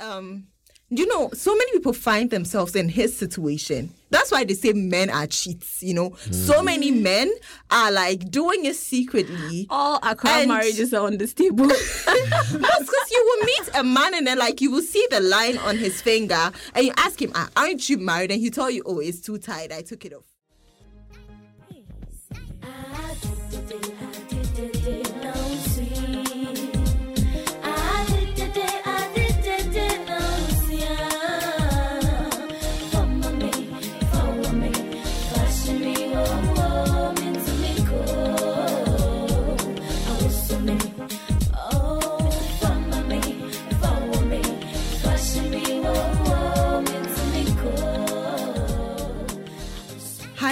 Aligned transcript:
um, 0.00 0.46
you 0.92 1.06
know, 1.06 1.30
so 1.32 1.54
many 1.56 1.70
people 1.72 1.92
find 1.92 2.30
themselves 2.30 2.74
in 2.74 2.88
his 2.88 3.16
situation. 3.16 3.94
That's 4.10 4.32
why 4.32 4.42
they 4.42 4.54
say 4.54 4.72
men 4.72 5.08
are 5.08 5.28
cheats. 5.28 5.82
You 5.84 5.94
know, 5.94 6.16
so 6.32 6.62
many 6.64 6.90
men 6.90 7.32
are 7.70 7.92
like 7.92 8.28
doing 8.28 8.64
it 8.64 8.74
secretly. 8.74 9.66
All 9.70 10.00
Accra 10.02 10.30
And- 10.30 10.48
marriages 10.48 10.92
are 10.92 11.06
on 11.06 11.18
this 11.18 11.32
table. 11.32 11.66
That's 12.06 12.52
because 12.52 13.10
you 13.12 13.24
will 13.38 13.46
meet 13.46 13.70
a 13.74 13.84
man 13.84 14.14
and 14.14 14.26
then 14.26 14.38
like 14.38 14.60
you 14.60 14.70
will 14.72 14.82
see 14.82 15.06
the 15.10 15.20
line 15.20 15.58
on 15.58 15.76
his 15.76 16.02
finger 16.02 16.50
and 16.74 16.86
you 16.86 16.92
ask 16.96 17.22
him, 17.22 17.30
ah, 17.36 17.48
aren't 17.56 17.88
you 17.88 17.98
married? 17.98 18.32
And 18.32 18.40
he 18.40 18.50
tell 18.50 18.68
you, 18.70 18.82
oh, 18.84 18.98
it's 18.98 19.20
too 19.20 19.38
tight. 19.38 19.70
I 19.72 19.82
took 19.82 20.04
it 20.04 20.12
off. 20.12 20.24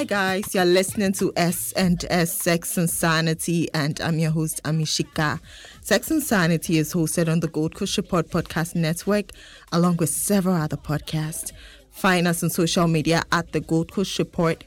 Guys, 0.08 0.54
you're 0.54 0.64
listening 0.64 1.12
to 1.12 1.30
S 1.36 1.72
and 1.72 2.02
S 2.08 2.32
Sex 2.32 2.78
and 2.78 2.88
Sanity, 2.88 3.68
and 3.74 4.00
I'm 4.00 4.18
your 4.18 4.30
host 4.30 4.62
Amishika. 4.62 5.38
Sex 5.82 6.10
and 6.10 6.22
Sanity 6.22 6.78
is 6.78 6.94
hosted 6.94 7.30
on 7.30 7.40
the 7.40 7.48
Gold 7.48 7.74
Coast 7.74 7.98
Report 7.98 8.30
Podcast 8.30 8.74
Network, 8.74 9.32
along 9.70 9.98
with 9.98 10.08
several 10.08 10.54
other 10.54 10.78
podcasts. 10.78 11.52
Find 11.90 12.26
us 12.26 12.42
on 12.42 12.48
social 12.48 12.88
media 12.88 13.22
at 13.32 13.52
the 13.52 13.60
Gold 13.60 13.92
Coast 13.92 14.18
Report. 14.18 14.64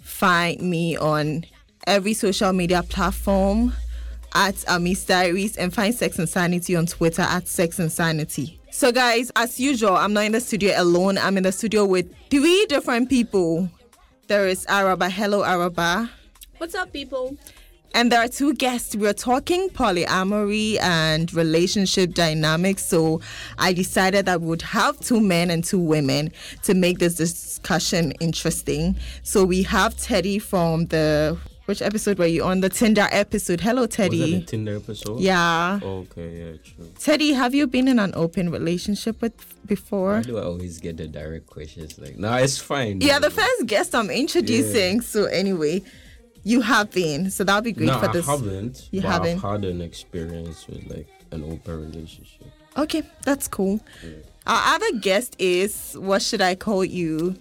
Find 0.00 0.60
me 0.60 0.96
on 0.96 1.44
every 1.88 2.14
social 2.14 2.52
media 2.52 2.84
platform 2.84 3.72
at 4.32 4.64
Amis 4.68 5.06
Diaries, 5.06 5.56
and 5.56 5.74
find 5.74 5.92
Sex 5.92 6.20
and 6.20 6.28
Sanity 6.28 6.76
on 6.76 6.86
Twitter 6.86 7.22
at 7.22 7.48
Sex 7.48 7.80
and 7.80 7.90
Sanity. 7.90 8.60
So, 8.70 8.92
guys, 8.92 9.32
as 9.34 9.58
usual, 9.58 9.96
I'm 9.96 10.12
not 10.12 10.24
in 10.24 10.32
the 10.32 10.40
studio 10.40 10.74
alone. 10.76 11.18
I'm 11.18 11.36
in 11.36 11.42
the 11.42 11.52
studio 11.52 11.84
with 11.84 12.14
three 12.30 12.66
different 12.66 13.10
people. 13.10 13.68
There 14.26 14.48
is 14.48 14.64
Araba. 14.68 15.10
Hello, 15.10 15.44
Araba. 15.44 16.10
What's 16.56 16.74
up, 16.74 16.94
people? 16.94 17.36
And 17.92 18.10
there 18.10 18.20
are 18.20 18.28
two 18.28 18.54
guests. 18.54 18.96
We're 18.96 19.12
talking 19.12 19.68
polyamory 19.68 20.80
and 20.80 21.32
relationship 21.34 22.14
dynamics. 22.14 22.86
So 22.86 23.20
I 23.58 23.74
decided 23.74 24.24
that 24.24 24.40
we 24.40 24.46
would 24.46 24.62
have 24.62 24.98
two 25.00 25.20
men 25.20 25.50
and 25.50 25.62
two 25.62 25.78
women 25.78 26.32
to 26.62 26.72
make 26.72 27.00
this 27.00 27.16
discussion 27.16 28.12
interesting. 28.12 28.96
So 29.24 29.44
we 29.44 29.62
have 29.64 29.94
Teddy 29.98 30.38
from 30.38 30.86
the 30.86 31.38
which 31.66 31.80
episode 31.82 32.18
were 32.18 32.26
you 32.26 32.44
on? 32.44 32.60
The 32.60 32.68
Tinder 32.68 33.06
episode. 33.10 33.60
Hello, 33.60 33.82
Was 33.82 33.90
that 33.90 34.10
Teddy. 34.10 34.36
a 34.36 34.40
Tinder 34.42 34.76
episode? 34.76 35.20
Yeah. 35.20 35.80
Okay, 35.82 36.38
yeah, 36.38 36.52
true. 36.62 36.90
Teddy, 36.98 37.32
have 37.32 37.54
you 37.54 37.66
been 37.66 37.88
in 37.88 37.98
an 37.98 38.12
open 38.14 38.50
relationship 38.50 39.20
with 39.22 39.32
before? 39.66 40.14
Why 40.16 40.22
do 40.22 40.38
I 40.38 40.42
always 40.42 40.78
get 40.78 40.96
the 40.96 41.06
direct 41.08 41.46
questions? 41.46 41.98
Like, 41.98 42.18
nah, 42.18 42.36
it's 42.36 42.58
fine. 42.58 43.00
Yeah, 43.00 43.18
the 43.18 43.30
first 43.30 43.66
guest 43.66 43.94
I'm 43.94 44.10
introducing. 44.10 45.00
So 45.00 45.24
anyway, 45.24 45.82
you 46.42 46.60
have 46.60 46.90
been. 46.90 47.30
So 47.30 47.44
that'll 47.44 47.62
be 47.62 47.72
great 47.72 47.86
No, 47.86 47.98
for 47.98 48.08
I 48.10 48.12
this. 48.12 48.26
haven't. 48.26 48.88
You 48.90 49.00
but 49.02 49.10
haven't? 49.10 49.44
I've 49.44 49.50
had 49.62 49.64
an 49.64 49.80
experience 49.80 50.66
with 50.68 50.84
like 50.90 51.08
an 51.30 51.44
open 51.44 51.90
relationship. 51.90 52.46
Okay, 52.76 53.02
that's 53.22 53.48
cool. 53.48 53.80
Our 54.46 54.74
other 54.74 54.98
guest 54.98 55.36
is 55.38 55.94
what 55.98 56.20
should 56.20 56.42
I 56.42 56.54
call 56.56 56.84
you? 56.84 57.36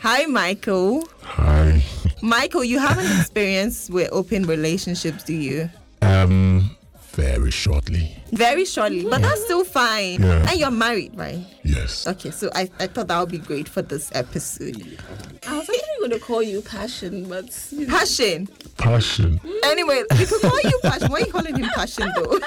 Hi, 0.00 0.26
Michael. 0.26 1.08
Hi. 1.22 1.82
Michael, 2.24 2.64
you 2.64 2.78
have 2.78 2.96
an 2.98 3.20
experience 3.20 3.90
with 3.90 4.08
open 4.10 4.44
relationships, 4.46 5.24
do 5.24 5.34
you? 5.34 5.68
Um, 6.00 6.74
very 7.10 7.50
shortly. 7.50 8.16
Very 8.32 8.64
shortly, 8.64 9.04
but 9.04 9.20
that's 9.20 9.44
still 9.44 9.62
fine. 9.62 10.22
Yeah. 10.22 10.48
And 10.48 10.58
you're 10.58 10.70
married, 10.70 11.14
right? 11.14 11.44
Yes. 11.64 12.06
Okay, 12.06 12.30
so 12.30 12.48
I, 12.54 12.70
I 12.80 12.86
thought 12.86 13.08
that 13.08 13.20
would 13.20 13.30
be 13.30 13.36
great 13.36 13.68
for 13.68 13.82
this 13.82 14.10
episode. 14.14 14.98
I 15.46 15.58
was 15.58 15.68
actually 15.68 15.98
going 15.98 16.10
to 16.12 16.18
call 16.18 16.42
you 16.42 16.62
Passion, 16.62 17.28
but 17.28 17.68
you 17.70 17.86
know. 17.86 17.98
Passion. 17.98 18.48
Passion. 18.78 19.38
Anyway, 19.64 20.02
we 20.18 20.24
could 20.24 20.40
call 20.40 20.60
you 20.64 20.80
Passion. 20.82 21.08
Why 21.10 21.18
are 21.18 21.26
you 21.26 21.30
calling 21.30 21.56
him 21.56 21.68
Passion 21.74 22.10
though? 22.16 22.38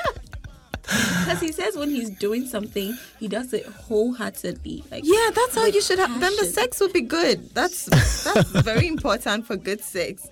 Because 0.87 1.41
he 1.41 1.51
says 1.51 1.75
when 1.75 1.89
he's 1.89 2.09
doing 2.09 2.45
something, 2.47 2.97
he 3.19 3.27
does 3.27 3.53
it 3.53 3.65
wholeheartedly. 3.65 4.83
Like 4.89 5.03
Yeah, 5.05 5.29
that's 5.33 5.55
how 5.55 5.65
you 5.65 5.81
should 5.81 5.99
have. 5.99 6.19
Then 6.19 6.33
the 6.39 6.45
sex 6.45 6.79
would 6.79 6.93
be 6.93 7.01
good. 7.01 7.49
That's 7.53 7.85
that's 8.23 8.51
very 8.61 8.87
important 8.87 9.45
for 9.45 9.57
good 9.57 9.81
sex. 9.81 10.29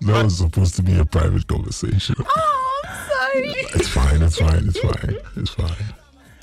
That 0.00 0.24
was 0.24 0.38
supposed 0.38 0.74
to 0.76 0.82
be 0.82 0.98
a 0.98 1.04
private 1.04 1.46
conversation. 1.46 2.16
Oh, 2.18 2.80
I'm 2.84 3.08
sorry. 3.08 3.52
It's 3.74 3.88
fine. 3.88 4.22
It's 4.22 4.38
fine. 4.38 4.68
It's 4.68 4.80
fine. 4.80 5.16
It's 5.36 5.50
fine. 5.50 5.94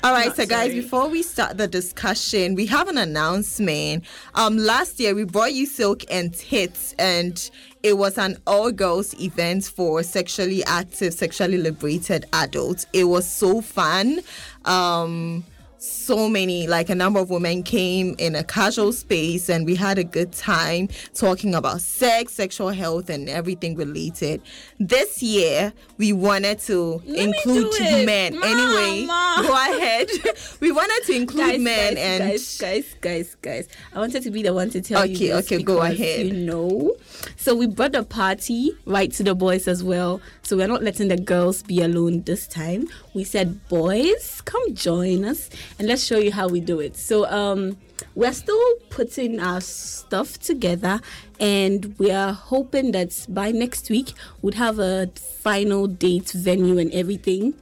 All 0.02 0.12
right, 0.12 0.28
Not 0.28 0.36
so 0.36 0.46
guys, 0.46 0.70
sorry. 0.70 0.80
before 0.80 1.08
we 1.10 1.22
start 1.22 1.58
the 1.58 1.68
discussion, 1.68 2.54
we 2.54 2.64
have 2.66 2.88
an 2.88 2.96
announcement. 2.96 4.04
Um, 4.34 4.56
last 4.56 4.98
year 4.98 5.14
we 5.14 5.24
brought 5.24 5.52
you 5.52 5.66
Silk 5.66 6.04
and 6.10 6.32
Tits, 6.32 6.94
and 6.98 7.50
it 7.82 7.98
was 7.98 8.16
an 8.16 8.38
all-girls 8.46 9.12
event 9.20 9.64
for 9.64 10.02
sexually 10.02 10.64
active, 10.64 11.12
sexually 11.12 11.58
liberated 11.58 12.24
adults. 12.32 12.86
It 12.94 13.04
was 13.04 13.30
so 13.30 13.60
fun. 13.60 14.20
Um, 14.64 15.44
so 15.80 16.28
many, 16.28 16.66
like 16.66 16.90
a 16.90 16.94
number 16.94 17.20
of 17.20 17.30
women 17.30 17.62
came 17.62 18.14
in 18.18 18.34
a 18.34 18.44
casual 18.44 18.92
space, 18.92 19.48
and 19.48 19.64
we 19.64 19.74
had 19.74 19.98
a 19.98 20.04
good 20.04 20.30
time 20.30 20.88
talking 21.14 21.54
about 21.54 21.80
sex, 21.80 22.34
sexual 22.34 22.68
health, 22.68 23.08
and 23.08 23.30
everything 23.30 23.76
related. 23.76 24.42
This 24.78 25.22
year, 25.22 25.72
we 25.96 26.12
wanted 26.12 26.58
to 26.60 27.02
me 27.06 27.24
include 27.24 27.80
men. 28.04 28.34
anyway, 28.42 29.06
Mama. 29.06 29.42
go 29.48 29.52
ahead. 29.54 30.10
we 30.60 30.70
wanted 30.70 31.02
to 31.06 31.16
include 31.16 31.46
guys, 31.46 31.60
men 31.60 31.94
guys, 31.94 32.04
and 32.04 32.24
guys, 32.24 32.58
guys, 32.58 32.94
guys, 33.00 33.36
guys. 33.40 33.68
I 33.94 34.00
wanted 34.00 34.22
to 34.24 34.30
be 34.30 34.42
the 34.42 34.52
one 34.52 34.68
to 34.70 34.82
tell 34.82 35.06
you. 35.06 35.16
Okay, 35.16 35.28
this 35.28 35.50
okay, 35.50 35.62
go 35.62 35.80
ahead. 35.80 36.26
You 36.26 36.34
know, 36.34 36.96
so 37.36 37.54
we 37.54 37.66
brought 37.66 37.92
the 37.92 38.02
party 38.02 38.72
right 38.84 39.10
to 39.12 39.22
the 39.22 39.34
boys 39.34 39.66
as 39.66 39.82
well. 39.82 40.20
So 40.42 40.58
we're 40.58 40.68
not 40.68 40.82
letting 40.82 41.08
the 41.08 41.16
girls 41.16 41.62
be 41.62 41.80
alone 41.80 42.22
this 42.22 42.46
time. 42.46 42.88
We 43.14 43.24
said, 43.24 43.66
boys, 43.68 44.42
come 44.44 44.74
join 44.74 45.24
us 45.24 45.48
and 45.78 45.88
let's 45.88 46.04
show 46.04 46.18
you 46.18 46.32
how 46.32 46.48
we 46.48 46.60
do 46.60 46.80
it. 46.80 46.96
So 46.96 47.26
um, 47.30 47.76
we're 48.14 48.32
still 48.32 48.74
putting 48.90 49.40
our 49.40 49.60
stuff 49.60 50.38
together, 50.38 51.00
and 51.38 51.94
we 51.98 52.10
are 52.10 52.32
hoping 52.32 52.92
that 52.92 53.26
by 53.28 53.50
next 53.50 53.90
week 53.90 54.12
we'd 54.42 54.54
have 54.54 54.78
a 54.78 55.08
final 55.42 55.86
date, 55.86 56.30
venue, 56.30 56.78
and 56.78 56.92
everything 56.92 57.54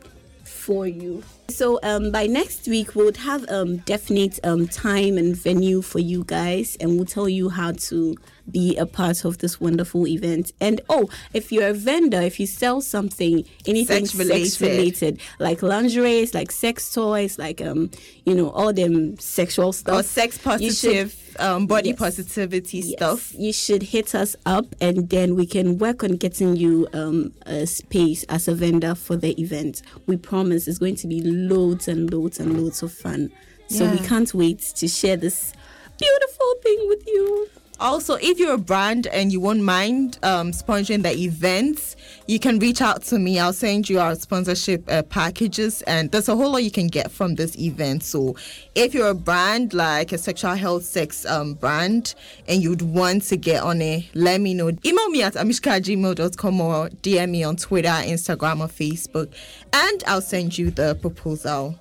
for 0.44 0.86
you. 0.86 1.22
So 1.48 1.80
um, 1.82 2.10
by 2.12 2.26
next 2.26 2.68
week 2.68 2.94
we'll 2.94 3.14
have 3.14 3.48
um, 3.48 3.78
definite 3.78 4.38
um, 4.44 4.68
time 4.68 5.16
and 5.16 5.34
venue 5.34 5.80
for 5.82 5.98
you 5.98 6.24
guys, 6.24 6.76
and 6.80 6.96
we'll 6.96 7.06
tell 7.06 7.28
you 7.28 7.48
how 7.48 7.72
to 7.72 8.16
be 8.50 8.76
a 8.76 8.86
part 8.86 9.24
of 9.24 9.38
this 9.38 9.60
wonderful 9.60 10.06
event. 10.06 10.52
And 10.60 10.80
oh, 10.88 11.08
if 11.34 11.50
you're 11.52 11.68
a 11.68 11.72
vendor, 11.74 12.20
if 12.20 12.38
you 12.40 12.46
sell 12.46 12.80
something, 12.80 13.44
anything 13.66 14.06
Sex 14.06 14.14
related. 14.14 14.46
sex 14.50 14.60
related, 14.60 15.20
like 15.38 15.62
lingerie, 15.62 16.26
like 16.34 16.50
sex 16.50 16.92
toys, 16.92 17.38
like 17.38 17.60
um, 17.60 17.90
you 18.24 18.34
know, 18.34 18.50
all 18.50 18.72
them 18.72 19.18
sexual 19.18 19.72
stuff, 19.72 20.00
or 20.00 20.02
sex 20.02 20.38
positive, 20.38 21.14
um, 21.38 21.66
body 21.66 21.90
Yes. 21.90 21.98
positivity 21.98 22.78
Yes, 22.78 22.92
stuff. 22.96 23.34
You 23.36 23.52
should 23.52 23.82
hit 23.82 24.14
us 24.14 24.34
up 24.46 24.66
and 24.80 25.08
then 25.08 25.34
we 25.36 25.46
can 25.46 25.78
work 25.78 26.02
on 26.02 26.12
getting 26.16 26.56
you 26.56 26.86
um, 26.92 27.32
a 27.46 27.66
space 27.66 28.24
as 28.24 28.48
a 28.48 28.54
vendor 28.54 28.94
for 28.94 29.16
the 29.16 29.40
event. 29.40 29.82
We 30.06 30.16
promise 30.16 30.66
it's 30.68 30.78
going 30.78 30.96
to 30.96 31.06
be 31.06 31.20
loads 31.22 31.88
and 31.88 32.12
loads 32.12 32.40
and 32.40 32.60
loads 32.60 32.82
of 32.82 32.92
fun. 32.92 33.30
So 33.68 33.90
we 33.90 33.98
can't 33.98 34.32
wait 34.32 34.60
to 34.76 34.88
share 34.88 35.16
this 35.18 35.52
beautiful 35.98 36.54
thing 36.62 36.78
with 36.88 37.06
you. 37.06 37.48
Also, 37.80 38.14
if 38.20 38.40
you're 38.40 38.54
a 38.54 38.58
brand 38.58 39.06
and 39.06 39.30
you 39.32 39.38
won't 39.38 39.62
mind 39.62 40.18
um, 40.24 40.50
sponsoring 40.50 41.04
the 41.04 41.12
events, 41.16 41.94
you 42.26 42.40
can 42.40 42.58
reach 42.58 42.82
out 42.82 43.02
to 43.02 43.20
me. 43.20 43.38
I'll 43.38 43.52
send 43.52 43.88
you 43.88 44.00
our 44.00 44.16
sponsorship 44.16 44.84
uh, 44.90 45.04
packages, 45.04 45.82
and 45.82 46.10
there's 46.10 46.28
a 46.28 46.34
whole 46.34 46.50
lot 46.50 46.64
you 46.64 46.72
can 46.72 46.88
get 46.88 47.12
from 47.12 47.36
this 47.36 47.56
event. 47.56 48.02
So, 48.02 48.34
if 48.74 48.94
you're 48.94 49.10
a 49.10 49.14
brand 49.14 49.74
like 49.74 50.10
a 50.12 50.18
sexual 50.18 50.56
health 50.56 50.84
sex 50.84 51.24
um, 51.24 51.54
brand 51.54 52.16
and 52.48 52.62
you'd 52.62 52.82
want 52.82 53.22
to 53.24 53.36
get 53.36 53.62
on 53.62 53.80
it, 53.80 54.06
let 54.12 54.40
me 54.40 54.54
know. 54.54 54.70
Email 54.84 55.08
me 55.10 55.22
at 55.22 55.34
amishka@gmail.com 55.34 56.60
or 56.60 56.88
DM 56.88 57.30
me 57.30 57.44
on 57.44 57.56
Twitter, 57.56 57.88
Instagram, 57.88 58.60
or 58.60 58.66
Facebook, 58.66 59.32
and 59.72 60.02
I'll 60.08 60.20
send 60.20 60.58
you 60.58 60.72
the 60.72 60.96
proposal. 60.96 61.78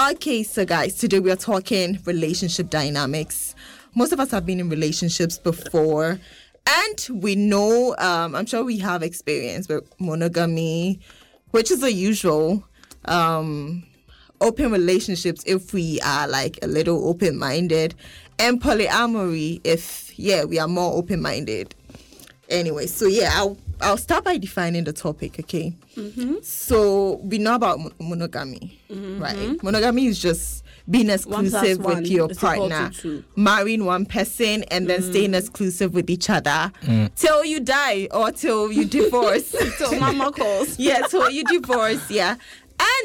Okay, 0.00 0.42
so 0.42 0.64
guys, 0.64 0.94
today 0.94 1.20
we 1.20 1.30
are 1.30 1.36
talking 1.36 1.98
relationship 2.06 2.70
dynamics. 2.70 3.54
Most 3.94 4.12
of 4.12 4.20
us 4.20 4.30
have 4.30 4.46
been 4.46 4.60
in 4.60 4.68
relationships 4.68 5.38
before, 5.38 6.18
and 6.66 7.08
we 7.22 7.34
know, 7.34 7.94
um, 7.98 8.34
I'm 8.34 8.46
sure 8.46 8.64
we 8.64 8.78
have 8.78 9.02
experience 9.02 9.68
with 9.68 9.84
monogamy, 10.00 11.00
which 11.50 11.70
is 11.70 11.80
the 11.80 11.92
usual. 11.92 12.64
Um, 13.04 13.82
open 14.40 14.72
relationships 14.72 15.42
if 15.46 15.72
we 15.72 16.00
are 16.00 16.26
like 16.26 16.58
a 16.62 16.66
little 16.66 17.08
open 17.08 17.36
minded, 17.38 17.94
and 18.38 18.60
polyamory 18.60 19.60
if 19.64 20.18
yeah 20.18 20.44
we 20.44 20.58
are 20.58 20.68
more 20.68 20.94
open 20.94 21.20
minded. 21.20 21.74
Anyway, 22.48 22.86
so 22.86 23.06
yeah, 23.06 23.30
I'll 23.34 23.56
I'll 23.80 23.96
start 23.96 24.24
by 24.24 24.38
defining 24.38 24.84
the 24.84 24.92
topic. 24.92 25.38
Okay, 25.40 25.74
so 26.42 27.16
we 27.24 27.38
know 27.38 27.54
about 27.56 27.80
mon- 27.80 27.92
monogamy, 28.00 28.78
right? 28.90 29.62
Monogamy 29.62 30.06
is 30.06 30.18
just 30.20 30.64
being 30.90 31.10
exclusive 31.10 31.84
one 31.84 32.02
with 32.02 32.08
your 32.08 32.30
is 32.30 32.36
equal 32.38 32.68
to 32.68 32.70
partner, 32.70 32.90
marrying 33.36 33.84
one 33.84 34.04
person, 34.06 34.64
and 34.64 34.88
then 34.88 35.02
staying 35.02 35.34
exclusive 35.34 35.94
with 35.94 36.10
each 36.10 36.28
other 36.30 36.72
till 37.16 37.44
you 37.44 37.60
die 37.60 38.08
or 38.10 38.32
till 38.32 38.70
you 38.72 38.84
divorce. 38.84 39.54
So 39.78 39.98
mama 39.98 40.30
calls. 40.32 40.78
yeah, 40.78 41.06
so 41.06 41.28
you 41.28 41.44
divorce, 41.44 42.10
yeah. 42.10 42.36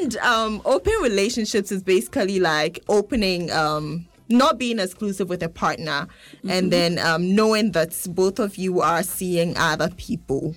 And 0.00 0.16
um 0.18 0.60
open 0.64 0.92
relationships 1.02 1.72
is 1.72 1.82
basically 1.82 2.40
like 2.40 2.82
opening 2.88 3.50
um 3.52 4.06
not 4.28 4.58
being 4.58 4.78
exclusive 4.78 5.28
with 5.28 5.42
a 5.42 5.48
partner 5.48 6.06
and 6.48 6.70
then 6.70 6.98
um 6.98 7.34
knowing 7.34 7.72
that 7.72 7.96
both 8.10 8.38
of 8.38 8.56
you 8.56 8.80
are 8.80 9.02
seeing 9.02 9.56
other 9.56 9.88
people. 9.96 10.54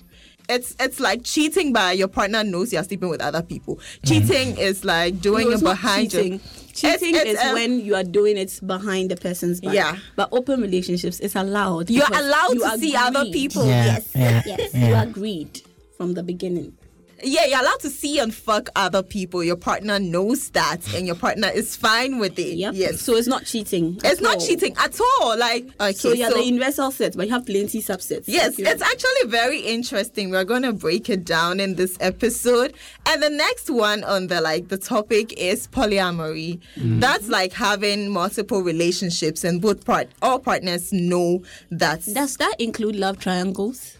It's 0.53 0.75
it's 0.79 0.99
like 0.99 1.23
cheating 1.23 1.71
by 1.73 1.93
your 1.93 2.07
partner 2.07 2.43
knows 2.43 2.73
you're 2.73 2.83
sleeping 2.83 3.09
with 3.09 3.21
other 3.21 3.41
people. 3.41 3.79
Cheating 4.05 4.57
is 4.57 4.83
like 4.83 5.21
doing 5.21 5.49
No, 5.49 5.55
it 5.55 5.61
behind 5.63 6.11
cheating. 6.11 6.33
you. 6.33 6.39
Cheating 6.73 7.15
It's- 7.15 7.25
it's, 7.33 7.41
is 7.41 7.47
um, 7.47 7.53
when 7.53 7.79
you 7.79 7.95
are 7.95 8.03
doing 8.03 8.37
it 8.37 8.59
behind 8.65 9.11
the 9.11 9.15
person's 9.15 9.59
back. 9.61 9.73
Yeah. 9.73 9.97
But 10.15 10.29
open 10.31 10.61
relationships 10.61 11.19
is 11.19 11.35
allowed. 11.35 11.89
You're 11.89 12.05
allowed 12.07 12.53
you 12.53 12.61
to 12.69 12.77
see 12.77 12.95
other 12.95 13.25
people. 13.25 13.65
Yeah, 13.65 13.85
Yes, 13.85 14.11
yeah, 14.15 14.41
yes. 14.45 14.73
yeah. 14.73 14.87
You 15.03 15.09
agreed 15.09 15.61
from 15.97 16.13
the 16.13 16.23
beginning. 16.23 16.77
Yeah, 17.23 17.45
you're 17.45 17.59
allowed 17.59 17.79
to 17.81 17.89
see 17.89 18.19
and 18.19 18.33
fuck 18.33 18.69
other 18.75 19.03
people. 19.03 19.43
Your 19.43 19.55
partner 19.55 19.99
knows 19.99 20.49
that 20.51 20.79
and 20.95 21.05
your 21.05 21.15
partner 21.15 21.49
is 21.53 21.75
fine 21.75 22.19
with 22.19 22.37
it. 22.39 22.55
Yep. 22.57 22.73
Yes. 22.75 23.01
So 23.01 23.15
it's 23.15 23.27
not 23.27 23.45
cheating. 23.45 23.95
it's 24.03 24.19
at 24.19 24.21
not 24.21 24.35
all. 24.37 24.45
cheating 24.47 24.75
at 24.77 24.99
all. 25.19 25.37
Like 25.37 25.67
okay, 25.79 25.93
So 25.93 26.13
you're 26.13 26.29
the 26.31 26.43
universal 26.43 26.91
set, 26.91 27.15
but 27.15 27.27
you 27.27 27.33
have 27.33 27.45
plenty 27.45 27.81
subsets. 27.81 28.23
Yes, 28.27 28.53
Okay. 28.59 28.69
it's 28.69 28.81
actually 28.81 29.29
very 29.29 29.59
interesting. 29.59 30.29
We're 30.31 30.43
going 30.45 30.63
to 30.63 30.73
break 30.73 31.09
it 31.09 31.25
down 31.25 31.59
in 31.59 31.75
this 31.75 31.97
episode. 31.99 32.73
And 33.05 33.21
the 33.21 33.29
next 33.29 33.69
one 33.69 34.03
on 34.03 34.27
the 34.27 34.41
like 34.41 34.67
the 34.69 34.77
topic 34.77 35.33
is 35.37 35.67
polyamory. 35.67 36.59
Mm. 36.75 36.99
That's 37.01 37.27
like 37.29 37.53
having 37.53 38.09
multiple 38.09 38.61
relationships 38.61 39.43
and 39.43 39.61
both 39.61 39.85
part 39.85 40.07
all 40.21 40.39
partners 40.39 40.91
know 40.91 41.43
that 41.69 42.03
Does 42.05 42.37
that 42.37 42.55
include 42.59 42.95
love 42.95 43.19
triangles? 43.19 43.97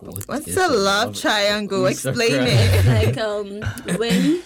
What 0.00 0.24
What's 0.28 0.56
a 0.56 0.68
love 0.68 1.14
triangle? 1.18 1.86
Who's 1.86 2.04
Explain 2.06 2.42
it. 2.46 2.86
like 2.96 3.18
um 3.18 3.60
when 3.98 4.42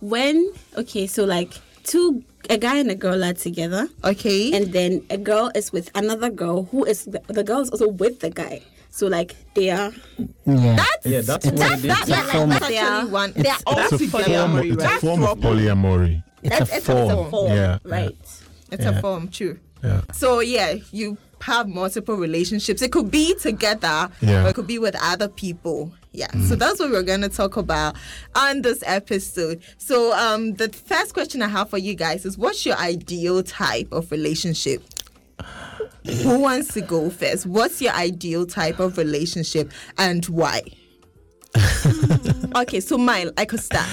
when 0.00 0.52
okay, 0.76 1.06
so 1.06 1.24
like 1.24 1.52
two 1.84 2.22
a 2.50 2.58
guy 2.58 2.76
and 2.78 2.90
a 2.90 2.94
girl 2.94 3.24
are 3.24 3.32
together 3.34 3.88
Okay. 4.04 4.52
and 4.52 4.72
then 4.72 5.04
a 5.10 5.16
girl 5.18 5.50
is 5.54 5.72
with 5.72 5.90
another 5.94 6.30
girl 6.30 6.64
who 6.70 6.84
is 6.84 7.04
the, 7.06 7.20
the 7.28 7.42
girl 7.42 7.60
is 7.60 7.70
also 7.70 7.88
with 7.88 8.20
the 8.20 8.30
guy. 8.30 8.62
So 8.90 9.06
like 9.08 9.34
they 9.54 9.70
are 9.70 9.92
Yeah. 10.46 10.76
that's 10.76 11.06
Yeah, 11.06 11.20
that's 11.22 11.46
what 11.46 11.56
that's, 11.56 11.84
it 11.84 11.88
that, 11.88 12.02
is. 12.02 12.08
that's, 12.08 12.30
form 12.32 12.50
that's 12.50 12.66
of- 12.66 12.72
actually 12.72 13.10
one. 13.12 13.32
They're 13.36 13.56
all 13.66 13.78
a 13.78 13.88
together. 13.88 14.08
form. 14.08 14.58
It's 14.58 14.82
a 14.84 14.98
form 15.00 15.22
of 15.24 15.38
polyamory. 15.38 16.22
it's, 16.42 16.50
That's- 16.58 16.72
a 16.72 16.76
it's 16.78 16.88
a 16.88 16.92
form. 17.14 17.30
form, 17.30 17.52
Yeah. 17.52 17.78
right? 17.84 18.16
It's 18.72 18.82
Yeah. 18.84 18.90
a 18.90 19.00
form, 19.00 19.28
true. 19.28 19.58
Yeah. 19.84 20.00
So 20.12 20.40
yeah, 20.40 20.74
you 20.92 21.18
have 21.42 21.68
multiple 21.68 22.16
relationships. 22.16 22.82
It 22.82 22.92
could 22.92 23.10
be 23.10 23.34
together, 23.36 24.08
Yeah. 24.20 24.44
or 24.44 24.48
it 24.48 24.54
could 24.54 24.66
be 24.66 24.78
with 24.78 24.96
other 25.02 25.28
people. 25.28 25.92
Yeah. 26.12 26.30
So 26.48 26.56
that's 26.56 26.80
what 26.80 26.90
we're 26.90 27.02
gonna 27.02 27.28
talk 27.28 27.56
about 27.58 27.94
on 28.34 28.62
this 28.62 28.82
episode. 28.86 29.60
So 29.76 30.14
um, 30.16 30.54
the 30.54 30.70
first 30.70 31.12
question 31.12 31.42
I 31.42 31.48
have 31.48 31.68
for 31.68 31.76
you 31.78 31.94
guys 31.94 32.24
is, 32.24 32.38
what's 32.38 32.64
your 32.64 32.76
ideal 32.78 33.42
type 33.42 33.88
of 33.92 34.10
relationship? 34.10 34.82
Who 36.22 36.38
wants 36.40 36.72
to 36.74 36.80
go 36.80 37.10
first? 37.10 37.44
What's 37.46 37.82
your 37.82 37.92
ideal 37.92 38.46
type 38.46 38.78
of 38.80 38.96
relationship 38.96 39.70
and 39.98 40.24
why? 40.26 40.62
okay, 42.56 42.80
so 42.80 42.96
mine, 42.96 43.30
I 43.36 43.44
could 43.44 43.60
start. 43.60 43.86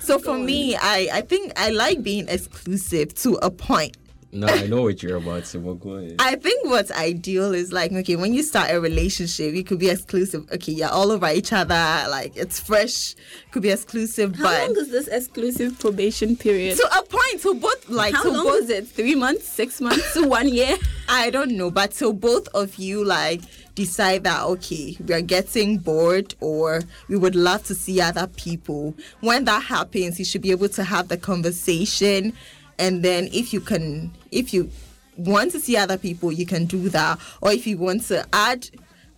So 0.00 0.18
for 0.18 0.36
me, 0.38 0.74
I, 0.76 1.08
I 1.12 1.20
think 1.20 1.52
I 1.56 1.70
like 1.70 2.02
being 2.02 2.28
exclusive 2.28 3.14
to 3.16 3.34
a 3.42 3.50
point. 3.50 3.96
No, 4.30 4.46
I 4.46 4.66
know 4.66 4.82
what 4.82 5.02
you're 5.02 5.16
about 5.16 5.46
to. 5.46 5.58
But 5.58 5.74
go 5.80 5.92
ahead. 5.94 6.16
I 6.18 6.34
think 6.36 6.66
what's 6.66 6.90
ideal 6.90 7.54
is 7.54 7.72
like, 7.72 7.92
okay, 7.92 8.14
when 8.16 8.34
you 8.34 8.42
start 8.42 8.70
a 8.70 8.78
relationship, 8.78 9.54
you 9.54 9.64
could 9.64 9.78
be 9.78 9.88
exclusive. 9.88 10.46
Okay, 10.52 10.72
you're 10.72 10.90
all 10.90 11.10
over 11.10 11.28
each 11.30 11.52
other, 11.52 11.74
like 12.10 12.36
it's 12.36 12.60
fresh, 12.60 13.14
could 13.52 13.62
be 13.62 13.70
exclusive, 13.70 14.36
How 14.36 14.42
but 14.44 14.60
long 14.68 14.76
is 14.76 14.90
this 14.90 15.08
exclusive 15.08 15.78
probation 15.78 16.36
period? 16.36 16.76
to 16.76 16.86
a 16.98 17.02
point, 17.02 17.40
to 17.42 17.54
both 17.54 17.88
like 17.88 18.14
How 18.14 18.24
to 18.24 18.30
long 18.30 18.44
both 18.44 18.64
is 18.64 18.70
it? 18.70 18.88
Three 18.88 19.14
months, 19.14 19.48
six 19.48 19.80
months, 19.80 20.14
one 20.20 20.48
year? 20.48 20.76
I 21.08 21.30
don't 21.30 21.52
know, 21.52 21.70
but 21.70 21.92
till 21.92 22.12
both 22.12 22.48
of 22.48 22.76
you 22.76 23.02
like 23.04 23.40
decide 23.74 24.24
that 24.24 24.42
okay, 24.42 24.96
we 25.06 25.14
are 25.14 25.22
getting 25.22 25.78
bored 25.78 26.34
or 26.40 26.82
we 27.08 27.16
would 27.16 27.34
love 27.34 27.62
to 27.64 27.74
see 27.74 28.00
other 28.00 28.26
people. 28.26 28.94
When 29.20 29.44
that 29.46 29.62
happens, 29.62 30.18
you 30.18 30.26
should 30.26 30.42
be 30.42 30.50
able 30.50 30.68
to 30.70 30.84
have 30.84 31.08
the 31.08 31.16
conversation 31.16 32.34
and 32.78 33.02
then 33.02 33.28
if 33.32 33.52
you 33.52 33.60
can 33.60 34.12
if 34.30 34.52
you 34.52 34.70
want 35.16 35.52
to 35.52 35.60
see 35.60 35.76
other 35.76 35.98
people, 35.98 36.32
you 36.32 36.46
can 36.46 36.66
do 36.66 36.88
that. 36.90 37.18
Or 37.40 37.52
if 37.52 37.66
you 37.66 37.76
want 37.76 38.02
to 38.04 38.26
add 38.32 38.68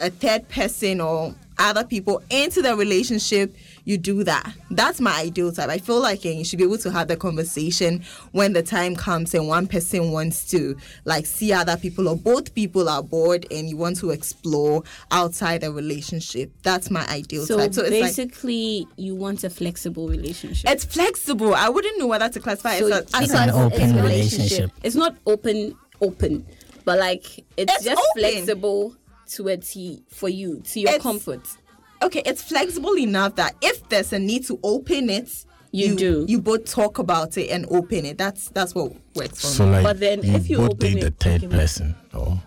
a 0.01 0.11
third 0.11 0.49
person 0.49 1.01
or 1.01 1.35
other 1.59 1.85
people 1.85 2.23
into 2.31 2.63
the 2.63 2.75
relationship, 2.75 3.55
you 3.91 3.99
do 3.99 4.23
that. 4.25 4.55
That's 4.71 5.01
my 5.01 5.19
ideal 5.21 5.51
type. 5.53 5.69
I 5.69 5.79
feel 5.79 6.01
like 6.01 6.25
you 6.25 6.45
should 6.45 6.59
be 6.59 6.65
able 6.65 6.79
to 6.79 6.91
have 6.93 7.09
the 7.09 7.17
conversation 7.17 8.03
when 8.33 8.53
the 8.53 8.63
time 8.63 8.95
comes 8.95 9.35
and 9.35 9.49
one 9.49 9.67
person 9.67 10.13
wants 10.13 10.49
to 10.53 10.77
like 11.05 11.27
see 11.27 11.53
other 11.53 11.77
people 11.77 12.09
or 12.09 12.17
both 12.17 12.55
people 12.55 12.89
are 12.89 13.03
bored 13.03 13.47
and 13.51 13.69
you 13.69 13.77
want 13.77 13.99
to 13.99 14.11
explore 14.11 14.85
outside 15.11 15.63
the 15.63 15.73
relationship. 15.73 16.53
That's 16.63 16.91
my 16.91 17.05
ideal 17.09 17.45
So, 17.47 17.59
type. 17.59 17.75
So 17.75 17.83
it's 17.83 17.91
like 17.91 18.03
basically, 18.03 18.87
you 18.97 19.15
want 19.17 19.43
a 19.45 19.51
flexible 19.51 20.09
relationship. 20.09 20.71
it's 20.71 20.85
flexible. 20.85 21.55
I 21.55 21.69
wouldn't 21.69 21.99
know 21.99 22.07
whether 22.07 22.29
to 22.29 22.41
classify 22.41 22.79
So 22.79 22.87
it 22.87 22.93
as, 22.93 23.01
it's 23.03 23.15
as 23.15 23.31
an 23.33 23.51
a- 23.51 23.65
open 23.67 23.97
relationship. 23.97 24.71
It's 24.85 24.95
not 24.97 25.17
open, 25.27 25.77
open, 26.01 26.47
but 26.85 26.99
like 27.01 27.45
it's, 27.57 27.73
It's 27.75 27.85
just 27.85 27.99
open. 27.99 28.21
flexible 28.23 28.95
to 29.31 29.49
a 29.49 29.57
T 29.57 30.03
for 30.09 30.29
you, 30.29 30.61
to 30.61 30.81
your 30.81 30.91
It's- 30.91 31.03
comfort. 31.03 31.41
Okay, 32.03 32.23
it's 32.25 32.43
flexible 32.43 32.97
enough 32.99 33.37
that 33.37 33.55
if 33.61 33.89
there's 33.89 34.13
a 34.13 34.19
need 34.19 34.45
to 34.47 34.59
open 34.63 35.11
it, 35.11 35.45
You 35.73 35.95
do. 35.97 36.25
You 36.29 36.41
both 36.41 36.65
talk 36.65 36.99
about 36.99 37.39
it 37.39 37.49
and 37.51 37.65
open 37.71 38.05
it. 38.05 38.19
That's 38.19 38.49
that's 38.51 38.75
what 38.75 38.93
works 39.15 39.41
for 39.41 39.47
So 39.47 39.67
me. 39.67 39.73
like, 39.73 39.85
But 39.85 40.01
then 40.01 40.23
you 40.25 40.35
if 40.35 40.51
you 40.51 40.57
both 40.57 40.71
open 40.73 40.79
date 40.95 41.01
the 41.01 41.07
it, 41.07 41.17
third 41.21 41.51
person, 41.51 41.95
or 42.13 42.43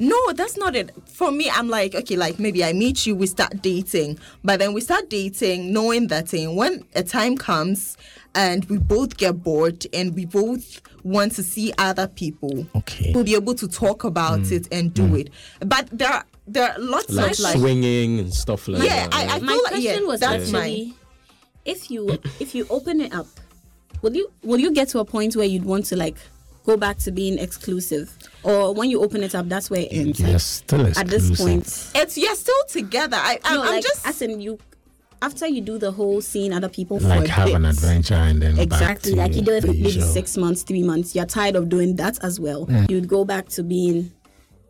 No, 0.00 0.16
that's 0.32 0.56
not 0.56 0.74
it. 0.74 0.90
For 1.06 1.30
me, 1.30 1.50
I'm 1.50 1.68
like, 1.68 1.94
okay, 1.94 2.16
like 2.16 2.38
maybe 2.38 2.64
I 2.64 2.72
meet 2.72 3.06
you, 3.06 3.14
we 3.14 3.26
start 3.26 3.60
dating, 3.60 4.18
but 4.42 4.58
then 4.58 4.72
we 4.72 4.80
start 4.80 5.10
dating 5.10 5.72
knowing 5.74 6.06
that 6.08 6.32
eh, 6.32 6.46
when 6.46 6.84
a 6.94 7.02
time 7.02 7.36
comes 7.36 7.98
and 8.34 8.64
we 8.66 8.78
both 8.78 9.18
get 9.18 9.42
bored 9.42 9.86
and 9.92 10.14
we 10.14 10.24
both 10.24 10.80
want 11.04 11.32
to 11.32 11.42
see 11.42 11.72
other 11.76 12.08
people, 12.08 12.66
Okay. 12.74 13.12
we'll 13.14 13.24
be 13.24 13.34
able 13.34 13.54
to 13.56 13.68
talk 13.68 14.04
about 14.04 14.50
it 14.50 14.66
and 14.72 14.94
do 14.94 15.14
it. 15.16 15.28
But 15.60 15.88
there 15.92 16.08
are 16.08 16.24
there 16.46 16.72
are 16.72 16.78
lots 16.78 17.10
like 17.12 17.32
of 17.32 17.38
like 17.40 17.56
swinging 17.58 18.18
and 18.20 18.32
stuff 18.34 18.66
like 18.68 18.82
Yeah, 18.82 19.06
that. 19.06 19.14
I- 19.14 19.26
right? 19.26 19.34
I 19.34 19.38
My 19.40 19.46
feel 19.52 19.62
like- 19.64 19.72
question 19.72 20.00
yeah, 20.02 20.06
was 20.08 20.20
that's 20.20 20.44
actually, 20.54 20.94
if 21.66 21.90
you 21.90 22.18
if 22.40 22.54
you 22.54 22.66
open 22.70 23.02
it 23.02 23.12
up, 23.12 23.26
will 24.00 24.16
you 24.16 24.32
will 24.42 24.58
you 24.60 24.72
get 24.72 24.88
to 24.88 24.98
a 25.00 25.04
point 25.04 25.36
where 25.36 25.44
you'd 25.46 25.64
want 25.66 25.84
to 25.86 25.96
like 25.96 26.16
go 26.70 26.76
back 26.76 26.98
to 26.98 27.10
being 27.10 27.38
exclusive, 27.38 28.16
or 28.42 28.72
when 28.74 28.90
you 28.90 29.02
open 29.02 29.22
it 29.22 29.34
up, 29.34 29.48
that's 29.48 29.70
where 29.70 29.80
it 29.80 29.88
ends? 29.92 30.20
you're 30.20 30.38
still 30.38 30.86
At 30.98 31.08
this 31.08 31.36
point, 31.40 31.66
it's 31.94 32.16
you're 32.16 32.34
still 32.36 32.64
together. 32.68 33.16
I, 33.18 33.38
I'm, 33.44 33.54
no, 33.56 33.62
I'm 33.62 33.68
like 33.74 33.82
just 33.82 34.06
as 34.06 34.22
in 34.22 34.40
you 34.40 34.58
after 35.22 35.46
you 35.46 35.60
do 35.60 35.76
the 35.78 35.92
whole 35.92 36.20
seeing 36.22 36.52
other 36.52 36.68
people 36.68 36.98
like 37.00 37.20
for 37.20 37.24
a 37.26 37.28
have 37.30 37.48
an 37.54 37.66
adventure 37.66 38.14
and 38.14 38.40
then 38.40 38.58
Exactly, 38.58 39.14
back 39.14 39.28
like 39.28 39.36
you 39.36 39.42
do 39.42 39.52
it 39.52 39.60
for 39.62 39.66
maybe 39.68 39.78
usual. 39.80 40.06
six 40.06 40.36
months, 40.36 40.62
three 40.62 40.82
months. 40.82 41.14
You're 41.14 41.26
tired 41.26 41.56
of 41.56 41.68
doing 41.68 41.96
that 41.96 42.22
as 42.24 42.40
well. 42.40 42.66
Mm. 42.66 42.88
You'd 42.90 43.08
go 43.08 43.24
back 43.24 43.48
to 43.50 43.62
being 43.62 44.12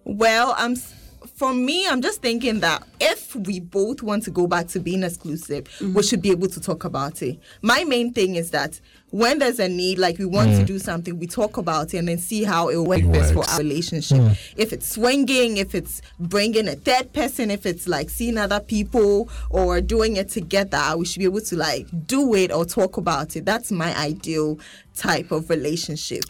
Well, 0.05 0.55
I'm 0.59 0.73
s- 0.73 0.95
for 1.41 1.55
me, 1.55 1.89
I'm 1.89 2.03
just 2.03 2.21
thinking 2.21 2.61
that 2.61 2.87
if 3.01 3.35
we 3.35 3.61
both 3.61 4.03
want 4.03 4.25
to 4.25 4.31
go 4.31 4.47
back 4.47 4.69
to 4.69 4.79
being 4.79 5.03
exclusive, 5.03 5.67
we 5.81 5.87
mm-hmm. 5.87 6.01
should 6.03 6.21
be 6.21 6.31
able 6.33 6.49
to 6.49 6.61
talk 6.61 6.85
about 6.85 7.23
it. 7.23 7.39
My 7.63 7.83
main 7.85 8.13
thing 8.13 8.35
is 8.37 8.51
that 8.51 8.79
when 9.09 9.39
there's 9.39 9.59
a 9.59 9.67
need, 9.67 9.99
like 9.99 10.19
we 10.19 10.27
want 10.27 10.51
to 10.51 10.63
mm. 10.65 10.67
do 10.67 10.79
something, 10.79 11.19
we 11.19 11.27
talk 11.27 11.57
about 11.57 11.95
it 11.95 11.97
and 11.97 12.09
then 12.09 12.19
see 12.19 12.45
how 12.45 12.69
it 12.69 12.77
works 12.77 13.05
It 13.05 13.13
best 13.13 13.33
for 13.33 13.49
our 13.49 13.57
relationship. 13.57 14.19
Mm. 14.19 14.55
If 14.59 14.75
it's 14.75 14.87
swinging, 14.87 15.57
if 15.57 15.75
it's 15.75 16.03
bringing 16.19 16.69
a 16.69 16.75
third 16.75 17.15
person, 17.15 17.51
if 17.51 17.65
it's 17.65 17.89
like 17.89 18.11
seeing 18.11 18.37
other 18.37 18.61
people 18.61 19.31
or 19.49 19.81
doing 19.81 20.17
it 20.17 20.29
together, 20.29 20.95
we 20.99 21.07
should 21.07 21.21
be 21.21 21.25
able 21.25 21.41
to 21.41 21.57
like 21.57 21.87
do 22.07 22.35
it 22.35 22.53
or 22.53 22.67
talk 22.67 22.99
about 22.99 23.35
it. 23.35 23.47
That's 23.47 23.73
my 23.73 23.97
ideal 23.99 24.59
type 24.95 25.31
of 25.31 25.49
relationship. 25.49 26.25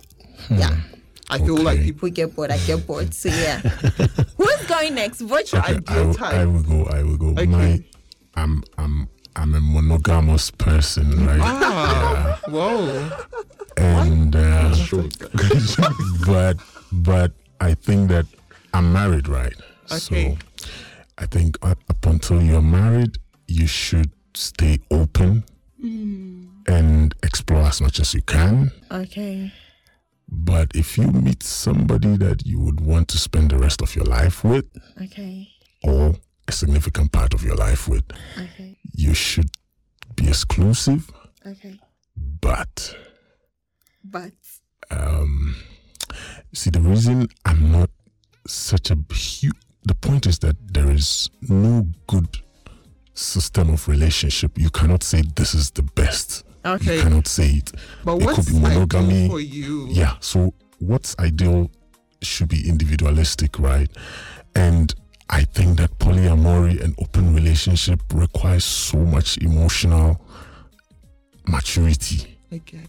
Hmm. 0.47 0.55
Yeah. 0.55 0.77
I 1.31 1.39
feel 1.39 1.57
like 1.57 1.81
people. 1.83 2.09
Get 2.11 2.35
bored, 2.35 2.51
I 2.51 2.59
get 2.59 2.87
bored. 2.87 3.15
So 3.15 3.29
yeah. 3.29 3.59
Who's 4.37 4.67
going 4.67 4.95
next? 4.95 5.23
What's 5.23 5.53
your 5.53 5.63
Okay, 5.63 5.73
I, 5.75 5.77
ideal 5.77 6.07
will- 6.07 6.15
type? 6.15 6.35
I 6.35 6.45
will 6.47 6.63
go. 6.63 6.85
I 6.91 7.03
will 7.03 7.17
go. 7.17 7.29
Okay. 7.31 7.47
My, 7.47 7.85
I'm, 8.35 8.63
I'm, 8.79 9.09
I'm 9.37 9.55
a 9.55 9.61
monogamous 9.61 10.51
person, 10.51 11.27
right? 11.27 11.41
Ah, 11.41 12.41
whoa. 12.49 13.11
and 13.77 14.35
uh, 14.37 14.75
but 16.27 16.57
but 16.93 17.33
I 17.61 17.75
think 17.75 18.09
that 18.11 18.27
I'm 18.75 18.93
married, 18.93 19.29
right? 19.29 19.55
Okay. 19.93 20.37
So 20.37 20.39
I 21.19 21.27
think 21.27 21.59
up, 21.63 21.79
up 21.89 22.07
until 22.07 22.43
you're 22.43 22.63
married, 22.63 23.19
you 23.47 23.67
should 23.67 24.11
stay 24.35 24.79
open 24.91 25.45
and 26.67 27.15
explore 27.23 27.63
as 27.63 27.81
much 27.81 28.01
as 28.01 28.15
you 28.15 28.23
can. 28.23 28.71
Okay. 28.91 29.53
But 30.31 30.71
if 30.75 30.97
you 30.97 31.09
meet 31.09 31.43
somebody 31.43 32.17
that 32.17 32.47
you 32.47 32.61
would 32.61 32.81
want 32.81 33.09
to 33.09 33.19
spend 33.19 33.51
the 33.51 33.59
rest 33.59 33.83
of 33.83 33.95
your 33.97 34.05
life 34.05 34.45
with, 34.45 34.65
Okay. 35.03 35.49
or 35.83 36.15
a 36.49 36.53
significant 36.53 37.13
part 37.13 37.35
of 37.35 37.43
your 37.45 37.57
life 37.57 37.89
with, 37.89 38.05
Okay. 38.39 38.79
you 38.93 39.15
should 39.15 39.51
be 40.17 40.29
exclusive. 40.29 41.11
Okay. 41.47 41.79
But 42.41 42.97
But 44.05 44.33
um, 44.91 45.57
see, 46.55 46.71
the 46.71 46.81
reason 46.81 47.29
I'm 47.45 47.71
not 47.73 47.91
such 48.47 48.91
a 48.91 48.97
huge, 49.13 49.53
the 49.85 49.95
point 49.95 50.27
is 50.27 50.39
that 50.41 50.57
there 50.73 50.91
is 50.91 51.29
no 51.43 51.87
good 52.07 52.29
system 53.15 53.71
of 53.71 53.87
relationship. 53.89 54.57
You 54.59 54.71
cannot 54.71 55.03
say 55.03 55.23
this 55.37 55.55
is 55.55 55.71
the 55.73 55.83
best. 55.83 56.45
Okay. 56.65 56.97
You 56.97 57.03
cannot 57.03 57.27
say 57.27 57.49
it. 57.49 57.73
But 58.05 58.17
it 58.21 58.25
what's 58.25 58.45
could 58.47 58.55
be 58.55 58.61
monogamy. 58.61 59.29
for 59.29 59.41
you? 59.41 59.87
Yeah. 59.91 60.15
So 60.21 60.53
what's 60.79 61.19
ideal 61.19 61.71
should 62.23 62.49
be 62.49 62.69
individualistic, 62.69 63.59
right? 63.59 63.91
And 64.55 64.95
I 65.31 65.45
think 65.45 65.79
that 65.79 65.97
polyamory 65.99 66.83
and 66.83 66.95
open 67.01 67.35
relationship 67.35 68.01
requires 68.13 68.65
so 68.65 68.99
much 68.99 69.39
emotional 69.39 70.21
maturity 71.47 72.37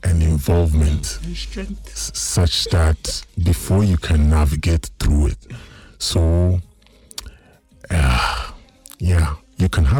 and 0.03 0.23
involvement 0.23 1.19
And 1.23 1.37
strength. 1.37 1.95
such 1.95 2.65
that 2.65 3.23
before 3.43 3.83
you 3.83 3.97
can 3.97 4.29
navigate 4.29 4.89
through 4.99 5.27
it. 5.27 5.37
So, 5.99 6.59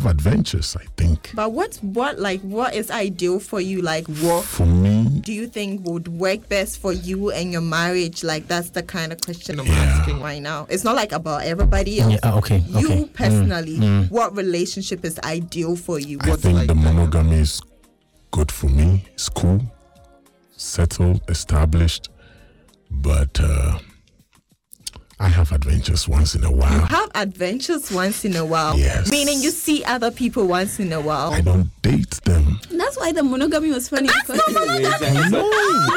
have 0.02 0.12
adventures, 0.12 0.76
I 0.80 0.86
think. 0.98 1.32
but 1.36 1.52
what 1.52 1.76
what 1.82 2.20
like 2.20 2.42
what 2.42 2.74
is 2.74 2.90
ideal 2.92 3.40
for 3.40 3.62
you? 3.62 3.82
Like 3.82 4.08
what 4.08 4.44
For 4.44 4.66
me, 4.66 5.06
do 5.22 5.32
you 5.34 5.48
think 5.48 5.86
would 5.88 6.08
work 6.08 6.50
best 6.50 6.80
for 6.80 6.94
you 6.94 7.32
and 7.32 7.52
your 7.52 7.62
marriage? 7.62 8.24
Like 8.24 8.48
that's 8.48 8.72
the 8.72 8.84
kind 8.84 9.12
of 9.12 9.22
question 9.22 9.60
I'm 9.60 9.68
Yeah. 9.68 9.74
asking 9.74 10.22
right 10.22 10.42
now. 10.42 10.68
It's 10.70 10.84
not 10.84 10.96
like 10.96 11.12
about 11.12 11.44
everybody 11.44 12.00
else. 12.00 12.14
Yeah, 12.14 12.20
ah, 12.24 12.38
okay, 12.38 12.60
You 12.68 12.88
okay. 12.88 13.04
Mm, 13.04 13.14
personally, 13.14 13.78
what 14.10 14.36
relationship 14.36 15.06
is 15.06 15.20
ideal 15.24 15.76
for 15.76 16.00
you? 16.00 16.18
I 16.22 16.30
What's 16.30 16.42
think 16.44 16.58
like 16.58 16.68
the 16.68 16.76
monogamy 16.76 17.38
is 17.38 17.62
good 18.32 18.52
for 18.52 18.68
me. 18.70 19.06
It's 19.14 19.30
cool, 19.30 19.62
settled, 20.58 21.22
established, 21.30 22.10
but 22.90 23.40
uh, 23.40 23.80
I 25.22 25.28
have 25.28 25.52
adventures 25.52 26.08
once 26.08 26.34
in 26.34 26.44
a 26.44 26.52
while. 26.52 26.72
You 26.74 26.80
while. 26.80 26.88
have 26.88 27.12
adventures 27.14 27.92
once 27.92 28.26
in 28.26 28.36
a 28.36 28.44
while. 28.44 28.76
Yes. 28.76 29.12
Meaning 29.12 29.40
you 29.40 29.52
see 29.52 29.84
other 29.84 30.10
people 30.10 30.48
once 30.48 30.80
in 30.80 30.92
a 30.92 31.00
while. 31.00 31.32
I 31.32 31.42
don't 31.42 31.70
date 31.84 32.10
them. 32.24 32.60
That's 32.72 32.98
why 32.98 33.12
the 33.12 33.22
monogamy 33.22 33.70
was 33.70 33.88
funny. 33.88 34.08
because 34.08 34.40
I 34.58 35.30
know. 35.30 35.50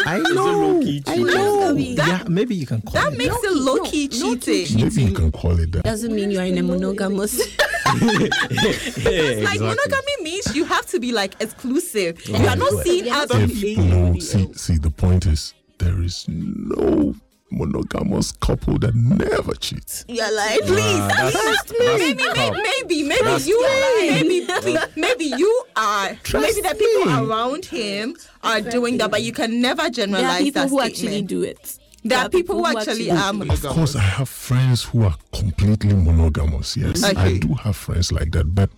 I 0.04 0.19
know. 0.19 0.45
low-key 0.45 1.02
I 1.07 1.16
know. 1.16 1.73
That- 1.75 2.07
yeah, 2.07 2.25
maybe 2.28 2.54
you 2.54 2.66
can 2.66 2.83
call 2.83 2.93
that 2.93 3.14
it. 3.14 3.19
makes 3.19 3.35
it 3.43 3.52
low 3.57 3.78
key 3.85 4.09
cheating. 4.09 4.78
Maybe 4.78 5.02
you 5.04 5.14
can 5.14 5.33
call 5.33 5.59
it 5.59 5.73
that. 5.73 5.85
doesn't 5.85 6.14
mean 6.14 6.31
you 6.31 6.38
are 6.40 6.45
in 6.45 6.59
a 6.59 6.62
monogamous. 6.62 7.40
Like 7.95 9.61
monogamy 9.61 10.16
means 10.23 10.54
you 10.57 10.64
have 10.64 10.87
to 10.87 10.99
be 11.00 11.12
like 11.12 11.35
exclusive. 11.40 12.26
you 12.28 12.35
are 12.47 12.57
not 12.57 12.73
seeing 12.85 13.11
other 13.11 13.47
people. 13.47 13.85
If 13.85 13.90
no, 13.90 14.19
see, 14.19 14.52
see, 14.54 14.76
the 14.78 14.90
point 14.90 15.26
is 15.26 15.54
there 15.78 16.02
is 16.02 16.26
no 16.28 17.14
monogamous 17.56 18.32
couple 18.32 18.78
that 18.80 18.94
never 18.94 19.54
cheats. 19.54 20.04
You're 20.08 20.34
like, 20.34 20.61
please. 20.62 20.99
Nah, 20.99 21.08
that's, 21.30 21.73
maybe, 21.78 22.12
that's 22.14 22.37
maybe, 22.37 22.56
maybe, 22.62 23.02
maybe 23.08 23.25
That's 23.25 23.46
you, 23.46 23.62
lying. 23.62 24.28
maybe, 24.28 24.46
maybe, 24.46 24.78
maybe 24.96 25.25
you 25.25 25.64
are. 25.76 26.08
maybe 26.34 26.61
the 26.61 26.75
people 26.78 27.30
around 27.30 27.64
him 27.64 28.16
are 28.42 28.61
doing 28.61 28.99
that, 28.99 29.11
but 29.11 29.23
you 29.23 29.32
can 29.32 29.61
never 29.61 29.82
there 29.82 29.87
are 29.87 29.90
generalize 29.90 30.42
people 30.42 30.62
that 30.62 30.68
who 30.68 30.78
statement. 30.80 30.94
actually 31.14 31.23
do 31.23 31.42
it. 31.42 31.78
There 32.06 32.18
are 32.18 32.28
people 32.28 32.56
who 32.56 32.66
actually 32.78 33.11
are. 33.11 33.32
Of 33.34 33.62
course, 33.62 33.96
I 33.96 34.00
have 34.00 34.28
friends 34.28 34.84
who 34.84 35.04
are 35.04 35.16
completely 35.32 35.94
monogamous. 35.94 36.76
Yes, 36.76 37.02
I 37.02 37.38
do 37.38 37.54
have 37.54 37.76
friends 37.76 38.12
like 38.12 38.30
that. 38.32 38.54
But 38.54 38.68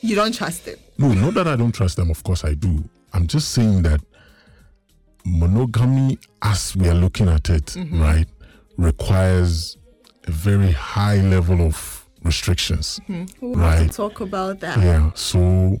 You 0.00 0.16
don't 0.16 0.34
trust 0.34 0.64
them. 0.64 0.76
no, 0.98 1.12
not 1.14 1.34
that 1.34 1.46
I 1.46 1.56
don't 1.56 1.72
trust 1.72 1.96
them. 1.96 2.10
Of 2.10 2.22
course, 2.24 2.44
I 2.44 2.54
do. 2.54 2.82
I'm 3.12 3.26
just 3.28 3.52
saying 3.52 3.82
that 3.82 4.00
monogamy, 5.24 6.18
as 6.42 6.76
we 6.76 6.88
are 6.88 6.94
looking 6.94 7.28
at 7.28 7.48
it, 7.50 7.66
Mm-hmm. 7.66 8.00
right, 8.00 8.28
requires 8.76 9.76
a 10.26 10.30
very 10.30 10.72
high 10.72 11.16
level 11.20 11.60
of 11.60 12.06
restrictions. 12.22 13.00
Mm-hmm. 13.08 13.46
We'll 13.46 13.58
have 13.58 13.78
Right. 13.80 13.90
to 13.90 13.96
talk 13.96 14.20
about 14.20 14.60
that. 14.60 14.78
Yeah. 14.78 15.10
So 15.14 15.78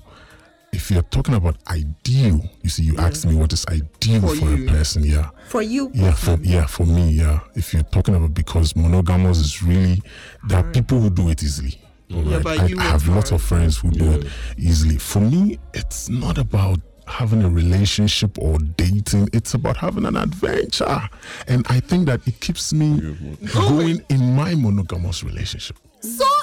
if 0.72 0.90
you're 0.90 1.02
talking 1.02 1.34
about 1.34 1.56
ideal, 1.68 2.40
you 2.62 2.68
see, 2.70 2.82
you 2.84 2.96
asked 2.98 3.26
me 3.26 3.34
what 3.34 3.52
is 3.52 3.64
ideal 3.68 4.20
For 4.20 4.34
for, 4.36 4.54
a 4.54 4.66
person. 4.66 5.04
Yeah. 5.04 5.30
For 5.48 5.62
you, 5.62 5.90
Yeah, 5.94 6.12
for 6.12 6.38
yeah, 6.42 6.66
for 6.66 6.84
me, 6.86 7.10
yeah. 7.12 7.40
If 7.54 7.72
you're 7.72 7.82
talking 7.84 8.14
about 8.14 8.34
because 8.34 8.74
monogamous 8.76 9.38
is 9.38 9.62
really 9.62 10.02
there 10.48 10.58
are 10.58 10.70
people 10.72 11.00
who 11.00 11.10
do 11.10 11.28
it 11.30 11.42
easily. 11.42 11.80
alright? 12.12 12.42
but 12.42 12.58
I, 12.60 12.64
I 12.78 12.82
have 12.90 13.08
lots 13.08 13.30
of 13.32 13.40
friends 13.40 13.78
who 13.78 13.90
do 13.90 14.10
it 14.12 14.26
easily. 14.58 14.96
For 14.98 15.20
me, 15.20 15.58
it's 15.72 16.08
not 16.08 16.38
about 16.38 16.80
having 17.06 17.42
a 17.42 17.48
relationship 17.48 18.38
or 18.38 18.58
dating. 18.58 19.28
It's 19.32 19.54
about 19.54 19.76
having 19.76 20.04
an 20.04 20.16
adventure. 20.16 21.08
And 21.48 21.66
I 21.68 21.80
think 21.80 22.06
that 22.06 22.26
it 22.26 22.40
keeps 22.40 22.72
me 22.72 23.16
going 23.52 24.02
in 24.08 24.34
my 24.34 24.54
monogamous 24.54 25.22
relationship. 25.22 25.76
so 26.00 26.33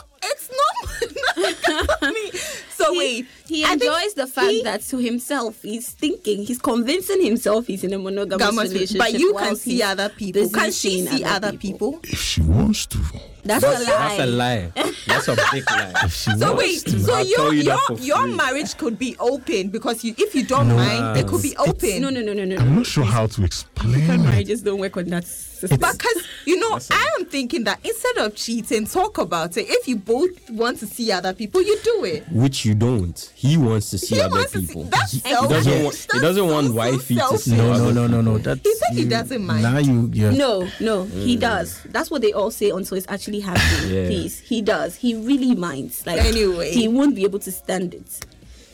So 2.92 2.98
wait, 2.98 3.26
He 3.48 3.64
enjoys 3.64 4.14
the 4.16 4.28
fact 4.28 4.50
he- 4.52 4.64
that 4.64 4.82
to 4.84 4.98
himself 4.98 5.62
he's 5.62 5.90
thinking, 5.90 6.44
he's 6.44 6.60
convincing 6.60 7.24
himself 7.24 7.68
he's 7.68 7.84
in 7.84 7.94
a 7.94 8.00
monogamous 8.00 8.46
Monogamous, 8.48 8.74
relationship. 8.74 9.00
but 9.00 9.20
you 9.20 9.34
can 9.34 9.56
see 9.56 9.82
other 9.84 10.10
people. 10.10 10.42
busy 10.44 10.54
Can 10.54 10.66
she 10.72 10.72
seeing 10.72 11.08
see 11.08 11.24
other 11.24 11.54
people? 11.54 12.00
If 12.04 12.20
she 12.20 12.42
wants 12.42 12.86
to. 12.88 12.98
That's, 13.44 13.64
a 13.64 13.70
lie. 13.70 13.84
That's 13.86 14.20
a 14.20 14.26
lie. 14.28 14.72
That's 15.08 15.28
a 15.28 15.36
big 15.52 15.70
lie. 15.72 15.94
She 16.10 16.32
So 16.38 16.54
wants 16.54 16.58
wait, 16.60 16.80
to. 16.94 17.00
so 17.00 17.14
I'll 17.16 17.26
your 17.26 17.54
you 17.54 17.64
your 17.64 17.80
your 18.00 18.28
marriage 18.28 18.78
could 18.78 19.00
be 19.00 19.16
open 19.20 19.70
because 19.70 20.04
you 20.04 20.14
if 20.18 20.36
you 20.36 20.44
don't 20.44 20.68
mind, 20.68 21.18
it 21.18 21.28
could 21.28 21.42
be 21.42 21.56
open. 21.58 22.02
No, 22.04 22.10
no, 22.12 22.22
no, 22.22 22.34
no, 22.34 22.46
no. 22.46 22.58
I'm 22.58 22.76
not 22.76 22.86
sure 22.86 23.04
how 23.04 23.26
to 23.28 23.44
explain 23.44 23.96
it. 23.96 24.18
Marriages 24.20 24.62
don't 24.62 24.80
work 24.80 24.96
on 24.98 25.06
that 25.06 25.26
system. 25.26 25.51
Because 25.62 26.28
you 26.46 26.60
know, 26.60 26.80
I 26.90 27.08
am 27.20 27.26
thinking 27.26 27.64
that 27.66 27.80
instead 27.86 28.18
of 28.18 28.36
cheating, 28.36 28.86
talk 28.88 29.18
about 29.20 29.56
it. 29.58 29.66
If 29.70 29.88
you 29.88 29.96
both 29.96 30.50
want 30.50 30.80
to 30.80 30.88
see 30.88 31.12
other 31.12 31.34
people, 31.34 31.62
you 31.62 31.78
do 31.84 32.06
it. 32.06 32.28
Which 32.32 32.66
you 32.66 32.74
don't. 32.74 33.32
He 33.36 33.58
wants 33.58 33.90
to 33.92 33.98
see 33.98 34.16
He 34.16 34.22
other 34.22 34.36
wants 34.36 34.52
to 34.54 34.60
see- 34.62 34.68
people. 34.68 34.84
that's 34.86 35.12
he, 35.12 35.20
he 35.20 35.30
selfish. 35.30 35.50
doesn't 35.66 35.84
want. 35.84 36.08
He 36.14 36.20
doesn't 36.20 36.48
so, 36.48 36.54
want 36.54 36.68
so 36.68 36.74
wifey 36.74 36.98
to 36.98 37.00
see. 37.00 37.16
selfish. 37.16 37.48
No, 37.48 37.72
other 37.74 37.94
no, 37.94 38.08
no, 38.08 38.08
no, 38.08 38.22
no. 38.22 38.38
people. 38.38 38.56
That's 38.56 38.62
He 38.68 38.76
said 38.76 38.94
he 38.98 39.06
doesn't 39.06 39.46
mind. 39.46 39.64
Now 39.64 39.78
you, 39.78 40.10
yeah. 40.14 40.32
No, 40.32 40.68
no, 40.80 41.04
he 41.06 41.38
mm. 41.38 41.40
does. 41.42 41.82
That's 41.86 42.10
what 42.10 42.22
they 42.22 42.34
all 42.34 42.52
say 42.52 42.70
until 42.72 42.98
it's 42.98 43.08
actually 43.10 43.42
happening. 43.42 43.94
Yeah. 43.96 44.08
Please, 44.08 44.40
he 44.40 44.62
does. 44.62 44.96
He 44.96 45.16
really 45.16 45.56
minds. 45.56 46.06
Like 46.06 46.22
Anyway. 46.22 46.72
he 46.72 46.88
won't 46.88 47.16
be 47.16 47.24
able 47.24 47.40
to 47.40 47.52
stand 47.52 47.94
it. 47.94 48.26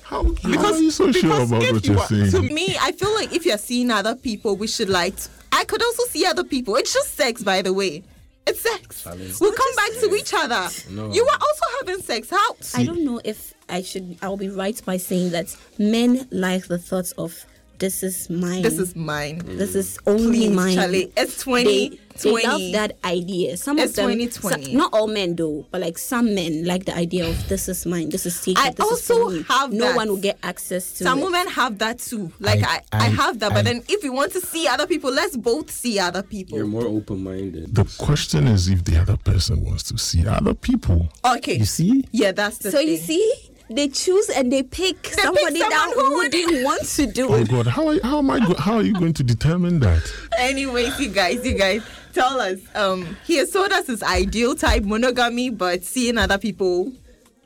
How, 0.03 0.23
how 0.41 0.65
are 0.73 0.77
you 0.79 0.89
so 0.89 1.11
sure 1.11 1.21
because 1.23 1.51
about 1.51 1.61
what 1.73 1.85
you 1.85 1.93
you're 1.93 2.01
are- 2.01 2.07
saying? 2.07 2.31
To 2.31 2.41
me, 2.41 2.77
I 2.79 2.93
feel 2.93 3.13
like 3.13 3.33
if 3.33 3.45
you're 3.45 3.57
seeing 3.57 3.91
other 3.91 4.15
people, 4.15 4.55
we 4.55 4.67
should 4.67 4.87
like. 4.89 5.15
I 5.51 5.63
could 5.65 5.81
also 5.83 6.03
see 6.05 6.25
other 6.25 6.43
people. 6.43 6.75
It's 6.75 6.93
just 6.93 7.15
sex, 7.15 7.43
by 7.43 7.61
the 7.61 7.73
way. 7.73 8.03
It's 8.45 8.61
sex. 8.61 9.05
We'll 9.41 9.53
come 9.53 9.75
back 9.75 9.91
to 10.01 10.15
each 10.15 10.33
other. 10.33 10.69
No. 10.89 11.11
You 11.11 11.23
are 11.23 11.39
also 11.39 11.65
having 11.79 12.01
sex. 12.01 12.29
How? 12.29 12.55
I 12.75 12.85
don't 12.85 13.03
know 13.03 13.19
if 13.25 13.53
I 13.67 13.81
should. 13.81 14.17
I'll 14.21 14.37
be 14.37 14.49
right 14.49 14.81
by 14.85 14.97
saying 14.97 15.31
that 15.31 15.55
men 15.77 16.27
like 16.31 16.67
the 16.67 16.77
thoughts 16.77 17.11
of 17.13 17.45
this 17.79 18.03
is 18.03 18.29
mine. 18.29 18.61
This 18.61 18.79
is 18.79 18.95
mine. 18.95 19.41
this 19.45 19.75
is 19.75 19.99
only 20.07 20.47
Please, 20.47 20.55
mine. 20.55 20.75
Charlie. 20.75 21.11
It's 21.17 21.43
They, 21.43 21.99
2020. 22.23 22.41
they 22.41 22.47
love 22.47 22.89
that 22.89 22.97
idea. 23.09 23.57
Some 23.57 23.79
It's 23.79 23.91
of 23.91 23.95
them, 23.95 24.11
2020. 24.11 24.65
some- 24.65 24.73
not 24.77 24.93
all 24.93 25.07
men 25.07 25.35
do, 25.35 25.65
but 25.71 25.81
like 25.81 25.97
some 25.97 26.33
men 26.35 26.65
like 26.65 26.85
the 26.85 26.95
idea 26.95 27.27
of 27.27 27.47
this 27.49 27.67
is 27.69 27.85
mine. 27.85 28.09
This 28.09 28.25
is 28.25 28.35
secret. 28.35 28.63
I 28.65 28.69
this 28.71 28.85
is 28.85 28.91
also 29.11 29.23
for 29.25 29.31
me. 29.31 29.45
have 29.49 29.71
No 29.73 29.85
that. 29.87 29.95
one 29.95 30.07
will 30.09 30.17
get 30.17 30.37
access 30.43 30.91
to 30.93 31.03
Some 31.03 31.19
it. 31.19 31.23
women 31.25 31.47
have 31.47 31.77
that 31.79 31.99
too. 31.99 32.31
Like 32.39 32.63
I, 32.63 32.81
I, 32.91 33.05
I- 33.05 33.09
have 33.09 33.39
that. 33.39 33.53
But 33.53 33.65
then 33.65 33.83
if 33.87 34.03
we 34.03 34.09
want 34.09 34.31
to 34.33 34.41
see 34.41 34.67
other 34.67 34.87
people, 34.87 35.11
let's 35.11 35.37
both 35.37 35.69
see 35.71 35.99
other 35.99 36.23
people. 36.23 36.57
You're 36.57 36.67
more 36.67 36.85
open-minded. 36.85 37.73
The 37.75 37.85
question 37.97 38.47
is 38.47 38.67
if 38.69 38.83
the 38.83 38.97
other 38.97 39.17
person 39.17 39.63
wants 39.63 39.83
to 39.83 39.97
see 39.97 40.25
other 40.27 40.53
people. 40.53 41.07
Okay. 41.25 41.55
You 41.57 41.65
see? 41.65 42.05
Yeah, 42.11 42.31
that's 42.31 42.57
the 42.59 42.71
So 42.71 42.79
you 42.79 42.97
see, 42.97 43.33
they 43.69 43.89
choose 43.89 44.29
and 44.29 44.51
they 44.51 44.63
pick 44.63 45.01
pick 45.03 45.13
somebody 45.13 45.59
someone 45.59 45.69
that 45.69 45.93
who 45.95 46.13
wouldn't 46.15 46.63
want 46.65 46.85
to 46.85 47.05
do 47.05 47.27
Oh. 47.29 47.43
God, 47.45 47.67
how 47.67 47.89
are, 47.89 47.99
how 48.03 48.19
am 48.19 48.29
I? 48.31 48.39
Go- 48.39 48.55
how 48.55 48.75
are 48.75 48.81
you 48.81 48.93
going 48.93 49.13
to 49.13 49.23
determine 49.23 49.79
that? 49.81 50.09
Anyways, 50.39 50.97
you 50.99 51.09
guys, 51.09 51.45
you 51.45 51.53
guys, 51.57 51.81
tell 52.17 52.39
us. 52.39 52.59
Um, 52.75 53.15
he 53.25 53.37
has 53.37 53.51
told 53.51 53.71
us 53.71 53.87
his 53.87 54.01
ideal 54.03 54.55
type 54.55 54.83
monogamy, 54.83 55.49
but 55.49 55.83
seeing 55.83 56.17
other 56.17 56.37
people 56.37 56.91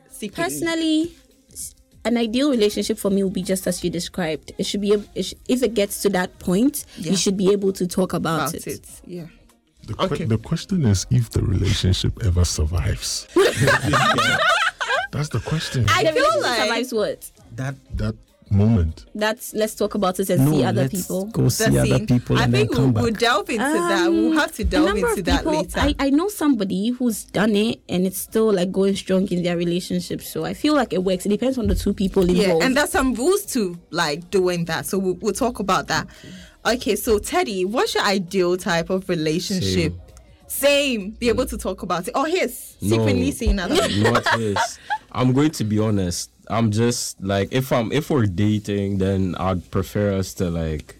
secretly. 0.10 0.44
Personally, 0.44 1.16
an 2.04 2.18
ideal 2.18 2.50
relationship 2.50 2.98
for 2.98 3.10
me 3.12 3.24
will 3.24 3.30
be 3.30 3.44
just 3.44 3.68
as 3.68 3.84
you 3.84 3.90
described. 3.90 4.52
It 4.58 4.66
should 4.66 4.82
be 4.82 4.94
ab- 4.94 5.08
it 5.14 5.24
sh- 5.24 5.34
if 5.48 5.62
it 5.62 5.74
gets 5.76 6.02
to 6.04 6.10
that 6.10 6.40
point, 6.40 6.86
Yeah. 6.98 7.12
you 7.12 7.18
should 7.18 7.38
be 7.38 7.52
able 7.52 7.72
to 7.74 7.86
talk 7.88 8.14
about, 8.14 8.50
About 8.50 8.54
it. 8.56 8.68
it. 8.68 8.88
Yeah. 9.06 9.28
The, 9.88 9.94
que- 9.94 10.06
Okay. 10.06 10.26
the 10.26 10.38
question 10.38 10.86
is 10.86 11.06
if 11.12 11.30
the 11.32 11.42
relationship 11.44 12.14
ever 12.24 12.46
survives. 12.46 13.28
That's 15.12 15.30
the 15.30 15.40
question. 15.46 15.86
I 15.90 16.04
The 16.06 16.14
feel 16.14 16.42
like 16.42 16.62
survives 16.62 16.94
what? 16.94 17.32
That 17.56 17.76
that 17.98 18.16
moment. 18.52 19.06
That's 19.16 19.54
let's 19.54 19.76
talk 19.76 19.96
about 19.96 20.20
it 20.20 20.30
and 20.30 20.46
no, 20.46 20.52
see 20.52 20.64
other 20.64 20.82
let's 20.84 20.94
people. 21.02 21.26
go 21.28 21.50
see 21.50 21.70
the 21.70 21.80
other 21.96 22.06
people 22.06 22.38
I 22.38 22.44
and 22.44 22.54
then 22.54 22.68
think 22.68 22.72
we'll, 22.78 22.92
come 22.94 23.04
we'll 23.04 23.12
delve 23.14 23.50
into 23.50 23.64
that. 23.64 24.10
We'll 24.12 24.34
have 24.34 24.52
to 24.54 24.64
Um, 24.64 24.70
delve 24.70 24.96
into 24.98 25.08
of 25.20 25.26
that 25.26 25.46
later. 25.46 25.80
I, 25.80 25.96
I 26.00 26.10
know 26.10 26.28
somebody 26.30 26.90
who's 26.90 27.24
done 27.26 27.56
it 27.56 27.82
and 27.90 28.06
it's 28.06 28.18
still 28.18 28.52
like 28.54 28.72
going 28.72 28.96
strong 28.96 29.28
in 29.30 29.44
their 29.44 29.58
relationship. 29.58 30.22
So 30.22 30.46
I 30.46 30.54
feel 30.54 30.74
like 30.76 30.94
it 30.94 31.04
works. 31.04 31.26
It 31.26 31.30
depends 31.30 31.58
on 31.58 31.68
the 31.68 31.76
two 31.76 31.94
people 31.94 32.24
involved. 32.24 32.42
yeah, 32.62 32.66
and 32.66 32.76
there's 32.76 32.90
some 32.92 33.14
rules 33.16 33.46
to 33.48 33.78
like 33.92 34.30
doing 34.30 34.66
that. 34.66 34.86
So 34.86 34.98
we'll, 35.00 35.16
we'll 35.16 35.34
talk 35.34 35.60
about 35.60 35.88
that. 35.88 36.08
Okay, 36.66 36.96
so 36.96 37.18
Teddy, 37.20 37.66
what's 37.66 37.96
your 37.96 38.04
ideal 38.04 38.58
type 38.58 38.90
of 38.90 39.08
relationship? 39.10 39.94
Same. 40.48 41.12
Be 41.12 41.30
able 41.30 41.46
to 41.46 41.58
talk 41.58 41.82
about 41.82 42.08
it. 42.08 42.12
Oh, 42.16 42.26
his 42.26 42.76
secretly 42.82 43.26
No. 43.26 43.32
seeing 43.32 43.60
other. 43.60 43.76
not 44.00 44.28
his. 44.38 44.58
I'm 45.12 45.34
going 45.34 45.52
to 45.52 45.64
be 45.64 45.80
honest. 45.80 46.31
I'm 46.50 46.72
just 46.72 47.22
like 47.22 47.50
if 47.52 47.72
I'm 47.72 47.92
if 47.92 48.10
we're 48.10 48.26
dating, 48.26 48.98
then 48.98 49.36
I'd 49.40 49.70
prefer 49.72 50.14
us 50.18 50.34
to 50.36 50.50
like 50.50 50.98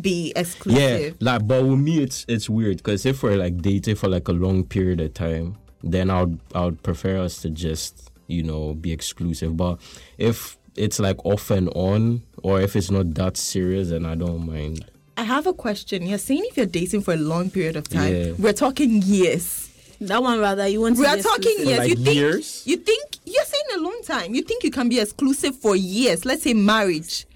be 0.00 0.32
exclusive. 0.34 0.80
yeah, 0.80 1.10
like 1.20 1.46
but 1.46 1.64
with 1.64 1.78
me 1.78 2.02
it's 2.02 2.24
it's 2.28 2.48
weird 2.50 2.78
because 2.78 3.06
if 3.06 3.22
we're 3.22 3.36
like 3.36 3.58
dating 3.62 3.94
for 3.96 4.08
like 4.08 4.28
a 4.28 4.32
long 4.32 4.64
period 4.64 5.00
of 5.00 5.14
time, 5.14 5.56
then 5.82 6.10
I'd 6.10 6.38
I'd 6.54 6.82
prefer 6.82 7.18
us 7.22 7.40
to 7.42 7.50
just 7.50 8.10
you 8.26 8.42
know 8.42 8.74
be 8.74 8.92
exclusive. 8.92 9.56
But 9.56 9.78
if 10.18 10.58
it's 10.76 10.98
like 10.98 11.24
off 11.24 11.50
and 11.50 11.68
on, 11.76 12.22
or 12.42 12.60
if 12.60 12.74
it's 12.74 12.90
not 12.90 13.14
that 13.14 13.36
serious, 13.36 13.90
then 13.90 14.04
I 14.04 14.16
don't 14.16 14.44
mind. 14.46 14.84
I 15.16 15.22
have 15.22 15.46
a 15.46 15.52
question. 15.54 16.04
You're 16.04 16.18
saying 16.18 16.42
if 16.46 16.56
you're 16.56 16.66
dating 16.66 17.02
for 17.02 17.14
a 17.14 17.16
long 17.16 17.48
period 17.48 17.76
of 17.76 17.88
time, 17.88 18.12
Yeah. 18.12 18.32
we're 18.36 18.52
talking 18.52 19.00
years. 19.02 19.63
That 20.08 20.22
one 20.22 20.38
rather 20.40 20.66
you 20.66 20.80
want 20.80 20.96
to 20.96 21.00
We 21.02 21.06
be 21.06 21.12
are 21.12 21.22
talking 21.22 21.42
exclusive. 21.58 21.66
years. 21.66 21.78
like 21.78 21.88
you 21.90 21.96
think 21.96 22.16
years? 22.16 22.62
you 22.66 22.76
think 22.76 23.04
you're 23.24 23.44
saying 23.44 23.64
a 23.76 23.78
long 23.78 24.00
time. 24.04 24.34
You 24.34 24.42
think 24.42 24.64
you 24.64 24.70
can 24.70 24.88
be 24.88 25.00
exclusive 25.00 25.56
for 25.56 25.76
years? 25.76 26.24
Let's 26.24 26.42
say 26.42 26.54
marriage. 26.54 27.26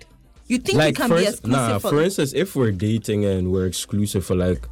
You 0.47 0.59
think 0.59 0.83
you 0.83 0.93
can 0.95 1.09
for, 1.09 1.17
be 1.17 1.25
ins- 1.27 1.35
exclusive 1.35 1.69
nah, 1.69 1.79
for, 1.79 1.91
for 1.91 2.03
instance, 2.03 2.33
if 2.35 2.57
we're 2.57 2.73
dating 2.73 3.25
and 3.27 3.53
we're 3.53 3.67
exclusive 3.67 4.25
for 4.25 4.35
like 4.35 4.67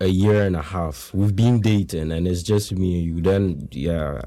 a 0.00 0.06
year 0.06 0.42
and 0.44 0.54
a 0.56 0.62
half, 0.62 1.10
we've 1.14 1.34
been 1.34 1.60
dating 1.60 2.12
and 2.12 2.28
it's 2.28 2.42
just 2.42 2.72
me 2.72 2.98
and 2.98 3.04
you, 3.16 3.22
then 3.22 3.68
yeah, 3.72 4.20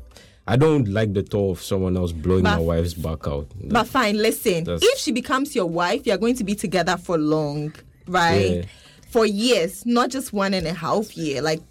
I 0.48 0.56
don't 0.56 0.88
like 0.88 1.14
the 1.14 1.22
thought 1.24 1.52
of 1.58 1.62
someone 1.62 1.98
else 1.98 2.12
blowing 2.14 2.44
But- 2.44 2.56
my 2.58 2.62
wife's 2.62 2.94
back 2.96 3.28
out. 3.28 3.48
But 3.66 3.86
fine, 3.88 4.18
listen. 4.18 4.64
If 4.68 4.98
she 5.00 5.12
becomes 5.12 5.56
your 5.56 5.68
wife, 5.68 6.08
you're 6.08 6.18
going 6.18 6.36
to 6.38 6.44
be 6.44 6.56
together 6.56 6.98
for 6.98 7.18
long, 7.18 7.76
right? 8.08 8.50
Yeah. 8.58 8.62
For 9.10 9.26
years, 9.26 9.86
not 9.86 10.10
just 10.10 10.34
one 10.34 10.54
and 10.54 10.66
a 10.68 10.74
half 10.74 11.16
year, 11.16 11.42
like 11.42 11.62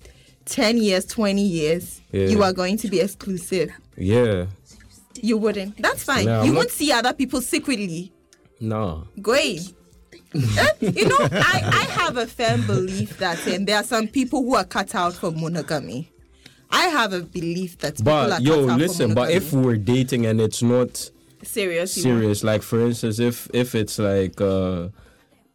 10 0.46 0.78
years, 0.78 1.04
20 1.06 1.42
years. 1.42 2.00
Yeah. 2.12 2.26
You 2.28 2.42
are 2.42 2.52
going 2.52 2.76
to 2.78 2.88
be 2.88 3.00
exclusive. 3.00 3.70
yeah, 3.96 4.46
You 5.20 5.36
wouldn't. 5.38 5.76
That's 5.82 6.02
fine. 6.04 6.24
You 6.24 6.30
I'm 6.30 6.40
won't 6.54 6.54
not- 6.68 6.70
see 6.70 6.90
other 6.92 7.12
people 7.12 7.40
secretly. 7.40 8.12
nah. 8.60 9.02
Great. 9.20 9.60
Eh, 10.34 10.66
you 10.80 11.08
know, 11.08 11.16
I, 11.20 11.62
I 11.64 11.84
have 12.02 12.18
a 12.18 12.26
firm 12.26 12.66
belief 12.66 13.16
that 13.18 13.46
um, 13.48 13.64
there 13.64 13.76
are 13.76 13.84
some 13.84 14.06
people 14.06 14.42
who 14.42 14.54
are 14.54 14.64
cut 14.64 14.94
out 14.94 15.14
for 15.14 15.30
monogamy. 15.30 16.10
I 16.70 16.88
have 16.88 17.14
a 17.14 17.20
belief 17.20 17.78
that 17.78 17.96
people 17.96 18.12
are 18.12 18.28
But 18.28 18.42
yo, 18.42 18.60
listen. 18.60 19.14
But 19.14 19.30
if 19.30 19.52
we're 19.54 19.76
dating 19.78 20.26
and 20.26 20.38
it's 20.40 20.62
not 20.62 21.10
serious, 21.42 21.94
serious, 21.94 22.44
like 22.44 22.60
for 22.62 22.84
instance, 22.84 23.18
if 23.18 23.48
if 23.54 23.74
it's 23.74 23.98
like 23.98 24.38
uh 24.40 24.88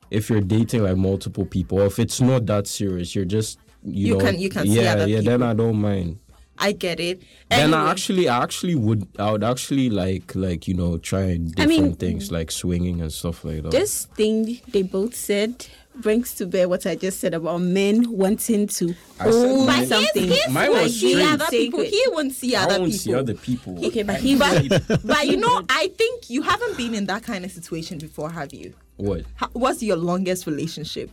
if 0.09 0.29
you're 0.31 0.41
dating 0.41 0.83
like 0.83 0.97
multiple 0.97 1.45
people, 1.45 1.81
if 1.81 1.99
it's 1.99 2.19
not 2.19 2.47
that 2.47 2.65
serious, 2.65 3.13
you're 3.13 3.25
just 3.25 3.59
you, 3.83 4.07
You 4.07 4.13
know, 4.17 4.25
can- 4.25 4.39
you 4.39 4.49
can 4.49 4.67
see 4.67 4.81
yeah 4.81 4.93
other 4.93 5.07
yeah. 5.07 5.21
Then. 5.21 5.43
I 5.43 5.53
don't 5.53 5.77
mind. 5.81 6.19
I 6.57 6.73
get 6.73 6.99
it. 6.99 7.23
Then 7.49 7.73
I 7.73 7.89
actually, 7.89 8.29
I 8.29 8.43
actually 8.43 8.75
would, 8.75 9.07
I 9.17 9.31
would 9.31 9.43
actually 9.43 9.89
like, 9.89 10.35
like 10.35 10.67
you 10.67 10.75
know, 10.75 10.97
try 10.99 11.37
different 11.37 11.69
mean- 11.69 11.95
things 11.95 12.31
like 12.31 12.51
swinging 12.51 13.01
and 13.01 13.11
stuff 13.11 13.43
like 13.43 13.63
that. 13.63 13.71
This 13.71 14.05
thing 14.15 14.59
they 14.67 14.83
both 14.83 15.15
said 15.15 15.65
brings 15.95 16.35
to 16.35 16.45
bear 16.45 16.69
what 16.69 16.85
I 16.85 16.95
just 16.95 17.19
said 17.19 17.33
about 17.33 17.57
men 17.61 18.09
wanting 18.11 18.67
to 18.67 18.93
I 19.19 19.27
own 19.27 19.65
men- 19.65 19.87
something. 19.87 20.23
he's, 20.23 20.43
he's 20.45 20.53
Mine 20.53 20.69
won't 20.69 20.83
was 20.83 20.99
see 20.99 21.21
other 21.23 21.45
people. 21.49 21.81
He 21.81 22.03
won't 22.09 22.31
see 22.33 22.55
I 22.55 22.63
other 22.63 22.79
won't 22.79 22.91
people. 22.91 22.99
see 22.99 23.13
other 23.15 23.33
people. 23.33 23.85
Okay, 23.87 24.03
but 24.03 24.19
he 24.21 24.37
but, 24.37 24.69
but 25.03 25.27
you 25.27 25.37
know, 25.37 25.63
I 25.67 25.87
think 25.97 26.29
you 26.29 26.43
haven't 26.43 26.77
been 26.77 26.93
in 26.93 27.07
that 27.07 27.23
kind 27.23 27.43
of 27.43 27.51
situation 27.51 27.97
before, 27.97 28.29
have 28.29 28.53
you? 28.53 28.73
What? 28.97 29.23
How, 29.35 29.47
what's 29.53 29.81
your 29.81 29.97
longest 29.97 30.45
relationship? 30.45 31.09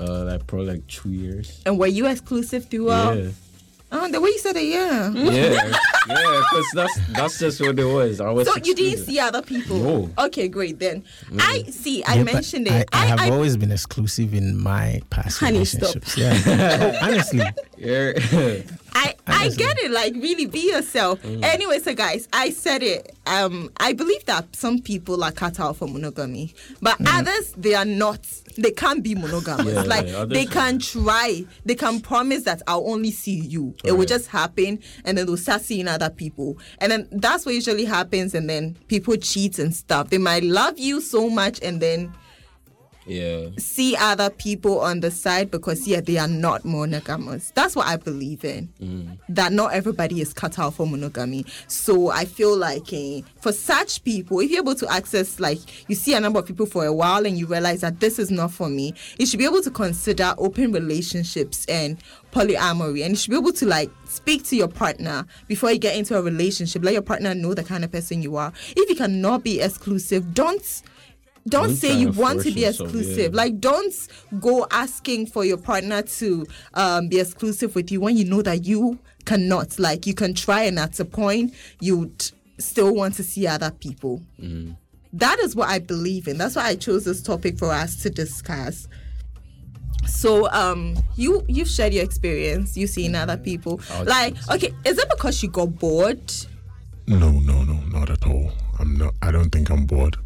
Uh, 0.00 0.24
like 0.24 0.46
probably 0.46 0.66
like 0.68 0.86
two 0.86 1.10
years. 1.10 1.60
And 1.66 1.78
were 1.78 1.86
you 1.86 2.06
exclusive 2.06 2.66
throughout? 2.66 3.18
yeah, 3.18 3.28
Oh, 3.92 4.08
the 4.08 4.20
way 4.20 4.28
you 4.30 4.38
said 4.38 4.54
it, 4.56 4.66
yeah. 4.68 5.10
yeah, 5.10 5.32
yeah. 5.52 5.72
Because 6.06 6.66
that's 6.74 6.98
that's 7.12 7.38
just 7.40 7.60
what 7.60 7.76
it 7.78 7.84
was. 7.84 8.20
I 8.20 8.30
was. 8.30 8.46
So 8.46 8.54
you 8.62 8.72
didn't 8.74 9.04
see 9.04 9.18
other 9.18 9.42
people? 9.42 9.78
No. 9.78 10.10
Okay, 10.26 10.46
great 10.46 10.78
then. 10.78 11.02
I 11.40 11.64
see. 11.64 12.04
I 12.04 12.14
Yeah, 12.14 12.22
but 12.22 12.34
mentioned 12.34 12.68
I, 12.68 12.78
it. 12.78 12.88
I 12.92 13.06
have 13.06 13.20
always 13.32 13.56
been 13.56 13.72
exclusive 13.72 14.32
in 14.32 14.56
my 14.56 15.02
past 15.10 15.40
Honey, 15.40 15.64
stop. 15.64 15.94
relationships. 15.96 16.16
Yeah. 16.16 16.38
Oh, 16.46 16.98
honestly, 17.08 17.42
Yeah. 17.80 18.12
I, 18.94 19.14
I 19.26 19.48
get 19.48 19.78
it. 19.78 19.90
Like 19.90 20.14
really, 20.14 20.46
be 20.46 20.70
yourself. 20.70 21.22
Mm. 21.22 21.42
Anyway, 21.42 21.78
so 21.78 21.94
guys, 21.94 22.28
I 22.32 22.50
said 22.50 22.82
it. 22.82 23.14
Um, 23.26 23.70
I 23.78 23.92
believe 23.92 24.24
that 24.26 24.54
some 24.54 24.80
people 24.80 25.24
are 25.24 25.32
cut 25.32 25.58
out 25.60 25.76
for 25.76 25.88
monogamy, 25.88 26.54
but 26.82 26.96
others 27.06 27.52
they 27.56 27.74
are 27.74 27.84
not. 27.84 28.26
They 28.58 28.72
can't 28.72 29.02
be 29.02 29.14
monogamous. 29.14 29.66
Mm. 29.66 29.74
Yeah, 29.74 29.82
like 29.82 30.06
yeah, 30.06 30.24
they 30.26 30.44
can 30.44 30.78
try. 30.78 31.44
They 31.64 31.74
can 31.74 32.00
promise 32.00 32.42
that 32.42 32.62
I'll 32.66 32.88
only 32.90 33.10
see 33.10 33.40
you. 33.40 33.74
It 33.84 33.92
will 33.92 34.06
just 34.06 34.28
happen, 34.28 34.80
and 35.04 35.16
then 35.16 35.26
they'll 35.26 35.36
start 35.36 35.62
seeing 35.62 35.88
other 35.88 36.10
people, 36.10 36.58
and 36.78 36.92
then 36.92 37.08
that's 37.12 37.46
what 37.46 37.54
usually 37.54 37.84
happens. 37.84 38.34
And 38.34 38.48
then 38.48 38.76
people 38.88 39.16
cheat 39.16 39.58
and 39.58 39.74
stuff. 39.74 40.10
They 40.10 40.18
might 40.18 40.42
love 40.42 40.78
you 40.78 41.00
so 41.00 41.30
much, 41.30 41.60
and 41.62 41.80
then 41.80 42.12
yeah. 43.10 43.48
see 43.58 43.96
other 43.96 44.30
people 44.30 44.80
on 44.80 45.00
the 45.00 45.10
side 45.10 45.50
because 45.50 45.86
yeah 45.86 46.00
they 46.00 46.18
are 46.18 46.28
not 46.28 46.64
monogamous. 46.64 47.52
That's 47.54 47.76
what 47.76 47.86
i 47.86 47.96
believe 47.96 48.44
in. 48.44 49.18
That 49.28 49.52
not 49.52 49.72
everybody 49.72 50.20
is 50.20 50.32
cut 50.32 50.58
out 50.58 50.74
for 50.74 50.86
monogamy. 50.86 51.44
So 51.66 52.10
i 52.10 52.24
feel 52.24 52.56
like 52.56 52.92
eh, 52.92 53.22
for 53.40 53.52
such 53.52 54.02
people 54.04 54.40
if 54.40 54.50
you're 54.50 54.62
able 54.62 54.74
to 54.76 54.90
access 54.90 55.40
like 55.40 55.58
you 55.88 55.94
see 55.94 56.14
a 56.14 56.20
number 56.20 56.38
of 56.38 56.46
people 56.46 56.66
for 56.66 56.84
a 56.84 56.92
while 56.92 57.26
and 57.26 57.38
you 57.38 57.46
realize 57.46 57.80
that 57.80 58.00
this 58.00 58.18
is 58.18 58.30
not 58.30 58.52
for 58.52 58.68
me 58.68 58.94
you 59.18 59.26
should 59.26 59.38
be 59.38 59.44
able 59.44 59.62
to 59.62 59.70
consider 59.70 60.34
open 60.38 60.72
relationships 60.72 61.64
and 61.66 61.98
polyamory. 62.32 63.02
And 63.02 63.10
you 63.10 63.16
should 63.16 63.30
be 63.30 63.36
able 63.36 63.52
to 63.52 63.66
like 63.66 63.90
speak 64.04 64.44
to 64.44 64.56
your 64.56 64.68
partner 64.68 65.26
before 65.48 65.70
you 65.70 65.78
get 65.78 65.96
into 65.96 66.16
a 66.16 66.22
relationship. 66.22 66.84
Let 66.84 66.92
your 66.92 67.02
partner 67.02 67.34
know 67.34 67.54
the 67.54 67.64
kind 67.64 67.84
of 67.84 67.92
person 67.92 68.22
you 68.22 68.36
are. 68.36 68.52
If 68.76 68.88
you 68.88 68.96
cannot 68.96 69.42
be 69.42 69.60
exclusive 69.60 70.34
don't 70.34 70.82
don't 71.48 71.68
Don't 71.68 71.76
say 71.76 71.96
you 71.98 72.08
and 72.08 72.16
want 72.16 72.42
to 72.42 72.50
be 72.52 72.64
exclusive. 72.64 73.32
yeah. 73.32 73.36
Like, 73.36 73.60
don't 73.60 73.94
go 74.40 74.66
asking 74.70 75.26
for 75.26 75.44
your 75.44 75.56
partner 75.56 76.02
to 76.02 76.46
um, 76.74 77.08
be 77.08 77.18
exclusive 77.18 77.74
with 77.74 77.90
you 77.90 78.00
when 78.00 78.16
you 78.16 78.24
know 78.24 78.42
that 78.42 78.64
you 78.66 78.98
cannot. 79.24 79.78
Like, 79.78 80.06
you 80.06 80.14
can 80.14 80.34
try, 80.34 80.64
and 80.64 80.78
at 80.78 81.00
a 81.00 81.04
point, 81.04 81.54
you'd 81.80 82.30
still 82.58 82.94
want 82.94 83.14
to 83.14 83.22
see 83.22 83.46
other 83.46 83.70
people. 83.70 84.22
Mm-hmm. 84.40 84.72
That 85.14 85.38
is 85.40 85.56
what 85.56 85.68
I 85.70 85.78
believe 85.80 86.28
in. 86.28 86.36
That's 86.38 86.56
why 86.56 86.66
I 86.66 86.76
chose 86.76 87.04
this 87.04 87.22
topic 87.22 87.58
for 87.58 87.70
us 87.72 87.96
to 88.02 88.10
discuss. 88.10 88.86
So, 90.06 90.50
um, 90.52 90.96
you 91.16 91.44
you've 91.48 91.68
shared 91.68 91.92
your 91.92 92.04
experience. 92.04 92.76
You've 92.76 92.90
seen 92.90 93.14
other 93.14 93.36
people. 93.36 93.80
I'll 93.90 94.04
Like, 94.04 94.36
okay, 94.50 94.72
is 94.84 94.98
it 94.98 95.08
because 95.10 95.42
you 95.42 95.48
got 95.50 95.78
bored? 95.78 96.32
no, 97.06 97.30
no, 97.30 97.64
no, 97.64 97.74
not 97.90 98.08
at 98.08 98.24
all. 98.26 98.52
I'm 98.78 98.96
not. 98.96 99.14
I 99.20 99.32
don't 99.32 99.50
think 99.50 99.68
I'm 99.70 99.84
bored. 99.84 100.16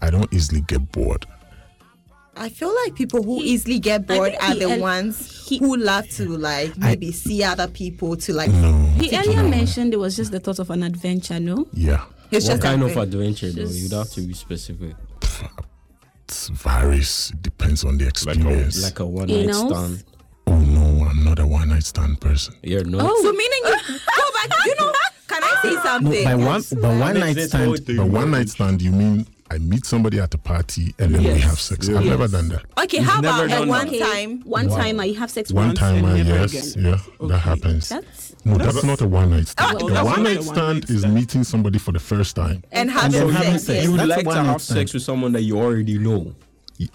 I 0.00 0.10
don't 0.10 0.32
easily 0.32 0.60
get 0.62 0.90
bored. 0.92 1.26
I 2.36 2.48
feel 2.48 2.74
like 2.84 2.96
people 2.96 3.22
who 3.22 3.40
easily 3.42 3.78
get 3.78 4.06
bored 4.08 4.34
are 4.40 4.54
the 4.56 4.70
el- 4.72 4.80
ones 4.80 5.46
he- 5.48 5.58
who 5.58 5.76
love 5.76 6.08
to 6.10 6.28
like 6.36 6.76
maybe 6.76 7.12
see 7.12 7.44
other 7.44 7.68
people 7.68 8.16
to 8.16 8.32
like. 8.32 8.50
No. 8.50 8.72
He 8.98 9.16
earlier 9.16 9.44
mentioned 9.48 9.94
it 9.94 9.98
was 9.98 10.16
just 10.16 10.32
the 10.32 10.40
thought 10.40 10.58
of 10.58 10.70
an 10.70 10.82
adventure, 10.82 11.38
no? 11.38 11.68
Yeah. 11.72 12.04
It's 12.32 12.46
What 12.46 12.52
just 12.54 12.62
kind 12.62 12.82
a 12.82 12.86
of 12.86 12.92
thing. 12.94 13.02
adventure 13.02 13.50
though? 13.52 13.62
Just- 13.62 13.74
You'd 13.80 13.92
have 13.92 14.10
to 14.10 14.20
be 14.22 14.34
specific. 14.34 14.96
It 16.26 16.48
varies. 16.54 17.30
It 17.34 17.42
depends 17.42 17.84
on 17.84 17.98
the 17.98 18.04
Like 18.06 18.16
a 18.16 18.30
experience. 18.30 18.82
like 18.82 18.98
a 18.98 19.06
one 19.06 19.28
night 19.28 19.54
stand. 19.54 20.04
oh 20.48 20.58
no, 20.58 21.06
I'm 21.08 21.22
not 21.22 21.38
a 21.38 21.46
one 21.46 21.68
night 21.68 21.84
stand 21.84 22.20
person. 22.20 22.54
You're 22.62 22.84
not. 22.84 23.02
Oh. 23.04 23.22
So 23.22 23.32
meaning 23.32 23.60
you 23.64 23.98
go 24.16 24.48
back. 24.48 24.66
You 24.66 24.74
know, 24.80 24.92
can 25.28 25.42
I 25.44 25.58
say 25.62 25.70
no, 25.74 25.82
something? 25.82 26.24
by 26.24 26.34
one, 26.34 26.62
but 26.80 26.98
one 26.98 27.20
night 27.20 27.38
stand. 27.38 27.64
whole 27.66 27.76
thing 27.76 27.96
But 27.98 28.06
one 28.08 28.30
night 28.32 28.48
stand, 28.48 28.82
you 28.82 28.90
mean 28.90 29.26
I 29.54 29.58
meet 29.58 29.86
somebody 29.86 30.18
at 30.18 30.34
a 30.34 30.38
party 30.38 30.94
and 30.98 31.14
then 31.14 31.22
we 31.22 31.38
have 31.40 31.60
sex. 31.60 31.88
I've 31.88 32.04
never 32.04 32.26
done 32.26 32.48
that. 32.48 32.64
Okay, 32.76 32.98
You've 32.98 33.06
how 33.06 33.20
never 33.20 33.44
about 33.44 33.50
at 33.52 33.58
done 33.60 33.68
one 33.68 33.86
that? 33.86 34.12
time? 34.12 34.40
One 34.40 34.68
Wow. 34.68 34.76
time, 34.76 34.98
I 35.00 35.06
have 35.12 35.30
sex 35.30 35.50
with 35.50 35.56
One 35.56 35.66
once 35.68 35.78
time, 35.78 36.04
and 36.04 36.28
uh, 36.30 36.34
I 36.34 36.38
yes, 36.40 36.74
again. 36.74 36.84
yeah, 37.20 37.28
that 37.28 37.38
happens. 37.38 37.88
That's 37.88 38.34
no, 38.44 38.58
that's, 38.58 38.82
not 38.82 39.00
a 39.00 39.06
one 39.06 39.30
night 39.30 39.46
stand. 39.46 39.78
Oh, 39.80 39.86
a 39.88 39.92
that's 39.92 40.04
one 40.04 40.22
night 40.24 40.42
stand 40.42 40.90
is 40.90 41.06
meeting 41.06 41.44
somebody 41.44 41.78
for 41.78 41.92
the 41.92 42.00
first 42.00 42.34
time. 42.34 42.64
And 42.72 42.90
having 42.90 43.12
then 43.12 43.28
sex. 43.28 43.36
having 43.38 43.52
yes. 43.52 43.64
sex. 43.64 43.84
You 43.84 43.90
would 43.92 44.00
That's 44.00 44.10
like 44.10 44.18
to 44.20 44.26
one-night 44.26 44.44
have 44.46 44.62
sex 44.62 44.92
with 44.92 45.02
someone 45.04 45.32
that 45.32 45.42
you 45.42 45.56
already 45.58 45.98
know, 45.98 46.34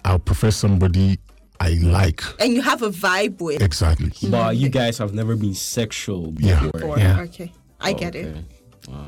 I'll 0.04 0.20
prefer 0.20 0.52
somebody 0.52 1.18
I 1.62 1.70
like. 1.82 2.22
And 2.42 2.54
you 2.54 2.62
have 2.62 2.82
a 2.82 2.90
vibe 2.90 3.40
with. 3.42 3.62
Exactly. 3.62 4.12
but 4.30 4.58
you 4.58 4.68
guys 4.68 4.98
have 4.98 5.14
never 5.14 5.36
been 5.38 5.54
sexual 5.56 6.34
Yeah. 6.40 6.64
before. 6.70 6.90
Or- 6.92 7.00
Yeah. 7.00 7.22
Okay, 7.22 7.54
I 7.80 7.94
get 7.94 8.16
it. 8.16 8.36
Wow. 8.90 9.06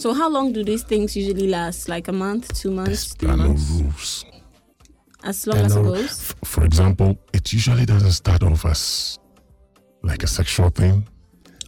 So. 0.00 0.12
How 0.14 0.28
long 0.28 0.52
do 0.52 0.64
these 0.64 0.82
things 0.82 1.16
usually 1.16 1.48
last? 1.48 1.88
Like 1.88 2.08
a 2.08 2.12
month, 2.12 2.52
two 2.54 2.70
months, 2.70 3.14
There 3.14 3.28
three 3.28 3.30
are 3.30 3.36
no 3.36 3.48
months? 3.48 3.70
rules. 3.70 4.24
As 5.22 5.46
long 5.46 5.56
There 5.56 5.64
are 5.64 5.66
as 5.66 5.76
it 5.76 5.82
goes. 5.82 6.04
F- 6.30 6.34
for 6.44 6.64
example, 6.64 7.18
it 7.32 7.52
usually 7.52 7.84
doesn't 7.86 8.12
start 8.12 8.42
off 8.42 8.64
as 8.64 9.18
like 10.02 10.22
a 10.22 10.26
sexual 10.26 10.70
thing. 10.70 11.06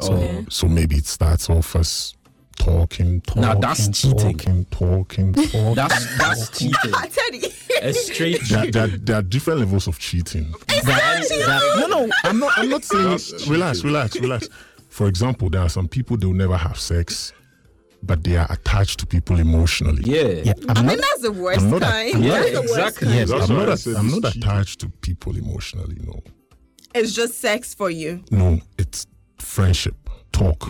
So, 0.00 0.14
Oh. 0.14 0.44
so 0.48 0.68
maybe 0.68 0.96
it 0.96 1.06
starts 1.06 1.50
off 1.50 1.76
as 1.76 2.14
talking, 2.58 3.20
talking, 3.22 3.42
Now 3.42 3.54
that's 3.54 3.88
cheating. 3.88 4.18
talking, 4.38 4.64
talking, 4.66 5.32
talking. 5.34 5.74
That's 5.74 6.18
that's 6.18 6.58
cheating. 6.58 6.94
I 6.94 7.08
tell 7.08 7.34
you. 7.34 7.48
A 7.82 7.92
straight 7.92 8.40
there, 8.48 8.64
cheat. 8.64 8.72
there, 8.74 8.86
there 8.88 9.16
are 9.16 9.22
different 9.22 9.60
levels 9.60 9.86
of 9.86 9.98
cheating. 9.98 10.52
That- 10.68 11.76
No, 11.78 11.86
no, 12.06 12.08
I'm 12.24 12.38
not. 12.38 12.52
I'm 12.56 12.68
not 12.70 12.84
saying. 12.84 13.18
relax, 13.48 13.84
relax, 13.84 14.16
relax. 14.16 14.48
For 14.88 15.08
example, 15.08 15.50
there 15.50 15.60
are 15.62 15.68
some 15.68 15.88
people 15.88 16.16
they 16.16 16.26
will 16.26 16.34
never 16.34 16.56
have 16.56 16.78
sex, 16.78 17.32
but 18.02 18.24
they 18.24 18.36
are 18.36 18.46
attached 18.50 18.98
to 19.00 19.06
people 19.06 19.38
emotionally. 19.38 20.02
Yeah. 20.04 20.42
yeah, 20.44 20.52
I'm 20.68 20.70
I 20.70 20.80
not, 20.82 20.84
mean, 20.86 20.96
that's 20.98 21.22
the 21.22 21.32
worst 21.32 21.60
I'm 21.60 21.70
not 21.70 21.82
a- 21.82 21.86
kind. 21.86 22.14
I'm 22.16 22.22
Yeah, 22.22 22.40
That's 22.42 22.58
exactly. 22.70 23.06
kind. 23.08 23.18
Yes, 23.18 23.30
I'm 23.30 23.38
not. 23.40 23.50
what 23.58 23.68
I 23.68 23.72
a- 23.72 23.76
said, 23.76 23.96
I'm 23.96 24.08
not 24.20 24.36
attached 24.36 24.80
to 24.80 24.88
people 24.88 25.36
emotionally. 25.36 25.96
No, 26.02 26.20
It's 26.94 27.12
just 27.14 27.38
sex 27.40 27.74
for 27.74 27.90
you. 27.90 28.22
no, 28.30 28.58
it's 28.78 29.06
friendship, 29.38 29.96
talk. 30.32 30.68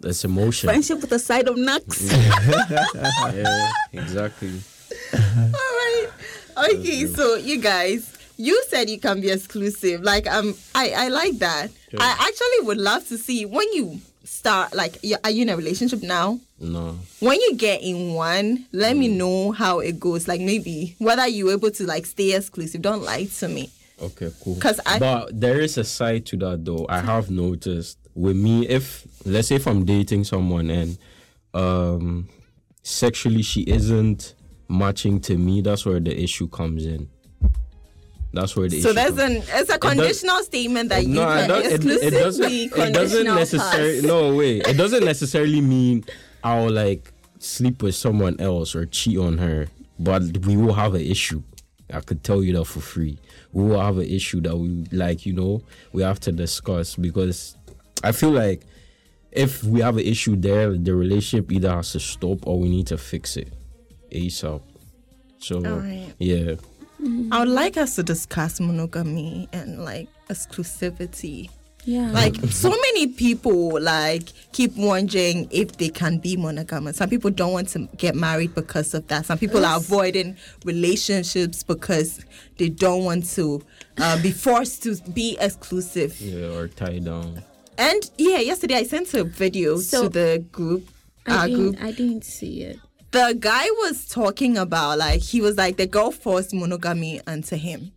That's 0.00 0.24
emotion. 0.24 0.68
Friendship 0.68 1.00
with 1.02 1.12
a 1.12 1.18
side 1.18 1.46
of 1.48 1.56
nuts. 1.56 2.10
Yeah, 3.34 3.70
exactly. 3.92 4.60
All 5.12 5.18
right. 5.82 6.08
Okay, 6.70 7.06
so 7.06 7.36
you 7.36 7.58
guys, 7.60 8.12
you 8.36 8.62
said 8.68 8.88
you 8.90 8.98
can 8.98 9.20
be 9.20 9.30
exclusive. 9.30 10.02
Like 10.02 10.26
um, 10.26 10.54
I 10.74 10.90
I 10.96 11.08
like 11.08 11.38
that. 11.38 11.70
I 11.98 12.10
actually 12.18 12.66
would 12.66 12.78
love 12.78 13.06
to 13.08 13.18
see 13.18 13.44
when 13.46 13.66
you 13.72 14.00
start. 14.30 14.74
Like, 14.74 14.96
are 15.24 15.30
you 15.30 15.42
in 15.42 15.48
a 15.48 15.56
relationship 15.56 16.02
now? 16.02 16.38
No. 16.58 16.96
When 17.20 17.40
you 17.40 17.54
get 17.56 17.82
in 17.82 18.14
one, 18.14 18.66
let 18.72 18.96
me 18.96 19.08
know 19.08 19.52
how 19.52 19.80
it 19.80 19.98
goes. 19.98 20.28
Like 20.28 20.40
maybe 20.40 20.94
whether 20.98 21.26
you're 21.26 21.52
able 21.52 21.70
to 21.72 21.86
like 21.86 22.06
stay 22.06 22.34
exclusive. 22.34 22.82
Don't 22.82 23.02
lie 23.02 23.24
to 23.24 23.48
me. 23.48 23.70
Okay, 24.00 24.30
cool 24.42 24.54
because 24.54 24.80
I- 24.86 24.98
but 24.98 25.38
there 25.38 25.60
is 25.60 25.76
a 25.78 25.84
side 25.84 26.24
to 26.26 26.36
that 26.38 26.64
though. 26.64 26.86
I 26.88 27.00
have 27.00 27.30
noticed 27.30 27.98
with 28.14 28.36
me, 28.36 28.66
if 28.66 29.06
let's 29.24 29.48
say 29.48 29.56
if 29.56 29.66
I'm 29.66 29.84
dating 29.84 30.24
someone 30.24 30.70
and 30.70 30.98
um 31.54 32.28
sexually 32.82 33.42
she 33.42 33.62
isn't 33.62 34.34
matching 34.68 35.20
to 35.22 35.36
me, 35.36 35.60
that's 35.60 35.84
where 35.84 36.00
the 36.00 36.16
issue 36.22 36.48
comes 36.48 36.86
in. 36.86 37.08
That's 38.32 38.54
where 38.56 38.68
the 38.68 38.80
So 38.80 38.94
comes. 38.94 39.18
an 39.18 39.42
it's 39.48 39.70
a 39.70 39.78
conditional 39.78 40.42
statement 40.44 40.88
that 40.90 41.04
you 41.06 41.14
no, 41.14 41.26
can 41.26 41.48
does, 41.48 41.66
it, 41.66 41.84
it 41.84 42.14
exclusively 42.14 42.68
doesn't. 42.68 42.88
It 42.88 42.92
doesn't 42.94 43.24
necessarily. 43.26 44.02
No 44.02 44.34
way. 44.36 44.58
It 44.58 44.76
doesn't 44.76 45.04
necessarily 45.04 45.60
mean 45.60 46.04
I'll 46.44 46.70
like 46.70 47.12
sleep 47.38 47.82
with 47.82 47.94
someone 47.94 48.38
else 48.40 48.74
or 48.74 48.86
cheat 48.86 49.18
on 49.18 49.38
her. 49.38 49.66
But 49.98 50.22
we 50.46 50.56
will 50.56 50.74
have 50.74 50.94
an 50.94 51.02
issue. 51.02 51.42
I 51.92 52.00
could 52.00 52.22
tell 52.22 52.42
you 52.42 52.52
that 52.54 52.64
for 52.66 52.80
free. 52.80 53.18
We 53.52 53.64
will 53.64 53.80
have 53.80 53.98
an 53.98 54.06
issue 54.06 54.40
that 54.42 54.56
we 54.56 54.86
like. 54.92 55.26
You 55.26 55.32
know, 55.32 55.62
we 55.92 56.02
have 56.02 56.20
to 56.20 56.32
discuss 56.32 56.94
because 56.94 57.56
I 58.04 58.12
feel 58.12 58.30
like 58.30 58.62
if 59.32 59.62
we 59.64 59.80
have 59.80 59.96
an 59.96 60.04
issue 60.04 60.36
there, 60.36 60.76
the 60.76 60.94
relationship 60.94 61.50
either 61.52 61.70
has 61.70 61.92
to 61.92 62.00
stop 62.00 62.46
or 62.46 62.58
we 62.60 62.68
need 62.68 62.86
to 62.88 62.98
fix 62.98 63.36
it 63.36 63.52
ASAP. 64.12 64.62
So 65.38 65.60
yeah. 66.18 66.54
I 67.32 67.40
would 67.40 67.48
like 67.48 67.76
us 67.76 67.94
to 67.96 68.02
discuss 68.02 68.60
monogamy 68.60 69.48
and 69.52 69.82
like 69.84 70.08
exclusivity. 70.28 71.48
yeah. 71.84 72.10
Like 72.10 72.36
so 72.50 72.68
many 72.70 73.06
people 73.08 73.80
like 73.80 74.24
keep 74.52 74.76
wondering 74.76 75.48
if 75.50 75.72
they 75.78 75.88
can 75.88 76.18
be 76.18 76.36
monogamous. 76.36 76.96
Some 76.98 77.08
people 77.08 77.30
don't 77.30 77.52
want 77.52 77.68
to 77.70 77.88
get 77.96 78.14
married 78.14 78.54
because 78.54 78.92
of 78.94 79.06
that. 79.08 79.26
Some 79.26 79.38
people 79.38 79.64
are 79.64 79.78
avoiding 79.78 80.36
relationships 80.64 81.62
because 81.62 82.24
they 82.58 82.68
don't 82.68 83.04
want 83.04 83.24
to 83.36 83.62
uh, 83.98 84.20
be 84.22 84.30
forced 84.46 84.82
to 84.84 84.96
be 85.12 85.36
exclusive. 85.40 86.20
Yeah, 86.20 86.48
or 86.56 86.68
tied 86.68 87.04
down. 87.04 87.42
And 87.78 88.10
yeah, 88.18 88.38
yesterday 88.40 88.74
I 88.76 88.82
sent 88.82 89.12
a 89.14 89.24
video 89.24 89.78
So- 89.78 90.02
to 90.04 90.08
the 90.10 90.44
group. 90.52 90.88
I 91.26 91.36
Our 91.36 91.46
didn't, 91.48 91.60
group. 91.72 91.82
I 91.82 91.92
didn't 91.92 92.24
see 92.24 92.62
it. 92.62 92.78
The 93.12 93.36
guy 93.38 93.64
was 93.64 94.06
talking 94.06 94.56
about 94.56 94.98
like 94.98 95.20
he 95.20 95.40
was 95.40 95.56
like 95.56 95.76
the 95.76 95.86
girl 95.86 96.10
forced 96.12 96.54
monogamy 96.54 97.20
onto 97.26 97.56
him. 97.56 97.92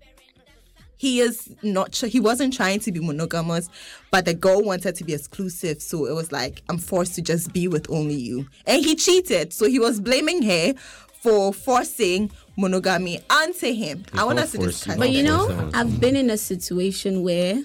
He 0.98 1.20
is 1.20 1.50
not. 1.62 1.92
Tr- 1.92 2.08
he 2.08 2.20
wasn't 2.20 2.54
trying 2.54 2.80
to 2.82 2.92
be 2.92 3.00
monogamous, 3.00 3.70
but 4.10 4.26
the 4.26 4.34
girl 4.34 4.62
wanted 4.64 4.96
to 4.96 5.04
be 5.04 5.14
exclusive. 5.14 5.82
So 5.82 6.06
it 6.06 6.14
was 6.14 6.32
like 6.32 6.62
I'm 6.70 6.78
forced 6.78 7.16
to 7.16 7.22
just 7.22 7.52
be 7.54 7.68
with 7.68 7.90
only 7.90 8.16
you, 8.16 8.48
and 8.66 8.84
he 8.84 8.96
cheated. 8.96 9.54
So 9.54 9.68
he 9.68 9.80
was 9.80 10.00
blaming 10.00 10.42
her 10.44 10.74
for 11.22 11.54
forcing 11.54 12.32
monogamy 12.58 13.20
onto 13.30 13.74
him. 13.74 14.06
I 14.14 14.24
want 14.24 14.38
not 14.38 14.46
us 14.46 14.52
to 14.52 14.58
forcing, 14.58 14.70
discuss. 14.72 14.98
not 14.98 15.00
But 15.00 15.10
you 15.12 15.24
know. 15.24 15.70
I've 15.74 16.00
been 16.00 16.16
in 16.16 16.30
a 16.30 16.38
situation 16.38 17.22
where 17.24 17.62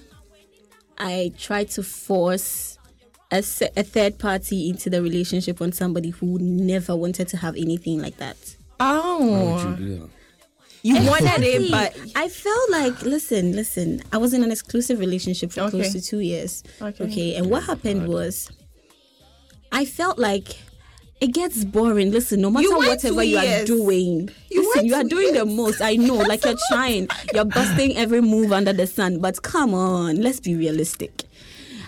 I 0.97 1.31
tried 1.37 1.69
to 1.71 1.83
force 1.83 2.78
a, 3.31 3.37
a 3.77 3.83
third 3.83 4.17
party 4.17 4.69
into 4.69 4.89
the 4.89 5.01
relationship 5.01 5.61
on 5.61 5.71
somebody 5.71 6.09
who 6.09 6.37
never 6.39 6.95
wanted 6.95 7.27
to 7.29 7.37
have 7.37 7.55
anything 7.55 8.01
like 8.01 8.17
that. 8.17 8.37
Oh, 8.79 9.75
you 10.81 10.95
wanted 10.95 11.43
it, 11.43 11.69
but 11.71 11.95
I 12.15 12.29
felt 12.29 12.69
like, 12.71 13.01
listen, 13.01 13.51
listen, 13.53 14.01
I 14.13 14.17
was 14.17 14.33
in 14.33 14.43
an 14.43 14.51
exclusive 14.51 14.99
relationship 14.99 15.51
for 15.51 15.61
Okay. 15.61 15.71
close 15.71 15.91
to 15.93 16.01
two 16.01 16.19
years. 16.19 16.63
Okay. 16.81 17.03
Okay. 17.03 17.35
And 17.35 17.49
what 17.49 17.63
happened 17.63 18.07
was, 18.07 18.49
I 19.71 19.83
felt 19.85 20.17
like 20.17 20.57
it 21.19 21.33
gets 21.33 21.65
boring. 21.65 22.11
Listen, 22.11 22.39
no 22.39 22.49
matter 22.49 22.63
You 22.63 22.77
whatever 22.77 23.21
you 23.23 23.37
are 23.37 23.65
doing, 23.65 24.29
You 24.49 24.67
listen, 24.69 24.85
you 24.85 24.95
are 24.95 25.03
two 25.03 25.09
doing 25.09 25.33
the 25.33 25.45
most. 25.45 25.81
I 25.81 25.97
know, 25.97 26.15
like 26.31 26.45
you're 26.45 26.55
trying, 26.69 27.09
you're 27.33 27.43
busting 27.45 27.97
every 27.97 28.21
move 28.21 28.53
under 28.53 28.71
the 28.71 28.87
sun. 28.87 29.19
But 29.19 29.41
come 29.43 29.73
on, 29.73 30.21
let's 30.21 30.39
be 30.39 30.55
realistic. 30.55 31.25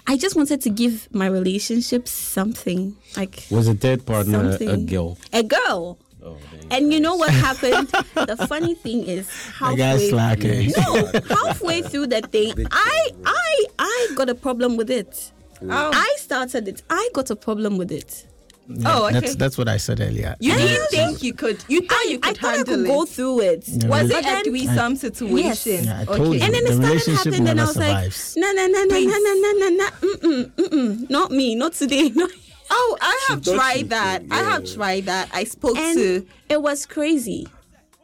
I 0.07 0.17
just 0.17 0.35
wanted 0.35 0.61
to 0.61 0.69
give 0.69 1.13
my 1.13 1.27
relationship 1.27 2.07
something 2.07 2.95
like 3.15 3.45
Was 3.49 3.67
the 3.67 3.75
third 3.75 4.05
partner 4.05 4.57
a 4.59 4.77
girl? 4.77 5.17
A 5.31 5.43
girl. 5.43 5.97
Oh. 6.23 6.37
And 6.69 6.93
you 6.93 6.99
know 6.99 7.15
what 7.15 7.31
happened? 7.31 7.87
the 8.13 8.45
funny 8.47 8.75
thing 8.75 9.03
is, 9.05 9.29
halfway, 9.53 10.09
slacking. 10.09 10.69
Eh? 10.69 10.71
no, 10.77 11.11
halfway 11.35 11.81
through 11.81 12.07
the 12.07 12.21
thing, 12.21 12.53
I, 12.71 13.09
I, 13.25 13.65
I 13.79 14.07
got 14.15 14.29
a 14.29 14.35
problem 14.35 14.77
with 14.77 14.91
it. 14.91 15.31
oh, 15.63 15.91
I 15.93 16.15
started 16.19 16.67
it. 16.67 16.83
I 16.89 17.09
got 17.13 17.31
a 17.31 17.35
problem 17.35 17.77
with 17.77 17.91
it. 17.91 18.27
Oh, 18.85 19.05
okay. 19.07 19.19
That's 19.19 19.35
that's 19.35 19.57
what 19.57 19.67
I 19.67 19.77
said 19.77 19.99
earlier. 20.01 20.35
you 20.39 20.53
didn't 20.53 20.67
just- 20.75 20.91
think 20.91 21.23
you 21.23 21.33
could. 21.33 21.63
You 21.67 21.81
thought 21.81 21.97
I, 22.05 22.07
you 22.09 22.19
I 22.23 22.27
could 22.29 22.37
thought 22.37 22.49
I 22.53 22.55
handle 22.57 22.75
could 22.77 22.85
go 22.87 23.05
through 23.05 23.39
it. 23.41 23.63
Yeah, 23.67 23.87
Was 23.87 24.09
it 24.09 24.25
a 24.25 24.43
threesome 24.49 24.95
situation? 24.95 25.83
Yeah, 25.85 26.01
I 26.01 26.05
told 26.05 26.19
okay. 26.21 26.37
you. 26.37 26.43
And 26.43 26.53
then 26.53 26.63
The 26.63 26.69
it 26.71 26.75
started 26.75 26.87
relationship 26.87 27.33
happening, 27.33 27.47
and 27.49 27.59
I 27.61 27.63
was 27.65 27.73
survives. 27.73 28.35
like, 28.37 28.41
no, 28.43 28.51
no, 28.51 28.67
no, 28.67 28.83
no, 28.83 28.99
no, 28.99 29.17
no, 29.17 29.33
no, 29.33 29.51
no, 29.53 29.69
no, 29.69 29.89
mm-mm, 30.01 30.51
mm-mm, 30.55 31.09
not 31.09 31.31
me, 31.31 31.55
not 31.55 31.73
today. 31.73 32.09
No. 32.15 32.27
Oh, 32.73 32.97
I 33.01 33.25
have 33.27 33.43
tried 33.43 33.89
that. 33.89 34.21
could, 34.21 34.31
I 34.31 34.37
have 34.43 34.73
tried 34.73 35.05
that. 35.05 35.27
I 35.33 35.43
spoke 35.43 35.77
And 35.77 35.97
to. 35.97 36.27
it 36.47 36.61
was 36.61 36.85
crazy, 36.85 37.47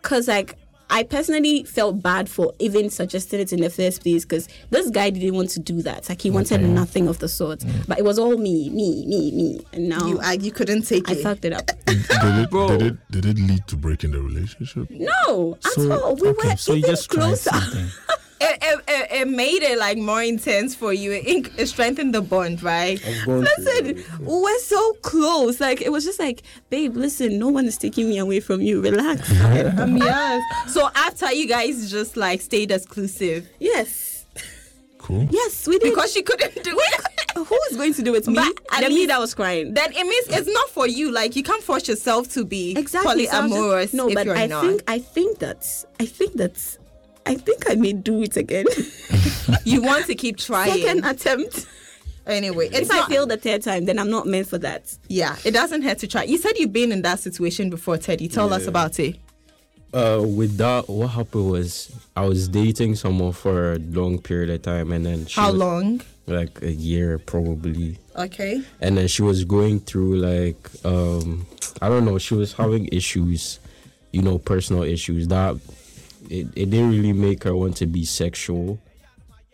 cause 0.02 0.28
like 0.28 0.58
I 0.90 1.04
personally 1.04 1.64
felt 1.64 2.02
bad 2.02 2.30
for 2.30 2.54
even 2.60 2.90
suggesting 2.90 3.40
it 3.40 3.52
in 3.52 3.62
the 3.62 3.70
first 3.70 4.04
place, 4.04 4.26
cause 4.26 4.48
this 4.70 4.90
guy 4.90 5.10
didn't 5.10 5.36
want 5.36 5.50
to 5.52 5.60
do 5.60 5.82
that. 5.82 6.08
Like 6.10 6.22
he 6.22 6.30
wanted 6.30 6.62
nothing 6.62 7.08
of 7.08 7.20
the 7.20 7.28
sort, 7.28 7.60
mm. 7.60 7.88
but 7.88 7.98
it 8.00 8.06
was 8.06 8.18
all 8.18 8.38
me, 8.38 8.70
me, 8.70 9.06
me, 9.06 9.32
me, 9.32 9.66
and 9.74 9.90
now 9.90 10.06
You, 10.08 10.20
I, 10.20 10.34
you 10.34 10.52
couldn't 10.52 10.84
take 10.84 11.10
I 11.10 11.14
it. 11.14 11.20
I 11.20 11.24
fucked 11.24 11.46
it 11.46 11.54
up. 11.54 11.68
Did 11.88 12.06
it, 12.10 12.50
did 12.52 12.82
it 12.82 13.12
did 13.12 13.26
it 13.26 13.38
lead 13.38 13.68
to 13.68 13.76
breaking 13.76 14.12
the 14.12 14.22
relationship? 14.22 14.90
No, 14.90 15.58
at 15.66 15.92
all. 15.92 16.16
We 16.16 16.30
okay, 16.30 16.50
were 16.50 16.56
so 16.58 16.74
you 16.74 16.80
even 16.80 16.90
just 16.92 17.10
tried 17.12 17.38
closer. 17.38 17.52
something. 18.40 18.58
it, 18.62 18.64
it, 18.64 18.84
it, 18.88 19.22
it 19.22 19.28
made 19.30 19.62
it 19.64 19.78
like 19.80 19.98
more 19.98 20.22
intense 20.22 20.76
for 20.76 20.94
you. 20.94 21.12
It, 21.14 21.52
it 21.58 21.68
strengthened 21.68 22.14
the 22.14 22.22
bond, 22.22 22.64
right? 22.64 23.02
gone 23.04 23.14
through 23.24 23.40
Listen, 23.66 24.04
we're 24.26 24.60
so 24.60 24.94
close. 25.02 25.60
Like 25.60 25.82
it 25.82 25.92
was 25.92 26.04
just 26.06 26.20
like, 26.20 26.44
babe, 26.70 26.96
listen, 26.96 27.40
no 27.40 27.50
one 27.50 27.66
is 27.66 27.78
taking 27.78 28.10
me 28.10 28.18
away 28.18 28.40
from 28.40 28.62
you. 28.62 28.82
Relax. 28.82 29.32
Um, 29.78 29.98
yes. 29.98 30.44
So 30.74 30.90
after 30.96 31.32
you 31.32 31.48
guys 31.48 31.90
just 31.92 32.18
like 32.18 32.42
stayed 32.42 32.72
exclusive 32.72 33.48
yes, 33.60 34.26
Cool. 34.98 35.28
yes, 35.32 35.68
we 35.68 35.78
did. 35.80 35.90
because 35.92 36.12
she 36.12 36.22
couldn't 36.22 36.64
do 36.64 36.78
it. 36.78 37.02
who 37.36 37.58
is 37.72 37.78
going 37.78 37.94
to 37.94 38.02
do 38.04 38.16
it? 38.16 38.28
Me? 38.28 38.34
But 38.36 38.48
at 38.72 38.82
the 38.84 38.90
me 38.90 38.96
least- 38.96 39.08
that 39.10 39.20
was 39.20 39.34
crying. 39.34 39.74
then 39.74 39.92
it 39.92 40.04
means 40.06 40.28
it's 40.30 40.52
not 40.52 40.70
for 40.70 40.88
you. 40.88 41.12
Like 41.12 41.36
you 41.36 41.44
can't 41.44 41.64
force 41.64 41.88
yourself 41.88 42.30
to 42.34 42.44
be 42.46 42.74
exactly 42.78 43.26
so 43.28 43.32
just- 43.32 43.54
polyamorous 43.54 43.94
no, 43.94 44.08
if 44.10 44.16
but 44.16 44.26
you're 44.26 44.36
I 44.38 44.48
not. 44.48 44.64
think 44.66 44.84
I 44.88 45.00
think 45.00 45.40
that 45.40 45.86
I 46.00 46.06
think 46.06 46.34
that 46.36 46.78
I 47.28 47.36
think 47.36 47.70
I 47.70 47.76
may 47.76 47.94
do 47.94 48.22
it 48.24 48.38
again. 48.38 48.66
you 49.64 49.82
want 49.82 50.06
to 50.08 50.16
keep 50.16 50.38
trying. 50.38 50.72
Second 50.82 51.06
attempt. 51.06 51.66
anyway, 52.26 52.68
it's 52.68 52.90
If 52.90 52.92
I 52.92 53.08
fail 53.08 53.26
the 53.26 53.38
third 53.38 53.62
time, 53.64 53.86
then 53.86 54.00
I'm 54.00 54.10
not 54.10 54.26
meant 54.28 54.48
for 54.48 54.58
that. 54.60 54.96
yeah, 55.10 55.36
it 55.46 55.52
doesn't 55.52 55.82
hurt 55.84 56.00
to 56.00 56.08
try. 56.08 56.24
You 56.24 56.38
said 56.38 56.58
you've 56.58 56.74
been 56.74 56.92
in 56.92 57.02
that 57.04 57.20
situation 57.20 57.70
before, 57.70 57.98
Teddy. 57.98 58.28
Tell 58.28 58.54
us 58.54 58.68
about 58.68 59.00
it. 59.00 59.18
Uh, 59.94 60.22
with 60.22 60.58
that, 60.58 60.88
what 60.90 61.08
happened 61.08 61.50
was 61.50 61.92
I 62.16 62.26
was 62.26 62.48
dating 62.50 62.96
someone 62.96 63.32
for 63.32 63.74
a 63.74 63.80
long 63.80 64.20
period 64.20 64.50
of 64.50 64.62
time, 64.62 64.92
and 64.92 65.06
then 65.06 65.26
she 65.26 65.40
How 65.40 65.48
was- 65.52 65.60
long? 65.60 66.02
Like 66.30 66.62
a 66.62 66.72
year, 66.74 67.20
probably. 67.20 67.98
Okay. 68.18 68.62
And 68.82 68.98
then 68.98 69.08
she 69.08 69.22
was 69.22 69.46
going 69.46 69.80
through 69.80 70.18
like 70.18 70.58
um, 70.84 71.48
I 71.82 71.88
don't 71.88 72.04
know. 72.04 72.18
She 72.18 72.34
was 72.34 72.52
having 72.52 72.90
issues, 72.92 73.60
you 74.12 74.22
know, 74.22 74.38
personal 74.38 74.84
issues 74.84 75.30
that 75.30 75.56
it, 76.30 76.48
it 76.56 76.70
didn't 76.70 76.92
really 76.92 77.14
make 77.14 77.44
her 77.44 77.56
want 77.56 77.78
to 77.78 77.86
be 77.86 78.06
sexual. 78.06 78.80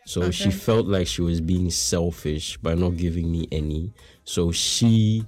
So 0.05 0.31
she 0.31 0.51
felt 0.51 0.86
like 0.88 1.07
she 1.07 1.21
was 1.21 1.39
being 1.39 1.69
selfish 1.71 2.57
by 2.57 2.75
not 2.75 2.97
giving 2.97 3.31
me 3.31 3.47
any. 3.51 3.93
So 4.25 4.51
she 4.51 5.25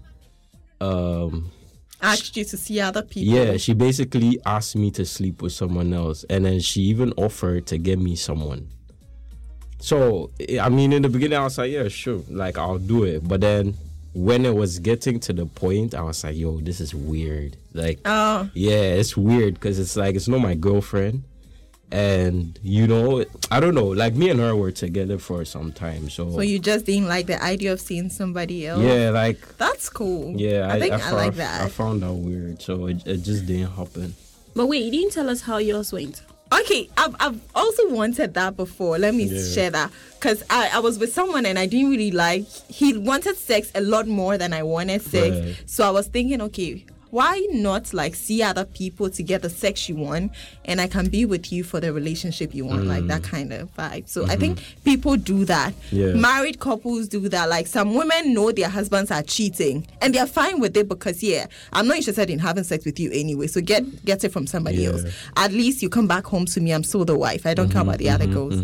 um 0.81 1.51
Asked 2.01 2.35
you 2.37 2.43
to 2.43 2.57
see 2.57 2.79
other 2.81 3.01
people. 3.01 3.33
yeah, 3.33 3.57
she 3.57 3.73
basically 3.73 4.37
asked 4.45 4.75
me 4.75 4.91
to 4.91 5.05
sleep 5.05 5.41
with 5.41 5.53
someone 5.53 5.93
else, 5.93 6.25
and 6.29 6.45
then 6.45 6.59
she 6.59 6.81
even 6.81 7.13
offered 7.13 7.65
to 7.67 7.77
get 7.77 7.97
me 7.99 8.15
someone. 8.15 8.67
So 9.79 10.29
I- 10.49 10.59
I 10.59 10.69
mean, 10.69 10.93
in 10.93 11.01
the 11.01 11.09
beginning, 11.09 11.37
I 11.37 11.43
was 11.43 11.57
like, 11.57 11.71
yeah, 11.71 11.87
sure, 11.87 12.21
like 12.29 12.57
I'll 12.57 12.77
do 12.77 13.03
it. 13.05 13.27
But 13.27 13.41
then 13.41 13.75
when 14.13 14.45
it 14.45 14.55
was 14.55 14.79
getting 14.79 15.19
to 15.21 15.33
the 15.33 15.45
point, 15.45 15.95
I 15.95 16.01
was 16.01 16.23
like, 16.23 16.35
yo, 16.35 16.59
this 16.59 16.79
is 16.79 16.93
weird. 16.93 17.57
Like, 17.73 17.99
Oh. 18.05 18.49
yeah, 18.53 18.93
it's 18.99 19.15
weird 19.17 19.55
because 19.55 19.79
it's 19.79 19.95
like 19.95 20.15
it's 20.15 20.27
not 20.27 20.41
my 20.41 20.53
girlfriend, 20.53 21.23
and 21.91 22.59
you 22.63 22.87
know, 22.87 23.23
I 23.51 23.59
don't 23.59 23.75
know. 23.75 23.85
Like 23.87 24.15
me 24.15 24.29
and 24.29 24.39
her 24.39 24.55
were 24.55 24.71
together 24.71 25.17
for 25.17 25.45
some 25.45 25.71
time, 25.71 26.09
so, 26.09 26.31
So 26.31 26.41
you 26.41 26.59
just 26.59 26.85
didn't 26.85 27.07
like 27.07 27.27
the 27.27 27.41
idea 27.43 27.71
of 27.73 27.79
seeing 27.79 28.09
somebody 28.09 28.67
else. 28.67 28.81
yeah, 28.83 29.09
like 29.11 29.57
That's 29.57 29.89
cool. 29.89 30.33
yeah, 30.39 30.71
I 30.71 30.79
think 30.79 30.93
I, 30.93 30.99
found, 30.99 31.15
like 31.15 31.35
that. 31.35 31.61
I 31.61 31.69
found 31.69 32.01
that 32.03 32.13
weird, 32.13 32.61
so 32.61 32.87
it, 32.87 33.05
it 33.05 33.17
just 33.17 33.45
didn't 33.45 33.71
happen. 33.71 34.15
But 34.55 34.67
wait, 34.67 34.83
you 34.83 34.91
didn't 34.91 35.11
tell 35.13 35.29
us 35.29 35.41
how 35.41 35.57
yours 35.57 35.91
went. 35.91 36.21
Okay, 36.53 36.89
I've, 36.95 37.15
I've 37.19 37.41
also 37.55 37.89
wanted 37.89 38.35
that 38.35 38.55
before. 38.55 38.97
Let 38.97 39.13
me 39.15 39.23
Yeah. 39.25 39.53
share 39.53 39.69
that. 39.71 39.91
Because 40.13 40.43
I, 40.49 40.69
I 40.75 40.79
was 40.79 40.97
with 40.99 41.11
someone 41.13 41.45
and 41.45 41.57
I 41.59 41.65
didn't 41.65 41.89
really 41.91 42.11
like, 42.11 42.47
he 42.69 42.95
wanted 42.97 43.35
sex 43.35 43.71
a 43.75 43.81
lot 43.81 44.07
more 44.07 44.37
than 44.37 44.53
I 44.53 44.63
wanted 44.63 45.01
sex. 45.01 45.35
Right. 45.35 45.55
So 45.65 45.85
I 45.85 45.89
was 45.89 46.07
thinking, 46.07 46.41
okay, 46.43 46.85
why 47.15 47.45
not 47.51 47.93
like 47.93 48.13
see 48.13 48.43
other 48.43 48.65
people 48.65 49.09
to 49.09 49.23
get 49.23 49.41
the 49.41 49.49
sex 49.49 49.87
you 49.87 49.95
want 49.95 50.33
and 50.65 50.81
I 50.81 50.87
can 50.87 51.07
be 51.07 51.23
with 51.23 51.49
you 51.49 51.63
for 51.63 51.79
the 51.79 51.93
relationship 51.93 52.53
you 52.53 52.65
want, 52.65 52.85
like 52.87 53.07
that 53.07 53.23
kind 53.23 53.53
of 53.53 53.73
vibe. 53.75 54.09
So 54.09 54.25
I 54.25 54.35
think 54.35 54.59
people 54.83 55.15
do 55.15 55.45
that. 55.45 55.73
Yeah. 55.91 56.13
Married 56.13 56.59
couples 56.59 57.07
do 57.07 57.29
that. 57.29 57.47
Like 57.47 57.67
some 57.67 57.93
women 57.93 58.33
know 58.33 58.51
their 58.51 58.67
husbands 58.67 59.11
are 59.11 59.23
cheating 59.23 59.87
and 60.01 60.13
they're 60.13 60.27
fine 60.27 60.59
with 60.59 60.75
it 60.75 60.89
because 60.89 61.23
yeah, 61.23 61.45
I'm 61.71 61.87
not 61.87 61.95
interested 61.97 62.29
in 62.29 62.39
having 62.39 62.65
sex 62.65 62.83
with 62.85 62.99
you 62.99 63.09
anyway. 63.13 63.47
So 63.47 63.61
get 63.61 63.83
get 64.03 64.23
it 64.25 64.33
from 64.33 64.45
somebody 64.45 64.79
Yeah. 64.79 64.89
else. 64.89 65.03
At 65.37 65.51
least 65.53 65.81
you 65.81 65.89
come 65.89 66.07
back 66.07 66.25
home 66.25 66.45
to 66.47 66.59
me. 66.59 66.71
I'm 66.73 66.83
still 66.83 67.05
the 67.05 67.17
wife. 67.17 67.45
I 67.45 67.53
don't 67.53 67.69
care 67.71 67.81
about 67.83 67.99
the 67.99 68.09
other 68.09 68.27
girls. 68.27 68.55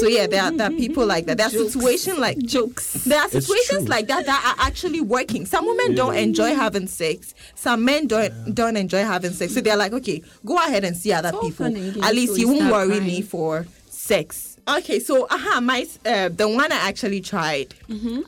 So 0.00 0.06
yeah, 0.08 0.26
there 0.26 0.42
are, 0.44 0.52
there 0.52 0.68
are 0.68 0.76
people 0.84 1.04
like 1.04 1.26
that. 1.26 1.36
There 1.36 1.46
are 1.46 1.50
situations 1.50 2.18
like 2.18 2.38
jokes. 2.38 3.04
There 3.04 3.20
are 3.20 3.28
situations 3.28 3.86
like 3.88 4.06
that 4.08 4.24
that 4.24 4.56
are 4.56 4.64
actually 4.66 5.02
working. 5.02 5.44
Some 5.44 5.66
women 5.66 5.94
don't 5.94 6.16
enjoy 6.16 6.54
having 6.54 6.86
sex. 6.86 7.34
Some 7.54 7.84
men 7.84 7.97
don't 8.06 8.54
don't 8.54 8.76
enjoy 8.76 9.02
having 9.04 9.32
sex. 9.32 9.54
So 9.54 9.60
they're 9.60 9.76
like, 9.76 9.92
okay, 9.92 10.22
go 10.44 10.56
ahead 10.56 10.84
and 10.84 10.96
see 10.96 11.12
other 11.12 11.30
all 11.34 11.40
people. 11.40 11.66
fun 11.66 11.76
and 11.76 11.94
games 11.94 12.06
At 12.06 12.14
least 12.14 12.38
you 12.38 12.48
won't 12.48 12.70
worry 12.70 13.00
me 13.00 13.22
for 13.22 13.66
sex. 13.88 14.56
Okay, 14.68 15.00
so 15.00 15.26
aha, 15.30 15.60
my 15.62 15.86
uh, 16.04 16.28
the 16.28 16.46
one 16.46 16.70
I 16.70 16.76
actually 16.76 17.20
tried. 17.22 17.74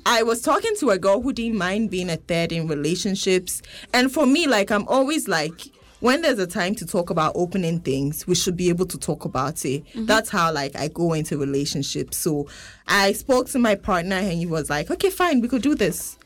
I 0.07 0.23
was 0.23 0.41
talking 0.41 0.75
to 0.81 0.91
a 0.91 0.99
girl 0.99 1.21
who 1.21 1.33
didn't 1.35 1.59
mind 1.59 1.91
being 1.91 2.09
a 2.09 2.17
third 2.17 2.51
in 2.53 2.67
relationships, 2.67 3.61
and 3.93 4.11
for 4.11 4.27
me, 4.27 4.47
like 4.47 4.71
I'm 4.71 4.87
always 4.89 5.29
like. 5.29 5.61
When 6.01 6.23
there's 6.23 6.39
a 6.39 6.47
time 6.47 6.75
to 6.77 6.87
talk 6.87 7.11
about 7.11 7.33
opening 7.35 7.81
things, 7.81 8.27
we 8.27 8.35
should 8.35 8.57
be 8.57 8.71
able 8.71 8.87
to 8.87 8.97
talk 8.97 9.27
about 9.27 9.67
it. 9.67 9.85
That's 9.95 10.31
how 10.31 10.51
like 10.51 10.75
I 10.75 10.89
go 10.89 11.13
into 11.13 11.37
relationships. 11.37 12.17
So 12.17 12.49
I 12.89 13.13
spoke 13.13 13.51
to 13.51 13.59
my 13.59 13.75
partner 13.75 14.17
and 14.17 14.33
he 14.33 14.47
was 14.47 14.71
like, 14.71 14.91
"Okay, 14.91 15.11
fine, 15.11 15.43
we 15.43 15.49
could 15.49 15.61
do 15.61 15.75
this." 15.75 16.17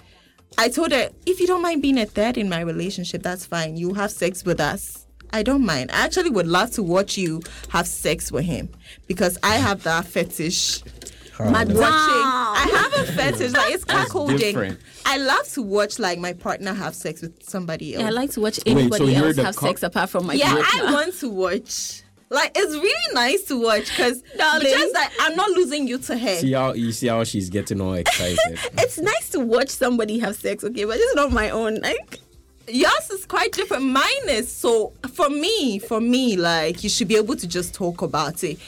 I 0.56 0.68
told 0.68 0.92
her, 0.92 1.10
if 1.26 1.40
you 1.40 1.46
don't 1.46 1.62
mind 1.62 1.82
being 1.82 1.98
a 1.98 2.06
third 2.06 2.38
in 2.38 2.48
my 2.48 2.60
relationship, 2.60 3.22
that's 3.22 3.44
fine. 3.46 3.76
You 3.76 3.94
have 3.94 4.10
sex 4.10 4.44
with 4.44 4.60
us. 4.60 5.06
I 5.32 5.42
don't 5.42 5.66
mind. 5.66 5.90
I 5.90 6.04
actually 6.04 6.30
would 6.30 6.46
love 6.46 6.70
to 6.72 6.82
watch 6.82 7.18
you 7.18 7.42
have 7.70 7.88
sex 7.88 8.30
with 8.30 8.44
him 8.44 8.68
because 9.08 9.36
I 9.42 9.56
have 9.56 9.82
that 9.82 10.04
fetish. 10.06 10.82
Madam. 11.40 11.76
Watching, 11.76 11.88
I 11.88 12.90
have 12.94 13.08
a 13.08 13.12
fetish 13.12 13.52
like 13.52 13.74
it's 13.74 13.84
cuckolding. 13.84 14.38
different. 14.38 14.78
I 15.04 15.18
love 15.18 15.48
to 15.54 15.62
watch 15.62 15.98
like 15.98 16.20
my 16.20 16.32
partner 16.32 16.72
have 16.72 16.94
sex 16.94 17.20
with 17.20 17.42
somebody 17.42 17.94
else. 17.94 18.02
Yeah, 18.02 18.08
I 18.08 18.10
like 18.10 18.30
to 18.32 18.40
watch 18.40 18.60
anybody 18.64 19.14
you're 19.14 19.26
else 19.26 19.36
have 19.38 19.56
co- 19.56 19.66
sex 19.66 19.82
apart 19.82 20.10
from 20.10 20.26
my 20.26 20.34
yeah, 20.34 20.54
partner. 20.54 20.88
I 20.88 20.92
want 20.92 21.14
to 21.18 21.28
watch. 21.30 22.03
Like 22.30 22.52
it's 22.56 22.74
really 22.74 23.14
nice 23.14 23.42
to 23.44 23.60
watch 23.60 23.88
because 23.88 24.22
Darling. 24.36 24.66
just 24.66 24.94
like 24.94 25.10
I'm 25.20 25.36
not 25.36 25.50
losing 25.50 25.86
you 25.86 25.98
to 25.98 26.16
her. 26.18 26.36
See 26.36 26.52
how 26.52 26.72
you 26.72 26.92
see 26.92 27.08
how 27.08 27.24
she's 27.24 27.50
getting 27.50 27.80
all 27.80 27.94
excited. 27.94 28.58
It's 28.78 28.98
nice 28.98 29.30
to 29.30 29.40
watch 29.40 29.68
somebody 29.68 30.18
have 30.18 30.36
sex, 30.36 30.64
okay, 30.64 30.84
but 30.84 30.96
it's 30.98 31.14
not 31.14 31.32
my 31.32 31.50
own. 31.50 31.76
Like, 31.80 32.20
yours 32.68 33.10
is 33.10 33.26
quite 33.26 33.52
different. 33.52 33.84
Mine 33.84 34.28
is 34.28 34.50
so 34.50 34.92
for 35.12 35.28
me, 35.28 35.78
for 35.78 36.00
me, 36.00 36.36
like 36.36 36.82
you 36.82 36.90
should 36.90 37.08
be 37.08 37.16
able 37.16 37.36
to 37.36 37.46
just 37.46 37.74
talk 37.74 38.02
about 38.02 38.42
it. 38.42 38.58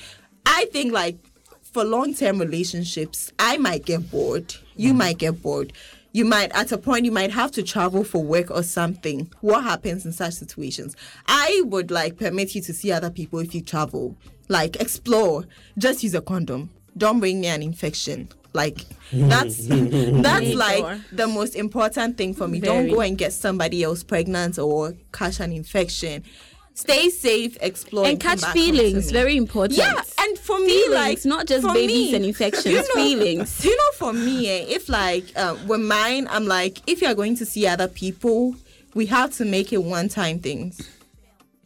I 0.45 0.67
think 0.67 0.93
like 0.93 1.17
for 1.63 1.85
long 1.85 2.15
term 2.15 2.39
relationships, 2.39 3.33
I 3.39 3.57
might 3.57 3.85
get 3.85 4.11
bored. 4.11 4.55
You 4.77 4.93
mm. 4.93 4.97
might 4.97 5.19
get 5.19 5.43
bored. 5.43 5.73
You 6.17 6.25
might 6.25 6.51
at 6.53 6.73
a 6.73 6.79
point 6.79 7.05
you 7.05 7.13
might 7.13 7.31
have 7.33 7.51
to 7.53 7.63
travel 7.63 8.03
for 8.03 8.23
work 8.25 8.51
or 8.51 8.63
something. 8.63 9.31
What 9.43 9.65
happens 9.65 10.07
in 10.07 10.13
such 10.13 10.33
situations? 10.33 10.97
I 11.27 11.61
would 11.67 11.91
like 11.91 12.17
permit 12.17 12.55
you 12.55 12.63
to 12.63 12.73
see 12.73 12.91
other 12.91 13.11
people 13.11 13.41
if 13.41 13.55
you 13.55 13.61
travel. 13.61 14.17
Like 14.49 14.77
explore. 14.77 15.45
Just 15.77 16.03
use 16.03 16.15
a 16.15 16.23
condom. 16.23 16.71
Don't 16.97 17.21
bring 17.21 17.43
me 17.43 17.49
an 17.49 17.63
infection. 17.63 18.31
Like 18.55 18.79
that's 19.13 19.67
that's 19.67 20.55
like 20.55 21.01
the 21.13 21.27
most 21.27 21.55
important 21.55 22.17
thing 22.17 22.33
for 22.33 22.49
me. 22.49 22.61
Don't 22.61 22.89
go 22.89 23.03
and 23.03 23.19
get 23.19 23.35
somebody 23.35 23.83
else 23.83 24.03
pregnant 24.03 24.59
or 24.59 24.95
catch 25.13 25.41
an 25.41 25.53
infection. 25.53 26.25
Stay 26.77 27.09
safe, 27.09 27.57
explore, 27.63 28.07
and 28.07 28.21
catch 28.21 28.43
back 28.43 28.55
home 28.55 28.67
to 28.67 28.71
feelings, 28.77 29.11
very 29.11 29.35
important. 29.37 29.79
Yeah, 29.79 29.95
and 30.19 30.39
for 30.39 30.59
me, 30.61 30.69
Feelings, 30.83 30.95
like 30.95 31.25
not 31.25 31.47
just 31.47 31.67
babies 31.67 32.11
me, 32.11 32.17
and 32.17 32.25
infections, 32.33 32.67
you 32.67 32.77
know- 32.77 32.95
feelings. 32.95 33.65
You 33.65 33.75
know, 33.75 33.91
for 33.95 34.13
me, 34.13 34.47
eh, 34.51 34.65
if 34.69 34.89
like 34.91 35.25
uh, 35.37 35.57
with 35.67 35.81
mine, 35.81 36.29
I'm 36.31 36.47
like, 36.47 36.79
if 36.87 37.01
you're 37.01 37.15
going 37.15 37.35
to 37.37 37.47
see 37.47 37.67
other 37.67 37.89
people, 37.89 38.57
we 38.95 39.07
have 39.07 39.33
to 39.39 39.47
make 39.47 39.73
it 39.73 39.83
one-time 39.83 40.39
things 40.39 40.87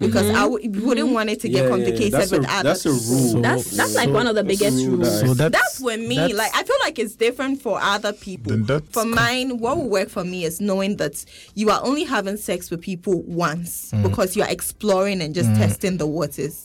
because 0.00 0.28
I 0.30 0.42
w- 0.42 0.70
wouldn't 0.84 1.10
want 1.10 1.30
it 1.30 1.40
to 1.40 1.48
get 1.48 1.58
Yeah, 1.58 1.62
yeah, 1.64 1.68
complicated 1.68 2.12
that's 2.14 2.30
with 2.32 2.44
a- 2.44 2.50
others. 2.52 2.82
that's 2.82 2.86
a 2.86 3.12
rule. 3.12 3.42
That's 3.42 3.70
that's 3.76 3.94
like 3.94 4.08
one 4.10 4.26
of 4.26 4.34
the 4.34 4.42
biggest 4.42 4.78
so 4.78 4.86
rules. 4.86 5.20
that- 5.20 5.26
So 5.28 5.34
that's 5.34 5.52
That's 5.52 5.80
with 5.80 6.00
me. 6.00 6.16
that's- 6.16 6.36
like 6.36 6.50
I 6.56 6.64
feel 6.64 6.76
like 6.82 6.98
it's 6.98 7.14
different 7.14 7.62
for 7.62 7.78
other 7.80 8.12
people. 8.12 8.56
For 8.90 9.04
mine, 9.04 9.58
what 9.58 9.76
will 9.76 9.88
work 9.88 10.08
for 10.08 10.24
me 10.24 10.44
is 10.44 10.60
knowing 10.60 10.96
that 10.96 11.24
you 11.54 11.70
are 11.70 11.80
only 11.84 12.04
having 12.04 12.36
sex 12.38 12.70
with 12.70 12.80
people 12.80 13.22
once 13.22 13.90
Mm. 13.94 14.02
because 14.02 14.34
you 14.36 14.42
are 14.42 14.48
exploring 14.50 15.20
and 15.22 15.34
just 15.34 15.48
testing 15.54 15.98
the 15.98 16.06
waters. 16.06 16.64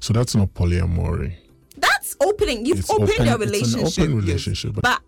So 0.00 0.12
that's 0.12 0.34
not 0.36 0.52
polyamory. 0.54 1.32
That's 1.78 2.14
opening. 2.20 2.66
You've 2.66 2.80
It's 2.80 2.90
opened 2.90 3.10
open- 3.10 3.26
your 3.26 3.34
it's 3.34 3.44
an 3.44 3.50
relationship. 3.50 4.02
open 4.04 4.16
relationship, 4.16 4.72
but- 4.74 4.82
But 4.84 5.00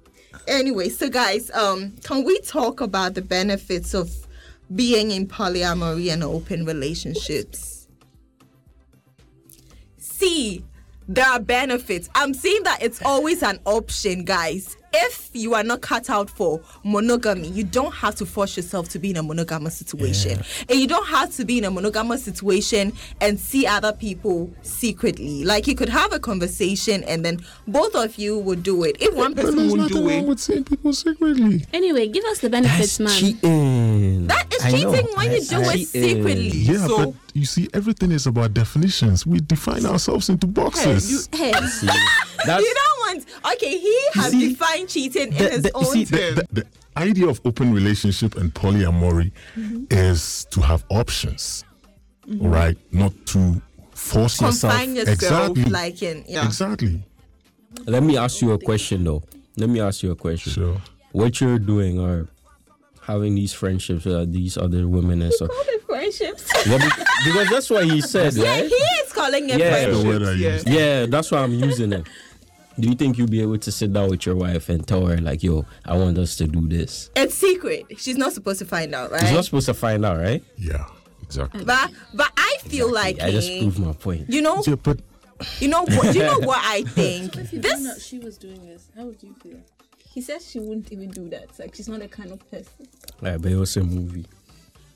anyway, 0.49 0.89
so 0.89 1.09
guys, 1.09 1.51
um, 1.55 1.93
can 2.03 2.25
we 2.25 2.39
talk 2.41 2.81
about 2.81 3.15
the 3.15 3.23
benefits 3.23 3.95
of 3.95 4.11
being 4.75 5.11
in 5.11 5.27
polyamory 5.27 6.13
and 6.13 6.23
open 6.25 6.65
relationships? 6.65 7.89
See, 9.99 10.65
there 11.09 11.27
are 11.27 11.41
benefits. 11.41 12.09
I'm 12.15 12.35
saying 12.35 12.63
that 12.65 12.83
it's 12.83 13.01
always 13.03 13.43
an 13.43 13.61
option, 13.65 14.25
guys. 14.25 14.77
If 14.99 15.31
you 15.35 15.53
are 15.55 15.63
not 15.63 15.83
cut 15.83 16.09
out 16.09 16.31
for 16.31 16.61
monogamy, 16.83 17.49
you 17.49 17.65
don't 17.65 17.93
have 17.93 18.15
to 18.17 18.25
force 18.27 18.57
yourself 18.57 18.89
to 18.91 18.99
be 18.99 19.11
in 19.11 19.17
a 19.19 19.23
monogamous 19.23 19.77
situation. 19.77 20.41
And 20.71 20.79
you 20.81 20.87
don't 20.89 21.07
have 21.09 21.35
to 21.37 21.45
be 21.45 21.59
in 21.59 21.65
a 21.65 21.71
monogamous 21.71 22.25
situation 22.25 22.93
and 23.21 23.39
see 23.39 23.67
other 23.67 23.93
people 23.93 24.51
secretly. 24.63 25.45
Like 25.45 25.67
you 25.67 25.75
could 25.75 25.91
have 25.91 26.13
a 26.15 26.19
conversation 26.19 27.05
and 27.05 27.25
then 27.25 27.41
both 27.69 27.95
of 27.95 28.17
you 28.17 28.39
would 28.39 28.63
do 28.63 28.85
it. 28.85 28.97
If 29.01 29.15
one 29.15 29.35
But 29.35 29.45
person 29.45 29.57
there's 29.59 29.69
won't 29.71 29.81
nothing 29.83 29.97
do 30.05 30.09
wrong 30.09 30.25
it, 30.25 30.29
with 30.29 30.41
seeing 30.41 30.65
people 30.65 30.93
secretly. 30.95 31.65
Anyway, 31.75 32.09
give 32.09 32.25
us 32.25 32.39
the 32.39 32.49
benefits, 32.49 32.97
That's 32.97 33.01
man. 33.01 33.09
cheating. 33.21 34.27
that 34.29 34.53
is 34.55 34.65
I 34.65 34.71
know. 34.71 34.77
cheating 34.95 35.09
when 35.17 35.31
you 35.33 35.37
I- 35.37 35.41
do 35.41 35.61
I- 35.63 35.75
it 35.75 35.87
secretly. 35.89 36.49
Yeah, 36.49 36.87
so 36.87 36.97
but 37.07 37.15
you 37.35 37.45
see, 37.45 37.69
everything 37.75 38.13
is 38.13 38.27
about 38.27 38.55
definitions. 38.55 39.27
We 39.27 39.41
define 39.41 39.85
ourselves 39.85 40.31
into 40.31 40.47
boxes. 40.47 41.29
Hey, 41.33 41.53
See, 41.53 41.87
That's 42.47 42.65
you 42.67 42.75
don't 42.75 42.96
want. 43.07 43.27
Okay, 43.55 43.79
he 43.79 43.99
has 44.15 44.31
see, 44.31 44.49
defined 44.51 44.89
cheating 44.89 45.29
in 45.29 45.33
his 45.33 45.63
the- 45.63 45.73
own 45.75 45.85
see, 45.85 46.05
the, 46.05 46.17
terms. 46.17 46.35
the, 46.35 46.47
the 46.53 46.67
idea 46.97 47.29
of 47.29 47.41
open 47.45 47.73
relationship 47.73 48.37
and 48.37 48.53
polyamory 48.55 49.33
mm-hmm. 49.57 49.85
is 49.91 50.47
to 50.51 50.61
have 50.61 50.85
options, 50.91 51.65
mm-hmm. 52.27 52.47
right? 52.47 52.77
Not 52.93 53.13
to 53.27 53.61
force 53.93 54.41
yourself. 54.41 54.73
Confine 54.73 54.97
yourself, 54.97 55.51
exactly. 55.51 55.65
like 55.65 56.03
in 56.03 56.25
yeah. 56.27 56.45
Exactly. 56.45 57.03
Let 57.87 58.03
me 58.03 58.17
ask 58.17 58.41
you 58.41 58.53
a 58.53 58.59
question 58.59 59.05
though. 59.05 59.23
Let 59.57 59.69
me 59.69 59.81
ask 59.81 60.03
you 60.03 60.11
a 60.11 60.17
question. 60.17 60.53
Sure. 60.53 60.77
What 61.13 61.41
you're 61.41 61.59
doing 61.59 61.99
or 61.99 62.29
having 63.03 63.35
these 63.35 63.53
friendships 63.53 64.05
with 64.05 64.15
uh, 64.15 64.25
these 64.27 64.59
other 64.59 64.89
women 64.89 65.23
and 65.23 65.33
stuff. 65.33 65.51
friendships. 65.87 66.51
Yeah, 66.67 66.79
because 67.25 67.49
that's 67.51 67.71
what 67.71 67.85
he 67.85 68.01
said, 68.15 68.35
Yeah, 68.35 68.51
right? 68.51 68.65
he 68.69 68.75
is 68.75 69.13
calling 69.13 69.49
it 69.49 69.59
Yeah. 69.59 69.71
friendship. 69.71 70.03
The 70.03 70.09
word 70.09 70.23
I 70.23 70.33
yeah. 70.33 70.63
Yeah, 70.67 71.07
that's 71.07 71.31
why 71.31 71.39
I'm 71.39 71.55
using 71.55 71.93
it. 71.93 72.07
Do 72.79 72.89
you 72.89 72.95
think 72.95 73.17
you'll 73.17 73.29
be 73.29 73.41
able 73.41 73.59
to 73.59 73.73
sit 73.73 73.93
down 73.93 74.11
with 74.11 74.27
your 74.27 74.37
wife 74.37 74.69
and 74.69 74.87
tell 74.87 75.07
her 75.07 75.17
like, 75.19 75.43
"Yo, 75.43 75.65
I 75.85 75.97
want 75.97 76.19
us 76.19 76.37
to 76.37 76.47
do 76.47 76.67
this"? 76.69 77.11
It's 77.17 77.35
secret. 77.35 77.87
She's 77.99 78.17
not 78.19 78.33
supposed 78.33 78.59
to 78.59 78.65
find 78.67 78.95
out, 78.95 79.11
right? 79.11 79.21
She's 79.23 79.33
not 79.33 79.45
supposed 79.47 79.67
to 79.67 79.75
find 79.75 80.05
out, 80.05 80.19
right? 80.19 80.43
Yeah, 80.59 80.85
exactly. 81.23 81.65
but 81.65 81.91
but 82.15 82.31
I 82.37 82.59
feel 82.65 82.93
like 82.93 83.21
I 83.23 83.31
just 83.31 83.49
proved 83.59 83.79
my 83.79 83.93
point. 83.93 84.29
you 84.29 84.43
know 84.43 84.63
Yeah, 84.67 84.75
but 84.75 85.01
you 85.61 85.69
know 85.69 85.83
what 85.85 86.15
you 86.15 86.23
know 86.23 86.39
what 86.41 86.61
I 86.63 86.83
think. 86.99 87.37
If 87.37 87.53
you 87.53 87.63
found 87.63 87.87
out 87.87 87.95
This 87.95 88.07
she 88.07 88.19
was 88.19 88.37
doing 88.37 88.67
this, 88.67 88.89
how 88.97 89.05
would 89.07 89.23
you 89.23 89.35
feel? 89.43 89.59
He 90.13 90.21
says 90.23 90.51
she 90.51 90.59
wouldn't 90.61 90.91
even 90.93 91.11
do 91.11 91.29
that. 91.31 91.43
It's 91.45 91.59
like 91.59 91.75
she's 91.75 91.89
not 91.89 92.01
the 92.01 92.09
kind 92.09 92.31
of 92.33 92.51
person. 92.51 92.87
Right, 93.21 93.41
but 93.41 93.53
it 93.53 93.57
was 93.57 93.77
a 93.77 93.85
movie. 93.85 94.27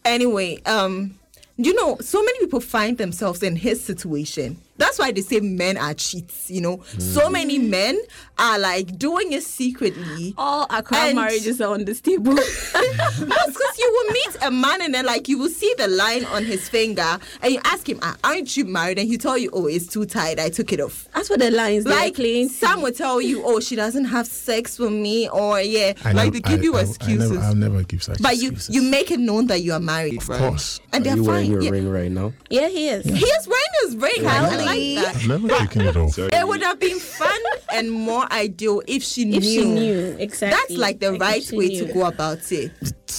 anyway. 0.05 0.61
Um, 0.67 1.19
do 1.61 1.69
you 1.69 1.75
know, 1.77 1.99
so 2.01 2.23
many 2.23 2.39
people 2.39 2.61
find 2.61 2.97
themselves 2.97 3.43
in 3.43 3.55
his 3.57 3.85
situation. 3.85 4.57
That's 4.81 4.99
why 4.99 5.13
they 5.13 5.21
say 5.21 5.41
men 5.41 5.77
are 5.77 5.95
cheats. 5.95 6.51
You 6.51 6.61
know, 6.63 6.83
so 6.99 7.31
many 7.31 7.59
men 7.59 8.01
are 8.39 8.59
like 8.59 8.99
doing 8.99 9.33
it 9.33 9.43
secretly. 9.45 10.35
All 10.37 10.67
Accra 10.71 10.97
And- 10.99 11.17
marriages 11.17 11.61
are 11.61 11.73
on 11.73 11.85
this 11.85 12.01
table. 12.01 12.35
because 12.35 13.79
you 13.79 13.91
will 14.07 14.13
meet 14.13 14.37
a 14.43 14.51
man 14.51 14.81
and 14.83 14.95
then 14.95 15.05
like 15.07 15.29
you 15.29 15.39
will 15.39 15.49
see 15.49 15.73
the 15.79 15.89
line 15.89 16.25
on 16.27 16.45
his 16.45 16.69
finger 16.69 17.19
and 17.43 17.53
you 17.55 17.61
ask 17.65 17.89
him, 17.89 17.99
"Ah, 18.03 18.17
"Aren't 18.25 18.57
you 18.57 18.65
married?" 18.65 18.99
And 18.99 19.09
he 19.09 19.17
tell 19.19 19.37
you, 19.39 19.51
"Oh, 19.53 19.67
it's 19.67 19.87
too 19.87 20.07
tight. 20.07 20.39
I 20.41 20.49
took 20.49 20.73
it 20.73 20.81
off." 20.81 21.09
That's 21.15 21.31
what 21.31 21.41
the 21.41 21.51
lines 21.51 21.85
they're 21.85 21.95
Like 21.95 22.15
playing. 22.15 22.49
some 22.49 22.83
will 22.83 22.93
tell 22.93 23.21
you, 23.21 23.43
"Oh, 23.45 23.61
she 23.61 23.77
doesn't 23.77 24.07
have 24.07 24.27
sex 24.27 24.79
with 24.79 24.93
me," 24.93 25.29
or 25.29 25.61
yeah, 25.61 25.93
I 26.05 26.13
like 26.13 26.33
nev- 26.33 26.33
they 26.35 26.41
give 26.41 26.61
I- 26.61 26.63
you 26.65 26.75
I- 26.77 26.79
I 26.81 26.83
excuses. 26.83 27.31
never, 27.31 27.45
I'll 27.45 27.55
never 27.55 27.83
give 27.83 28.03
such 28.03 28.21
but 28.23 28.37
you 28.39 28.51
excuses. 28.53 28.75
you 28.75 28.83
make 28.83 29.11
it 29.11 29.21
known 29.21 29.47
that 29.49 29.61
you 29.63 29.73
are 29.73 29.81
married, 29.81 30.19
of 30.23 30.29
right? 30.29 30.39
course. 30.39 30.81
and 30.93 31.03
Are 31.03 31.05
they're 31.05 31.17
you 31.17 31.25
wearing 31.25 31.51
your 31.51 31.63
Yeah. 31.63 31.71
ring 31.71 31.89
right 31.91 32.11
now? 32.11 32.33
Yeah, 32.49 32.69
he 32.69 32.89
is. 32.89 33.05
He 33.05 33.13
is 33.25 33.47
wearing 33.47 33.75
his 33.85 33.97
ring. 33.97 34.27
I 34.27 34.41
like 34.57 34.70
that. 34.77 35.17
I've 35.17 35.29
never 35.29 35.49
taken 35.49 35.83
it 35.83 35.97
off. 35.97 36.19
It 36.19 36.49
would 36.49 36.63
have 36.63 36.79
been 36.81 36.99
fun 36.99 37.41
and 37.73 37.91
more 37.91 38.31
ideal 38.33 38.83
if 38.87 39.03
she 39.03 39.25
knew. 39.25 39.39
If 39.39 39.45
she 39.45 39.65
knew 39.65 40.17
exactly, 40.19 40.77
That's 40.77 40.81
like 40.81 41.01
the 41.01 41.15
if 41.15 41.21
right 41.21 41.53
way 41.53 41.69
knew. 41.69 41.87
to 41.87 41.93
go 41.93 42.07
about 42.07 42.51
it. 42.53 42.73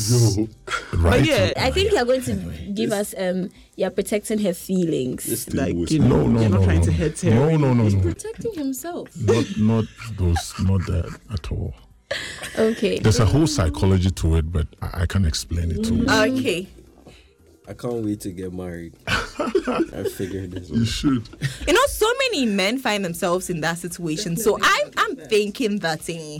Yo, 0.09 0.47
right? 0.95 1.25
yeah, 1.25 1.51
I 1.57 1.69
think 1.71 1.91
you're 1.91 2.05
going 2.05 2.21
to 2.23 2.35
give 2.73 2.91
us 2.91 3.13
um 3.17 3.49
you're 3.75 3.89
protecting 3.91 4.39
her 4.39 4.53
feelings. 4.53 5.53
Like, 5.53 5.75
you 5.91 5.99
know, 5.99 6.07
No, 6.07 6.27
no, 6.27 6.41
you're 6.41 6.49
no, 6.49 6.57
not 6.57 6.63
trying 6.65 6.79
no. 6.79 6.85
to 6.85 6.91
hurt 6.93 7.19
her. 7.21 7.29
No, 7.29 7.57
no, 7.57 7.73
no, 7.73 7.87
no. 7.87 8.01
Protecting 8.01 8.53
himself. 8.53 9.09
Not, 9.17 9.45
not 9.57 9.85
those, 10.17 10.53
not 10.59 10.85
that 10.87 11.19
at 11.33 11.51
all. 11.51 11.73
Okay. 12.57 12.99
There's 12.99 13.19
a 13.19 13.25
whole 13.25 13.47
psychology 13.47 14.11
to 14.11 14.35
it, 14.35 14.51
but 14.51 14.67
I, 14.81 15.01
I 15.03 15.05
can't 15.05 15.25
explain 15.25 15.71
it 15.71 15.83
to 15.85 15.95
you. 15.95 16.05
Okay. 16.37 16.67
I 17.71 17.73
can't 17.73 18.03
wait 18.03 18.19
to 18.21 18.31
get 18.33 18.51
married. 18.51 18.95
I 19.07 20.03
figured 20.13 20.51
this. 20.51 20.69
You 20.69 20.83
should. 20.83 21.29
You 21.65 21.73
know, 21.73 21.85
so 21.87 22.05
many 22.17 22.45
men 22.45 22.77
find 22.77 23.05
themselves 23.05 23.49
in 23.49 23.61
that 23.61 23.77
situation. 23.77 24.35
So 24.35 24.59
I'm 24.61 24.91
I'm 24.97 25.15
thinking 25.15 25.79
that 25.79 26.09
eh, 26.09 26.39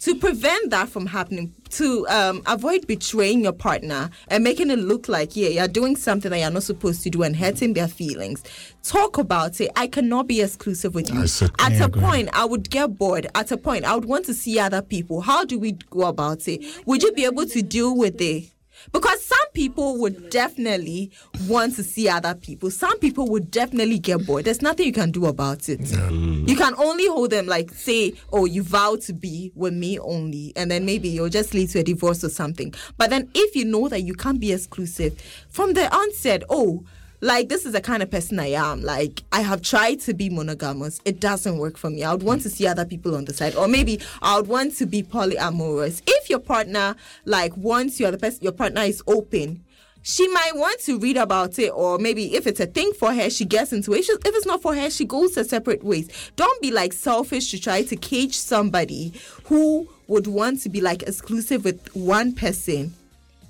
to 0.00 0.16
prevent 0.16 0.70
that 0.70 0.88
from 0.88 1.06
happening, 1.06 1.54
to 1.68 2.04
um, 2.08 2.42
avoid 2.46 2.88
betraying 2.88 3.44
your 3.44 3.52
partner 3.52 4.10
and 4.26 4.42
making 4.42 4.70
it 4.70 4.80
look 4.80 5.08
like 5.08 5.36
yeah 5.36 5.50
you're 5.50 5.68
doing 5.68 5.94
something 5.94 6.32
that 6.32 6.40
you're 6.40 6.50
not 6.50 6.64
supposed 6.64 7.04
to 7.04 7.10
do 7.10 7.22
and 7.22 7.36
hurting 7.36 7.74
their 7.74 7.86
feelings. 7.86 8.42
Talk 8.82 9.18
about 9.18 9.60
it. 9.60 9.70
I 9.76 9.86
cannot 9.86 10.26
be 10.26 10.40
exclusive 10.40 10.96
with 10.96 11.10
you. 11.10 11.26
At 11.60 11.80
a 11.80 11.88
point, 11.88 12.28
I 12.32 12.44
would 12.44 12.70
get 12.70 12.98
bored. 12.98 13.28
At 13.36 13.52
a 13.52 13.56
point, 13.56 13.84
I 13.84 13.94
would 13.94 14.06
want 14.06 14.26
to 14.26 14.34
see 14.34 14.58
other 14.58 14.82
people. 14.82 15.20
How 15.20 15.44
do 15.44 15.60
we 15.60 15.78
go 15.90 16.06
about 16.06 16.48
it? 16.48 16.64
Would 16.86 17.04
you 17.04 17.12
be 17.12 17.24
able 17.24 17.46
to 17.46 17.62
deal 17.62 17.96
with 17.96 18.20
it? 18.20 18.50
Because 18.92 19.24
some 19.24 19.38
people 19.52 19.98
would 19.98 20.30
definitely 20.30 21.10
want 21.46 21.76
to 21.76 21.82
see 21.82 22.08
other 22.08 22.34
people. 22.34 22.70
Some 22.70 22.98
people 22.98 23.28
would 23.28 23.50
definitely 23.50 23.98
get 23.98 24.26
bored. 24.26 24.44
There's 24.44 24.62
nothing 24.62 24.86
you 24.86 24.92
can 24.92 25.10
do 25.10 25.26
about 25.26 25.68
it. 25.68 25.80
Mm. 25.80 26.48
You 26.48 26.56
can 26.56 26.74
only 26.76 27.06
hold 27.06 27.30
them 27.30 27.46
like 27.46 27.70
say, 27.72 28.14
oh, 28.32 28.44
you 28.44 28.62
vow 28.62 28.96
to 29.02 29.12
be 29.12 29.52
with 29.54 29.74
me 29.74 29.98
only, 29.98 30.52
and 30.56 30.70
then 30.70 30.84
maybe 30.84 31.08
you'll 31.08 31.28
just 31.28 31.54
lead 31.54 31.70
to 31.70 31.80
a 31.80 31.82
divorce 31.82 32.24
or 32.24 32.28
something. 32.28 32.74
But 32.96 33.10
then 33.10 33.30
if 33.34 33.56
you 33.56 33.64
know 33.64 33.88
that 33.88 34.02
you 34.02 34.14
can't 34.14 34.40
be 34.40 34.52
exclusive 34.52 35.20
from 35.48 35.74
the 35.74 35.94
onset, 35.94 36.42
oh, 36.48 36.84
like 37.20 37.48
this 37.48 37.66
is 37.66 37.72
the 37.72 37.80
kind 37.80 38.02
of 38.02 38.10
person 38.10 38.38
I 38.38 38.48
am. 38.48 38.82
Like 38.82 39.22
I 39.32 39.42
have 39.42 39.62
tried 39.62 40.00
to 40.00 40.14
be 40.14 40.30
monogamous. 40.30 41.00
It 41.04 41.20
doesn't 41.20 41.58
work 41.58 41.76
for 41.76 41.90
me. 41.90 42.02
I 42.04 42.12
would 42.12 42.22
want 42.22 42.42
to 42.42 42.50
see 42.50 42.66
other 42.66 42.84
people 42.84 43.14
on 43.14 43.24
the 43.26 43.34
side. 43.34 43.54
Or 43.54 43.68
maybe 43.68 44.00
I 44.22 44.36
would 44.36 44.48
want 44.48 44.76
to 44.76 44.86
be 44.86 45.02
polyamorous. 45.02 46.02
If 46.06 46.30
your 46.30 46.38
partner 46.38 46.96
like 47.24 47.56
wants 47.56 48.00
your 48.00 48.10
the 48.10 48.18
person 48.18 48.40
your 48.42 48.52
partner 48.52 48.82
is 48.82 49.02
open, 49.06 49.64
she 50.02 50.26
might 50.28 50.52
want 50.54 50.80
to 50.80 50.98
read 50.98 51.18
about 51.18 51.58
it, 51.58 51.68
or 51.68 51.98
maybe 51.98 52.34
if 52.34 52.46
it's 52.46 52.60
a 52.60 52.66
thing 52.66 52.92
for 52.98 53.12
her, 53.12 53.28
she 53.28 53.44
gets 53.44 53.72
into 53.72 53.92
it. 53.92 54.08
If 54.08 54.20
it's 54.24 54.46
not 54.46 54.62
for 54.62 54.74
her, 54.74 54.88
she 54.88 55.04
goes 55.04 55.34
her 55.34 55.44
separate 55.44 55.84
ways. 55.84 56.08
Don't 56.36 56.60
be 56.62 56.70
like 56.70 56.94
selfish 56.94 57.50
to 57.50 57.60
try 57.60 57.82
to 57.82 57.96
cage 57.96 58.34
somebody 58.34 59.12
who 59.44 59.88
would 60.08 60.26
want 60.26 60.62
to 60.62 60.70
be 60.70 60.80
like 60.80 61.02
exclusive 61.02 61.64
with 61.64 61.94
one 61.94 62.34
person 62.34 62.94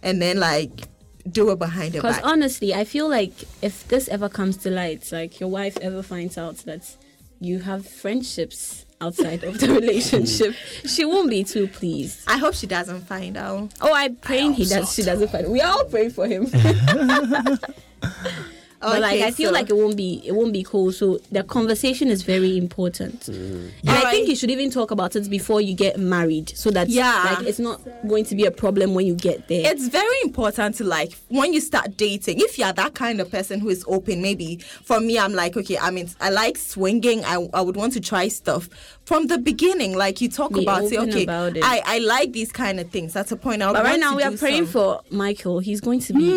and 0.02 0.20
then 0.20 0.40
like 0.40 0.88
do 1.28 1.50
it 1.50 1.58
behind 1.58 1.94
her 1.94 2.00
Because 2.00 2.20
honestly, 2.22 2.74
I 2.74 2.84
feel 2.84 3.08
like 3.08 3.32
if 3.62 3.86
this 3.88 4.08
ever 4.08 4.28
comes 4.28 4.56
to 4.58 4.70
light, 4.70 5.10
like 5.12 5.40
your 5.40 5.48
wife 5.48 5.76
ever 5.80 6.02
finds 6.02 6.38
out 6.38 6.56
that 6.58 6.96
you 7.40 7.60
have 7.60 7.86
friendships 7.86 8.84
outside 9.00 9.42
of 9.44 9.58
the 9.58 9.68
relationship, 9.80 10.54
she 10.86 11.04
won't 11.04 11.30
be 11.30 11.44
too 11.44 11.68
pleased. 11.68 12.20
I 12.28 12.36
hope 12.38 12.54
she 12.54 12.66
doesn't 12.66 13.02
find 13.02 13.36
out. 13.36 13.72
Oh, 13.80 13.94
I'm 13.94 14.16
praying 14.16 14.54
he 14.54 14.66
does. 14.66 14.92
She 14.92 15.02
doesn't 15.02 15.28
find. 15.30 15.46
Out. 15.46 15.50
We 15.50 15.60
all 15.60 15.84
pray 15.84 16.08
for 16.08 16.26
him. 16.26 16.46
but 18.80 19.00
like, 19.00 19.20
I 19.20 19.30
feel 19.30 19.48
so- 19.50 19.54
like 19.54 19.68
it 19.70 19.76
won't 19.76 19.96
be. 19.96 20.22
It 20.24 20.32
won't 20.32 20.52
be 20.52 20.62
cool. 20.62 20.90
So 20.92 21.18
the 21.30 21.42
conversation 21.44 22.08
is 22.08 22.22
very 22.22 22.56
important, 22.56 23.20
mm-hmm. 23.20 23.68
and 23.80 23.90
I 23.90 23.96
Alright. 23.98 24.12
think 24.14 24.28
you 24.28 24.36
should 24.36 24.50
even 24.50 24.70
talk 24.70 24.90
about 24.90 25.14
it 25.16 25.28
before 25.28 25.60
you 25.60 25.74
get 25.74 25.98
married, 25.98 26.48
so 26.56 26.70
that 26.70 26.88
Yeah. 26.88 27.36
like 27.38 27.46
it's 27.46 27.58
not 27.58 27.80
going 28.08 28.24
to 28.26 28.34
be 28.34 28.44
a 28.46 28.50
problem 28.50 28.94
when 28.94 29.06
you 29.06 29.14
get 29.14 29.48
there. 29.48 29.70
it's 29.70 29.88
very 29.88 30.16
important 30.22 30.76
to 30.76 30.84
like 30.84 31.12
when 31.28 31.52
you 31.52 31.60
start 31.60 31.96
dating 31.96 32.40
if 32.40 32.58
you're 32.58 32.72
that 32.72 32.94
kind 32.94 33.20
of 33.20 33.30
person 33.30 33.60
who 33.60 33.68
is 33.68 33.84
open 33.86 34.22
maybe 34.22 34.56
for 34.82 34.98
me 35.00 35.18
i'm 35.18 35.32
like 35.34 35.56
okay 35.56 35.76
i 35.78 35.90
mean 35.90 36.08
i 36.20 36.30
like 36.30 36.56
swinging 36.56 37.24
i, 37.24 37.34
I 37.52 37.60
would 37.60 37.76
want 37.76 37.92
to 37.94 38.00
try 38.00 38.28
stuff 38.28 38.68
from 39.04 39.26
the 39.26 39.38
beginning 39.38 39.96
like 39.96 40.20
you 40.20 40.28
talk 40.28 40.52
Be 40.54 40.62
about 40.62 40.84
it 40.84 40.96
open 40.96 41.10
okay 41.10 41.24
about 41.24 41.56
it. 41.56 41.62
I, 41.64 41.82
I 41.84 41.98
like 41.98 42.32
these 42.32 42.50
kind 42.52 42.80
of 42.80 42.90
things 42.90 43.12
that's 43.12 43.32
a 43.32 43.36
point 43.36 43.60
i 43.62 43.66
would 43.66 43.74
But 43.74 43.84
right 43.84 44.00
now 44.00 44.16
we 44.16 44.22
are 44.22 44.36
praying 44.36 44.66
some- 44.66 44.72
for 44.72 45.00
Michael. 45.10 45.58
He's 45.58 45.80
going 45.80 46.00
to 46.00 46.12
be 46.12 46.30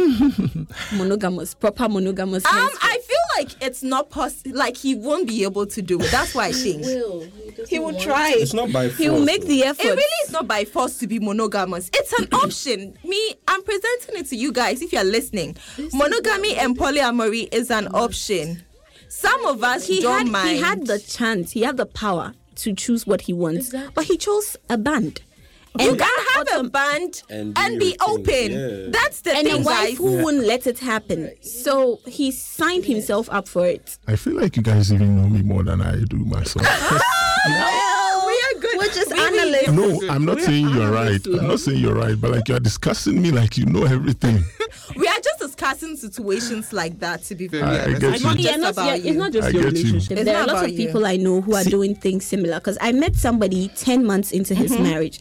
monogamous, 0.97 1.53
proper 1.53 1.87
monogamous. 1.89 2.32
Um 2.35 2.69
i 2.81 2.97
feel 3.07 3.17
like 3.37 3.51
it's 3.65 3.83
not 3.83 4.09
possible 4.09 4.55
like 4.57 4.75
he 4.77 4.95
won't 4.95 5.27
be 5.27 5.43
able 5.43 5.65
to 5.65 5.81
do 5.81 5.99
it 5.99 6.09
that's 6.11 6.33
why 6.35 6.45
i 6.47 6.51
think 6.51 6.81
Will. 6.83 7.21
He, 7.21 7.51
doesn't 7.51 7.69
he 7.69 7.79
will 7.79 7.85
want- 7.93 8.01
try 8.01 8.33
It's 8.35 8.53
not 8.53 8.71
by 8.71 8.87
force. 8.89 8.97
he 8.97 9.09
will 9.09 9.23
make 9.25 9.45
the 9.45 9.63
effort. 9.63 9.85
It 9.85 9.89
really 9.89 10.19
is 10.25 10.31
not 10.31 10.47
by 10.47 10.65
force 10.65 10.97
to 10.99 11.07
be 11.07 11.19
monogamous. 11.19 11.89
It's 11.93 12.11
an 12.13 12.27
option. 12.33 12.97
Me, 13.03 13.35
I'm 13.47 13.61
presenting 13.63 14.15
it 14.17 14.25
to 14.29 14.35
you 14.35 14.51
guys 14.51 14.81
if 14.81 14.91
you're 14.91 15.03
listening. 15.03 15.55
Monogamy 15.93 16.55
and 16.55 16.75
polyamory 16.77 17.49
is 17.53 17.69
an 17.69 17.87
option. 17.93 18.63
Some 19.07 19.45
of 19.45 19.63
us 19.63 19.85
he 19.87 20.01
don't 20.01 20.17
had 20.25 20.27
mind. 20.31 20.49
he 20.49 20.59
had 20.61 20.87
the 20.87 20.97
chance, 20.99 21.51
he 21.51 21.61
had 21.61 21.77
the 21.77 21.85
power 21.85 22.33
to 22.55 22.73
choose 22.73 23.05
what 23.05 23.21
he 23.21 23.33
wants, 23.33 23.67
Exactly. 23.67 23.91
but 23.93 24.05
he 24.05 24.17
chose 24.17 24.57
a 24.69 24.77
band. 24.77 25.21
You 25.79 25.87
can 25.89 25.97
that 25.97 26.45
have 26.49 26.65
a 26.65 26.69
band 26.69 27.23
And 27.29 27.57
and, 27.57 27.79
be 27.79 27.91
thing, 27.91 27.97
open. 28.07 28.51
yeah. 28.51 28.89
That's 28.91 29.21
the 29.21 29.35
and 29.35 29.47
a 29.47 29.51
thing, 29.51 29.63
wife 29.63 29.89
guys. 29.89 29.97
who 29.97 30.23
wouldn't 30.23 30.45
let 30.45 30.67
it 30.67 30.79
happen. 30.79 31.31
So 31.41 31.99
he 32.05 32.31
signed 32.31 32.85
himself 32.85 33.27
up 33.31 33.47
for 33.47 33.65
it. 33.65 33.97
I 34.07 34.15
feel 34.15 34.33
like 34.35 34.55
you 34.55 34.61
guys 34.63 34.91
even 34.93 35.15
know 35.19 35.27
me 35.27 35.41
more 35.41 35.63
than 35.63 35.81
I 35.81 35.95
do 36.03 36.17
myself. 36.17 36.65
We 38.25 38.33
are 38.39 38.59
good. 38.61 38.77
We're 38.77 38.93
just 38.93 39.11
We 39.11 39.19
analysts. 39.19 39.71
no, 39.71 40.09
I'm 40.09 40.23
not 40.25 40.39
saying 40.39 40.69
you're 40.69 40.89
right. 40.91 41.19
I'm 41.27 41.47
not 41.47 41.59
saying 41.59 41.79
you're 41.79 41.93
right, 41.95 42.19
but 42.19 42.31
like 42.31 42.47
you're 42.47 42.59
discussing 42.59 43.21
me 43.21 43.31
like 43.31 43.57
you 43.57 43.65
know 43.65 43.83
everything. 43.83 44.43
We 44.97 45.07
are 45.07 45.19
just 45.23 45.39
discussing 45.39 45.95
situations 45.95 46.71
like 46.73 46.99
that. 46.99 47.23
To 47.23 47.35
be 47.35 47.47
very 47.47 47.63
I- 47.63 47.75
I 47.75 47.83
honest, 47.85 48.01
get 48.01 48.13
it's 48.13 48.21
you. 48.21 48.27
not 48.27 48.39
Yeah, 48.39 48.49
just 48.51 48.59
not- 48.61 48.71
about 48.73 48.85
yeah, 48.87 48.95
you. 48.95 49.09
it's 49.09 49.17
not 49.17 49.31
just 49.31 49.47
I 49.47 49.51
your 49.51 49.63
get 49.63 49.73
you. 49.73 49.77
relationship. 49.85 50.25
There 50.25 50.35
are 50.35 50.39
not 50.39 50.47
lots 50.47 50.61
of 50.61 50.67
about 50.67 50.73
you. 50.79 50.87
people 50.87 51.05
I 51.05 51.17
know 51.17 51.41
who 51.41 51.55
are 51.55 51.63
doing 51.63 51.95
things 51.95 52.25
similar. 52.25 52.59
Because 52.59 52.77
I 52.81 52.91
met 52.91 53.15
somebody 53.15 53.69
ten 53.75 54.05
months 54.05 54.31
into 54.31 54.53
his 54.55 54.71
Mm-hmm. 54.71 54.83
marriage. 54.83 55.19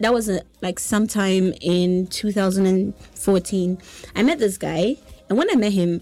That 0.00 0.14
was 0.14 0.28
a, 0.28 0.42
like 0.62 0.78
sometime 0.78 1.52
in 1.60 2.06
2014. 2.08 3.78
I 4.16 4.22
met 4.22 4.38
this 4.38 4.56
guy, 4.56 4.96
and 5.28 5.38
when 5.38 5.50
I 5.50 5.56
met 5.56 5.72
him, 5.72 6.00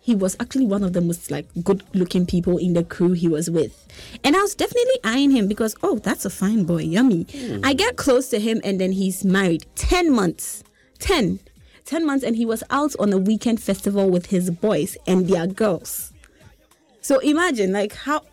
he 0.00 0.14
was 0.14 0.36
actually 0.38 0.66
one 0.66 0.82
of 0.82 0.92
the 0.92 1.00
most 1.00 1.30
like 1.30 1.46
good 1.62 1.82
looking 1.94 2.26
people 2.26 2.58
in 2.58 2.74
the 2.74 2.84
crew 2.84 3.12
he 3.12 3.26
was 3.26 3.50
with. 3.50 3.86
And 4.22 4.36
I 4.36 4.42
was 4.42 4.54
definitely 4.54 4.98
eyeing 5.02 5.30
him 5.30 5.48
because 5.48 5.74
oh 5.82 5.98
that's 5.98 6.26
a 6.26 6.30
fine 6.30 6.64
boy, 6.64 6.82
yummy. 6.82 7.26
I 7.62 7.70
hmm. 7.70 7.76
get 7.76 7.96
close 7.96 8.28
to 8.28 8.38
him 8.38 8.60
and 8.64 8.78
then 8.78 8.92
he's 8.92 9.24
married. 9.24 9.64
Ten 9.76 10.12
months. 10.12 10.62
Ten. 10.98 11.38
Ten 11.86 12.04
months 12.06 12.22
and 12.22 12.36
he 12.36 12.44
was 12.44 12.62
out 12.68 12.94
on 12.98 13.14
a 13.14 13.18
weekend 13.18 13.62
festival 13.62 14.10
with 14.10 14.26
his 14.26 14.50
boys 14.50 14.98
and 15.06 15.26
their 15.26 15.46
girls. 15.46 16.12
So 17.00 17.18
imagine 17.20 17.72
like 17.72 17.94
how 17.94 18.24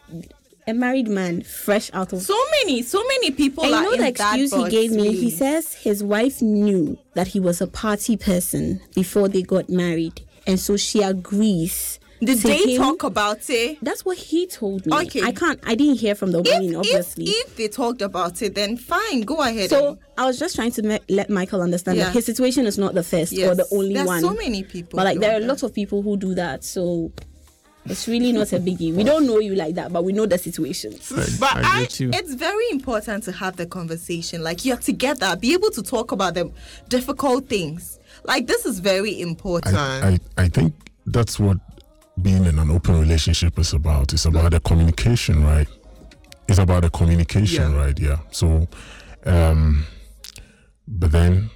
a 0.71 0.73
married 0.73 1.07
man 1.07 1.41
fresh 1.43 1.89
out 1.93 2.13
of 2.13 2.21
So 2.21 2.37
many, 2.63 2.81
so 2.81 3.01
many 3.07 3.31
people 3.31 3.63
and 3.63 3.73
you 3.73 3.81
know 3.83 3.97
the 3.97 4.07
excuse 4.07 4.53
he 4.53 4.69
gave 4.69 4.91
me? 4.91 5.13
He 5.15 5.29
says 5.29 5.73
his 5.73 6.03
wife 6.03 6.41
knew 6.41 6.97
that 7.13 7.27
he 7.27 7.39
was 7.39 7.61
a 7.61 7.67
party 7.67 8.17
person 8.17 8.81
before 8.95 9.27
they 9.27 9.41
got 9.43 9.69
married. 9.69 10.21
And 10.47 10.59
so 10.59 10.75
she 10.77 11.01
agrees. 11.01 11.99
Did 12.23 12.37
they 12.39 12.73
him- 12.75 12.81
talk 12.81 13.03
about 13.03 13.49
it? 13.49 13.79
That's 13.81 14.05
what 14.05 14.15
he 14.17 14.45
told 14.45 14.85
me. 14.85 14.95
Okay. 14.95 15.23
I 15.23 15.31
can't, 15.31 15.59
I 15.65 15.73
didn't 15.73 15.95
hear 15.95 16.13
from 16.13 16.31
the 16.31 16.41
woman, 16.41 16.63
If, 16.65 16.69
if, 16.71 16.77
obviously. 16.77 17.25
if 17.25 17.55
they 17.55 17.67
talked 17.67 18.01
about 18.03 18.41
it, 18.43 18.53
then 18.53 18.77
fine, 18.77 19.21
go 19.21 19.41
ahead. 19.41 19.69
so 19.71 19.89
and- 19.89 19.97
I 20.19 20.25
was 20.27 20.37
just 20.37 20.55
trying 20.55 20.71
to 20.73 20.83
me- 20.83 20.99
let 21.09 21.31
Michael 21.31 21.61
understand 21.63 21.97
Yeah. 21.97 22.05
that 22.05 22.13
his 22.13 22.25
situation 22.27 22.67
is 22.67 22.77
not 22.77 22.93
the 22.93 23.01
first 23.03 23.33
or 23.33 23.55
the 23.55 23.67
only 23.71 23.87
one. 23.87 23.93
There's 23.95 24.07
one. 24.07 24.21
so 24.21 24.33
many 24.35 24.61
people 24.63 24.97
But 24.97 25.05
like 25.05 25.19
there 25.19 25.31
are 25.35 25.39
doing 25.39 25.47
lots 25.49 25.63
of 25.63 25.73
people 25.73 26.03
who 26.03 26.15
do 26.15 26.35
that. 26.35 26.63
So 26.63 27.11
it's 27.85 28.07
really 28.07 28.31
not 28.31 28.53
a 28.53 28.59
biggie. 28.59 28.93
We 28.93 29.03
don't 29.03 29.25
know 29.25 29.39
you 29.39 29.55
like 29.55 29.75
that, 29.75 29.91
but 29.91 30.03
we 30.03 30.13
know 30.13 30.25
the 30.25 30.37
situations. 30.37 31.11
But 31.39 31.55
I, 31.55 31.81
I 31.81 31.87
it's 31.89 32.33
very 32.35 32.69
important 32.69 33.23
to 33.25 33.31
have 33.31 33.55
the 33.57 33.65
conversation. 33.65 34.43
Like 34.43 34.63
you're 34.65 34.77
together, 34.77 35.35
be 35.35 35.53
able 35.53 35.71
to 35.71 35.81
talk 35.81 36.11
about 36.11 36.35
the 36.35 36.51
difficult 36.89 37.47
things. 37.49 37.99
Like 38.23 38.47
this 38.47 38.65
is 38.65 38.79
very 38.79 39.19
important. 39.19 39.75
I, 39.75 40.19
I, 40.37 40.43
I 40.43 40.47
think 40.47 40.73
that's 41.07 41.39
what 41.39 41.57
being 42.21 42.45
in 42.45 42.59
an 42.59 42.69
open 42.69 42.99
relationship 42.99 43.57
is 43.57 43.73
about. 43.73 44.13
It's 44.13 44.25
about 44.25 44.51
the 44.51 44.59
communication, 44.59 45.43
right? 45.43 45.67
It's 46.47 46.59
about 46.59 46.83
the 46.83 46.89
communication, 46.89 47.71
Yeah. 47.71 47.77
right? 47.77 47.99
Yeah. 47.99 48.17
So, 48.31 48.67
um, 49.25 49.85
but 50.87 51.11
then 51.11 51.49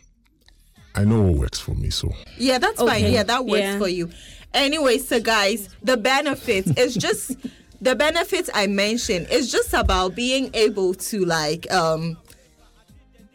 I 0.95 1.03
know 1.03 1.21
what 1.21 1.37
works 1.39 1.59
for 1.59 1.71
me. 1.75 1.89
So 1.89 2.11
yeah, 2.37 2.57
that's 2.57 2.81
fine. 2.81 3.11
Yeah, 3.11 3.23
that 3.23 3.45
works 3.45 3.61
Yeah. 3.61 3.77
for 3.79 3.87
you. 3.89 4.09
Anyway, 4.53 4.97
so 4.99 5.19
guys, 5.19 5.69
the 5.83 5.97
benefits 5.97 6.69
is 6.77 6.95
just 6.95 7.35
the 7.81 7.95
benefits 7.95 8.49
I 8.53 8.67
mentioned 8.67 9.27
is 9.29 9.51
just 9.51 9.73
about 9.73 10.15
being 10.15 10.49
able 10.53 10.93
to 10.93 11.25
like 11.25 11.71
um 11.71 12.17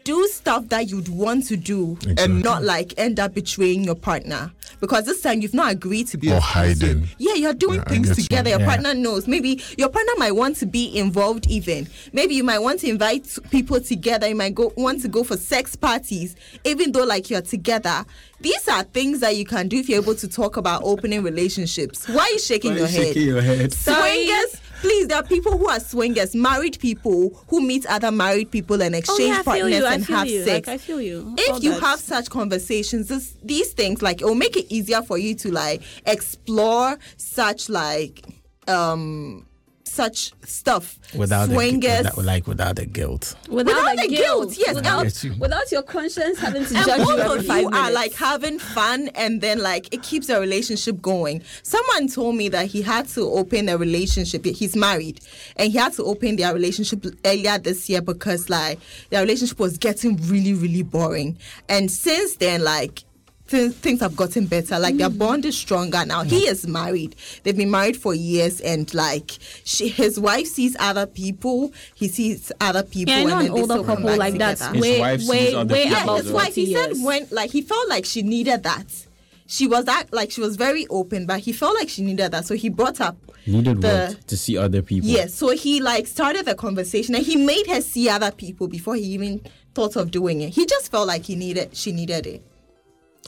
do 0.03 0.27
stuff 0.27 0.67
that 0.69 0.89
you'd 0.89 1.09
want 1.09 1.45
to 1.47 1.55
do 1.57 1.93
Exactly. 2.01 2.23
and 2.23 2.43
not 2.43 2.63
like 2.63 2.93
end 2.97 3.19
up 3.19 3.33
betraying 3.33 3.83
your 3.83 3.95
partner 3.95 4.51
because 4.79 5.05
this 5.05 5.21
time 5.21 5.41
you've 5.41 5.53
not 5.53 5.71
agreed 5.71 6.07
to 6.07 6.17
be 6.17 6.31
or 6.31 6.37
exclusive. 6.37 6.81
hiding. 6.81 7.07
Yeah, 7.19 7.35
you're 7.35 7.53
doing 7.53 7.75
Yeah, 7.77 7.83
things 7.89 8.07
get 8.09 8.17
you. 8.17 8.23
together. 8.23 8.49
Your 8.49 8.59
Yeah. 8.61 8.65
partner 8.65 8.93
knows. 8.95 9.27
Maybe 9.27 9.61
your 9.77 9.89
partner 9.89 10.13
might 10.17 10.31
want 10.31 10.55
to 10.57 10.65
be 10.65 10.97
involved 10.97 11.45
even. 11.47 11.87
Maybe 12.13 12.33
you 12.33 12.43
might 12.43 12.59
want 12.59 12.79
to 12.79 12.89
invite 12.89 13.27
people 13.51 13.79
together. 13.79 14.27
You 14.27 14.35
might 14.35 14.55
go 14.55 14.73
want 14.75 15.01
to 15.03 15.07
go 15.07 15.23
for 15.23 15.37
sex 15.37 15.75
parties, 15.75 16.35
even 16.63 16.91
though 16.93 17.03
like 17.03 17.29
you're 17.29 17.41
together. 17.41 18.05
These 18.39 18.67
are 18.69 18.81
things 18.83 19.19
that 19.19 19.35
you 19.35 19.45
can 19.45 19.67
do 19.67 19.77
if 19.77 19.87
you're 19.87 20.01
able 20.01 20.15
to 20.15 20.27
talk 20.27 20.57
about 20.57 20.81
opening 20.83 21.21
relationships. 21.21 22.07
Why 22.07 22.23
are 22.23 22.31
you 22.31 22.39
shaking 22.39 22.75
your 22.75 22.87
head? 22.87 23.15
your 23.15 23.41
head. 23.41 23.71
Swingers, 23.71 24.55
please. 24.81 25.07
There 25.07 25.17
are 25.17 25.23
people 25.23 25.57
who 25.57 25.67
are 25.69 25.79
swingers, 25.79 26.35
married 26.35 26.79
people 26.79 27.43
who 27.47 27.61
meet 27.61 27.85
other 27.85 28.11
married 28.11 28.51
people 28.51 28.81
and 28.81 28.93
exchange 28.95 29.19
Oh, 29.19 29.23
exchange 29.23 29.29
yeah, 29.29 29.39
I 29.39 29.43
feel 29.43 29.53
partners 29.61 29.79
you. 29.79 29.85
I 29.85 29.93
and 29.93 30.05
feel 30.05 30.15
have 30.17 30.27
you. 30.27 30.43
sex 30.43 30.67
Like, 30.67 30.73
I 30.73 30.77
feel 30.77 31.01
you. 31.01 31.35
if 31.37 31.53
All 31.53 31.59
you 31.59 31.71
that. 31.71 31.81
have 31.81 31.99
such 31.99 32.29
conversations 32.29 33.07
this, 33.07 33.35
these 33.43 33.71
things 33.73 34.01
like 34.01 34.21
it 34.21 34.25
will 34.25 34.35
make 34.35 34.57
it 34.57 34.65
easier 34.69 35.01
for 35.01 35.17
you 35.17 35.35
to 35.35 35.51
like 35.51 35.81
explore 36.05 36.97
such 37.17 37.69
like 37.69 38.25
um 38.67 39.45
such 39.91 40.31
stuff. 40.45 40.97
Without 41.15 41.49
the, 41.49 41.55
swingers 41.55 41.97
without, 42.05 42.23
like 42.23 42.47
without 42.47 42.75
the 42.77 42.85
guilt. 42.85 43.35
without, 43.49 43.75
Without 43.75 43.95
the 43.97 44.01
the 44.03 44.07
guilt, 44.15 44.49
guilt, 44.49 44.57
yes, 44.57 44.75
without, 44.75 45.03
Yes, 45.03 45.23
you- 45.25 45.35
without 45.37 45.71
your 45.71 45.83
conscience 45.83 46.39
having 46.39 46.65
to 46.65 46.75
and 46.75 46.85
judge 46.85 46.99
you 46.99 47.05
both 47.05 47.19
every 47.19 47.39
of 47.39 47.45
five 47.45 47.61
you 47.63 47.69
are 47.69 47.91
like 47.91 48.13
having 48.13 48.57
fun 48.59 49.09
and 49.15 49.41
then 49.41 49.61
like 49.61 49.93
it 49.93 50.01
keeps 50.03 50.29
a 50.29 50.39
relationship 50.39 51.01
going. 51.01 51.43
Someone 51.63 52.07
told 52.07 52.35
me 52.35 52.47
that 52.49 52.67
he 52.67 52.81
had 52.81 53.07
to 53.09 53.21
open 53.29 53.67
a 53.67 53.77
relationship. 53.77 54.45
He's 54.45 54.75
married. 54.75 55.19
And 55.57 55.71
he 55.71 55.77
had 55.77 55.93
to 55.93 56.03
open 56.03 56.37
their 56.37 56.53
relationship 56.53 57.05
earlier 57.25 57.57
this 57.57 57.89
year 57.89 58.01
because 58.01 58.49
like 58.49 58.79
their 59.09 59.21
relationship 59.21 59.59
was 59.59 59.77
getting 59.77 60.15
really 60.27 60.53
really 60.53 60.83
boring. 60.83 61.37
And 61.67 61.91
since 61.91 62.37
then 62.37 62.63
like 62.63 63.03
things, 63.51 63.75
things 63.75 63.99
have 63.99 64.15
gotten 64.15 64.47
better 64.47 64.79
like 64.79 64.97
their 64.97 65.09
mm. 65.09 65.17
bond 65.17 65.45
is 65.45 65.57
stronger 65.57 66.05
now 66.05 66.23
he 66.23 66.47
is 66.47 66.65
married 66.65 67.15
they've 67.43 67.57
been 67.57 67.69
married 67.69 67.97
for 67.97 68.13
years 68.13 68.61
and 68.61 68.93
like 68.93 69.31
she, 69.63 69.89
his 69.89 70.19
wife 70.19 70.47
sees 70.47 70.75
other 70.79 71.05
people 71.05 71.71
he 71.93 72.07
sees 72.07 72.51
other 72.61 72.83
people 72.83 73.13
yeah, 73.13 73.19
I 73.19 73.23
know 73.25 73.37
and 73.37 73.47
an 73.47 73.53
then 73.53 73.61
older 73.61 73.73
still 73.73 73.83
couple 73.83 74.15
like 74.15 74.35
that's 74.35 74.61
together. 74.61 74.75
His 74.75 74.81
way, 74.81 74.99
wife 74.99 75.19
sees 75.19 75.29
way, 75.29 75.53
other 75.55 75.73
way 75.73 75.83
people 75.83 75.97
yeah, 75.97 76.03
above 76.03 76.17
his 76.23 76.31
wife. 76.31 76.55
He 76.55 76.73
40 76.73 76.95
said 76.95 77.05
when 77.05 77.27
like 77.31 77.51
he 77.51 77.61
felt 77.61 77.89
like 77.89 78.05
she 78.05 78.21
needed 78.21 78.63
that. 78.63 79.07
She 79.47 79.67
was 79.67 79.85
that 79.85 80.05
like 80.13 80.31
she 80.31 80.39
was 80.41 80.55
very 80.55 80.87
open, 80.87 81.25
but 81.25 81.41
he 81.41 81.51
felt 81.51 81.75
like 81.75 81.89
she 81.89 82.03
needed 82.03 82.31
that, 82.31 82.45
so 82.45 82.55
he 82.55 82.69
brought 82.69 83.01
up 83.01 83.17
Needed 83.45 83.81
the 83.81 84.13
what? 84.15 84.27
To 84.27 84.37
see 84.37 84.57
other 84.57 84.81
people. 84.81 85.09
yes. 85.09 85.33
So 85.33 85.49
he 85.49 85.81
like 85.81 86.07
started 86.07 86.45
the 86.45 86.55
conversation 86.55 87.15
and 87.15 87.25
he 87.25 87.35
made 87.35 87.67
her 87.67 87.81
see 87.81 88.07
other 88.07 88.31
people 88.31 88.67
before 88.67 88.95
he 88.95 89.01
even 89.03 89.41
thought 89.73 89.95
of 89.95 90.11
doing 90.11 90.41
it. 90.41 90.49
He 90.51 90.65
just 90.65 90.91
felt 90.91 91.07
like 91.07 91.25
he 91.25 91.35
needed 91.35 91.75
she 91.75 91.91
needed 91.91 92.27
it. 92.27 92.43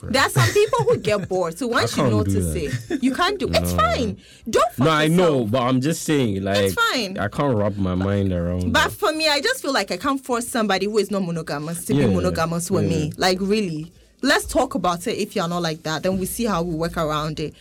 There 0.02 0.20
are 0.22 0.28
some 0.28 0.48
people 0.50 0.80
who 0.84 0.98
get 0.98 1.28
bored, 1.28 1.56
so 1.56 1.66
once 1.68 1.96
you 1.96 2.02
notice 2.02 2.54
it, 2.54 3.02
you 3.02 3.14
can't 3.14 3.38
do. 3.38 3.48
It's 3.52 3.72
fine. 3.72 4.18
Don't. 4.50 4.78
No, 4.78 4.90
I 4.90 5.06
know, 5.08 5.44
but 5.44 5.62
I'm 5.62 5.80
just 5.80 6.02
saying, 6.02 6.42
like, 6.42 6.58
it's 6.58 6.74
fine. 6.74 7.16
I 7.16 7.28
can't 7.28 7.56
wrap 7.56 7.76
my 7.76 7.94
mind 7.94 8.32
around. 8.32 8.72
But 8.72 8.84
that. 8.88 8.92
for 8.92 9.12
me, 9.12 9.28
I 9.28 9.40
just 9.40 9.62
feel 9.62 9.72
like 9.72 9.90
I 9.92 9.96
can't 9.96 10.22
force 10.22 10.48
somebody 10.48 10.86
who 10.86 10.98
is 10.98 11.10
not 11.10 11.22
monogamous 11.22 11.84
to 11.86 11.94
Yeah, 11.94 12.08
be 12.08 12.14
monogamous 12.14 12.70
with 12.70 12.84
yeah. 12.84 12.90
me. 12.90 13.12
Like 13.16 13.38
really, 13.40 13.92
let's 14.20 14.46
talk 14.46 14.74
about 14.74 15.06
it. 15.06 15.16
If 15.16 15.36
you're 15.36 15.48
not 15.48 15.62
like 15.62 15.84
that, 15.84 16.02
then 16.02 16.18
we 16.18 16.26
see 16.26 16.44
how 16.44 16.62
we 16.62 16.74
work 16.74 16.96
around 16.96 17.38
it. 17.40 17.54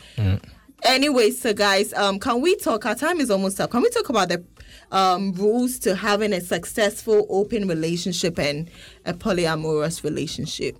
Anyway, 0.84 1.32
so 1.32 1.54
guys, 1.54 1.94
um, 1.94 2.20
can 2.20 2.42
we 2.42 2.58
talk? 2.58 2.86
Our 2.86 2.96
time 2.96 3.22
is 3.22 3.32
almost 3.32 3.62
up. 3.62 3.72
Can 3.72 3.82
we 3.84 3.90
talk 3.90 4.10
about 4.10 4.28
the 4.28 4.44
um, 4.92 5.32
rules 5.34 5.80
to 5.80 5.96
having 5.96 6.34
a 6.34 6.42
successful 6.42 7.26
open 7.30 7.68
relationship 7.70 8.38
and 8.38 8.70
a 9.06 9.14
polyamorous 9.14 10.04
relationship? 10.04 10.76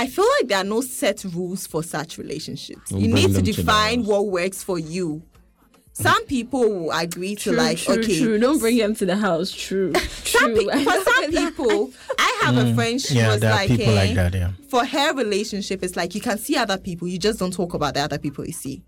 I 0.00 0.06
feel 0.06 0.24
like 0.38 0.48
there 0.48 0.58
are 0.58 0.64
no 0.64 0.80
set 0.80 1.24
rules 1.24 1.66
for 1.66 1.82
such 1.82 2.18
relationships. 2.18 2.92
We'll 2.92 3.02
you 3.02 3.08
need 3.08 3.26
to 3.28 3.32
them 3.34 3.44
to 3.44 3.52
define 3.52 4.04
what 4.04 4.26
works 4.28 4.62
for 4.62 4.78
you. 4.78 5.22
Some 5.92 6.24
people 6.26 6.60
will 6.60 6.92
agree 6.92 7.34
to 7.34 7.50
like, 7.50 7.78
true, 7.78 7.94
okay, 7.94 8.20
true. 8.20 8.38
Don't 8.38 8.60
bring 8.60 8.76
them 8.78 8.94
to 8.94 9.04
the 9.04 9.16
house. 9.16 9.50
True. 9.50 9.92
some 10.22 10.54
true. 10.54 10.68
pe- 10.70 10.84
for 10.84 10.92
some 11.02 11.30
people, 11.32 11.90
I 12.16 12.40
have 12.44 12.56
a 12.56 12.72
friend. 12.76 13.00
She 13.00 13.16
Yeah, 13.16 13.32
was 13.32 13.40
there 13.40 13.50
are 13.50 13.56
like, 13.56 13.68
people 13.68 13.90
eh, 13.98 14.04
like 14.06 14.14
that, 14.14 14.34
yeah. 14.34 14.52
For 14.68 14.84
her 14.84 15.12
relationship, 15.14 15.82
it's 15.82 15.96
like 15.96 16.14
you 16.14 16.20
can 16.20 16.38
see 16.38 16.54
other 16.56 16.78
people, 16.78 17.08
you 17.08 17.18
just 17.18 17.40
don't 17.40 17.52
talk 17.52 17.74
about 17.74 17.94
the 17.94 18.00
other 18.00 18.18
people 18.18 18.46
you 18.46 18.52
see. 18.52 18.84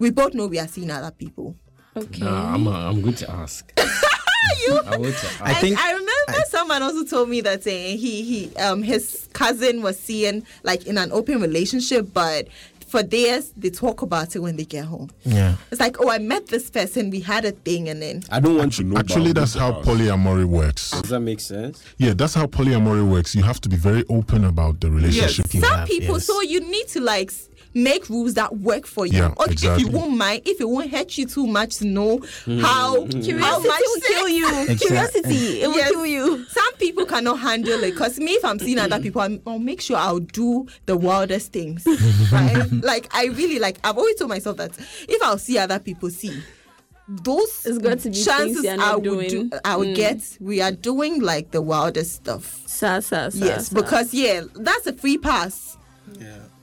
We 0.00 0.10
both 0.10 0.34
know 0.34 0.48
we 0.48 0.58
are 0.58 0.66
seeing 0.66 0.90
other 0.90 1.12
people. 1.12 1.54
okay. 1.96 2.24
Nah, 2.24 2.54
I'm, 2.54 2.66
uh, 2.66 2.88
I'm 2.88 3.00
going 3.00 3.14
to 3.14 3.30
ask. 3.30 3.72
You. 4.66 4.78
I 4.86 4.96
want 4.96 5.02
to 5.16 5.26
ask. 5.26 5.42
I 5.42 5.54
think- 5.54 5.78
I 5.78 5.92
remember 5.92 6.44
someone 6.48 6.82
also 6.82 7.04
told 7.04 7.28
me 7.28 7.40
that 7.42 7.66
uh, 7.66 7.70
he 7.70 8.22
he 8.22 8.56
um 8.56 8.82
his 8.82 9.28
cousin 9.32 9.82
was 9.82 9.98
seeing 9.98 10.44
like 10.64 10.86
in 10.86 10.98
an 10.98 11.12
open 11.12 11.40
relationship, 11.40 12.08
but 12.12 12.48
for 12.88 13.04
theirs 13.04 13.52
they 13.56 13.70
talk 13.70 14.02
about 14.02 14.34
it 14.34 14.40
when 14.40 14.56
they 14.56 14.64
get 14.64 14.84
home. 14.84 15.08
Yeah. 15.24 15.54
It's 15.70 15.80
like, 15.80 16.00
oh, 16.00 16.10
I 16.10 16.18
met 16.18 16.48
this 16.48 16.70
person, 16.70 17.10
we 17.10 17.20
had 17.20 17.44
a 17.44 17.52
thing, 17.52 17.88
and 17.88 18.02
then 18.02 18.24
I 18.32 18.40
don't 18.40 18.56
want 18.56 18.72
to 18.74 18.82
know. 18.82 18.98
Actually, 18.98 19.32
that's 19.32 19.52
to 19.52 19.60
how 19.60 19.72
house. 19.74 19.86
polyamory 19.86 20.44
works. 20.44 20.90
Does 20.90 21.10
that 21.10 21.20
make 21.20 21.38
sense? 21.38 21.84
Yeah, 21.98 22.14
that's 22.14 22.34
how 22.34 22.46
polyamory 22.46 23.08
works. 23.08 23.34
You 23.36 23.44
have 23.44 23.60
to 23.60 23.68
be 23.68 23.76
very 23.76 24.04
open 24.08 24.44
about 24.44 24.80
the 24.80 24.90
relationship. 24.90 25.54
You 25.54 25.60
some 25.60 25.70
have, 25.72 25.86
people 25.88 26.16
yes. 26.16 26.26
so 26.26 26.40
you 26.40 26.60
need 26.68 26.88
to 26.88 27.00
like 27.00 27.28
s- 27.30 27.48
make 27.74 28.08
rules 28.08 28.34
that 28.34 28.56
work 28.58 28.86
for 28.86 29.06
you 29.06 29.18
Yeah, 29.18 29.34
or 29.36 29.46
if 29.46 29.52
exactly. 29.52 29.84
you 29.84 29.90
won't 29.90 30.16
mind 30.16 30.42
if 30.44 30.60
it 30.60 30.68
won't 30.68 30.90
hurt 30.90 31.16
you 31.16 31.26
too 31.26 31.46
much 31.46 31.76
to 31.76 31.86
know 31.86 32.18
how 32.46 33.02
hmm. 33.02 33.10
how 33.10 33.22
Curiosity 33.22 33.68
much 33.68 33.80
will 33.86 34.00
kill 34.00 34.28
you. 34.28 34.46
Exactly. 34.70 34.76
Curiosity, 34.86 35.62
it 35.62 35.68
will 35.68 35.76
Yes. 35.76 35.90
kill 35.90 36.06
you. 36.06 36.44
some 36.46 36.74
people 36.74 37.06
cannot 37.06 37.38
handle 37.38 37.82
it 37.82 37.92
because 37.92 38.18
me 38.18 38.32
if 38.32 38.44
i'm 38.44 38.58
seeing 38.58 38.78
other 38.78 38.98
people 39.00 39.20
I'm, 39.20 39.40
i'll 39.46 39.58
make 39.58 39.80
sure 39.80 39.96
i'll 39.96 40.18
do 40.18 40.66
the 40.86 40.96
wildest 40.96 41.52
things 41.52 41.86
right 42.32 42.70
like 42.82 43.08
i 43.14 43.26
really 43.26 43.58
like 43.58 43.78
i've 43.84 43.96
always 43.98 44.16
told 44.16 44.30
myself 44.30 44.56
that 44.56 44.72
if 45.08 45.22
i'll 45.22 45.38
see 45.38 45.58
other 45.58 45.78
people 45.78 46.10
see 46.10 46.42
those 47.08 47.66
It's 47.66 47.78
got 47.78 47.98
to 48.00 48.08
be 48.10 48.14
things 48.14 48.24
chances 48.24 48.64
you're 48.64 48.76
not 48.76 48.92
I 48.92 48.94
would 48.96 49.04
doing. 49.04 49.28
do, 49.28 49.50
I 49.64 49.76
would 49.76 49.88
hmm. 49.88 49.94
get. 49.94 50.38
We 50.40 50.60
are 50.60 50.70
doing 50.70 51.20
like 51.20 51.50
the 51.50 51.60
wildest 51.60 52.12
stuff. 52.14 52.62
Sa, 52.66 53.00
sa, 53.00 53.30
sa, 53.30 53.44
Yes, 53.44 53.66
sa. 53.68 53.74
because 53.74 54.14
yeah, 54.14 54.42
that's 54.54 54.86
a 54.86 54.92
free 54.92 55.18
pass. 55.18 55.76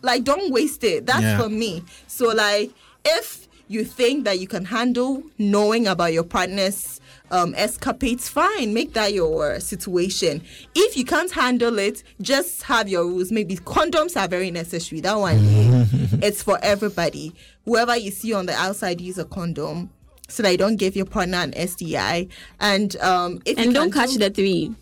Like 0.02 0.24
don't 0.24 0.52
waste 0.52 0.84
it. 0.84 1.06
That's 1.06 1.22
Yeah. 1.22 1.40
for 1.40 1.50
me. 1.50 1.84
So 2.08 2.28
like 2.30 2.72
if 3.06 3.48
you 3.70 3.84
think 3.84 4.24
that 4.26 4.40
you 4.40 4.48
can 4.48 4.64
handle 4.66 5.24
knowing 5.38 5.88
about 5.88 6.14
your 6.14 6.24
partner's 6.24 7.02
um, 7.30 7.54
escapades, 7.58 8.30
fine, 8.30 8.74
make 8.74 8.94
that 8.94 9.14
your 9.14 9.60
situation. 9.60 10.42
If 10.74 10.96
you 10.96 11.04
can't 11.04 11.30
handle 11.32 11.78
it, 11.78 12.02
just 12.22 12.64
have 12.64 12.88
your 12.88 13.04
rules. 13.06 13.30
Maybe 13.34 13.58
condoms 13.58 14.16
are 14.16 14.30
very 14.30 14.50
necessary. 14.52 15.02
That 15.02 15.16
one, 15.16 15.38
it's 16.24 16.42
for 16.42 16.58
everybody. 16.62 17.34
whoever 17.66 17.98
you 17.98 18.12
see 18.12 18.32
on 18.34 18.46
the 18.46 18.54
outside 18.54 19.02
use 19.02 19.18
a 19.18 19.26
condom 19.26 19.90
so 20.30 20.42
that 20.44 20.52
you 20.54 20.58
don't 20.58 20.78
give 20.78 20.96
your 20.96 21.06
partner 21.06 21.40
an 21.40 21.54
STI. 21.68 22.30
And 22.62 22.96
um, 23.02 23.42
if 23.46 23.58
you 23.58 23.66
And 23.66 23.74
don't 23.74 23.92
catch 23.92 24.12
do- 24.14 24.20
the 24.20 24.30
three 24.30 24.74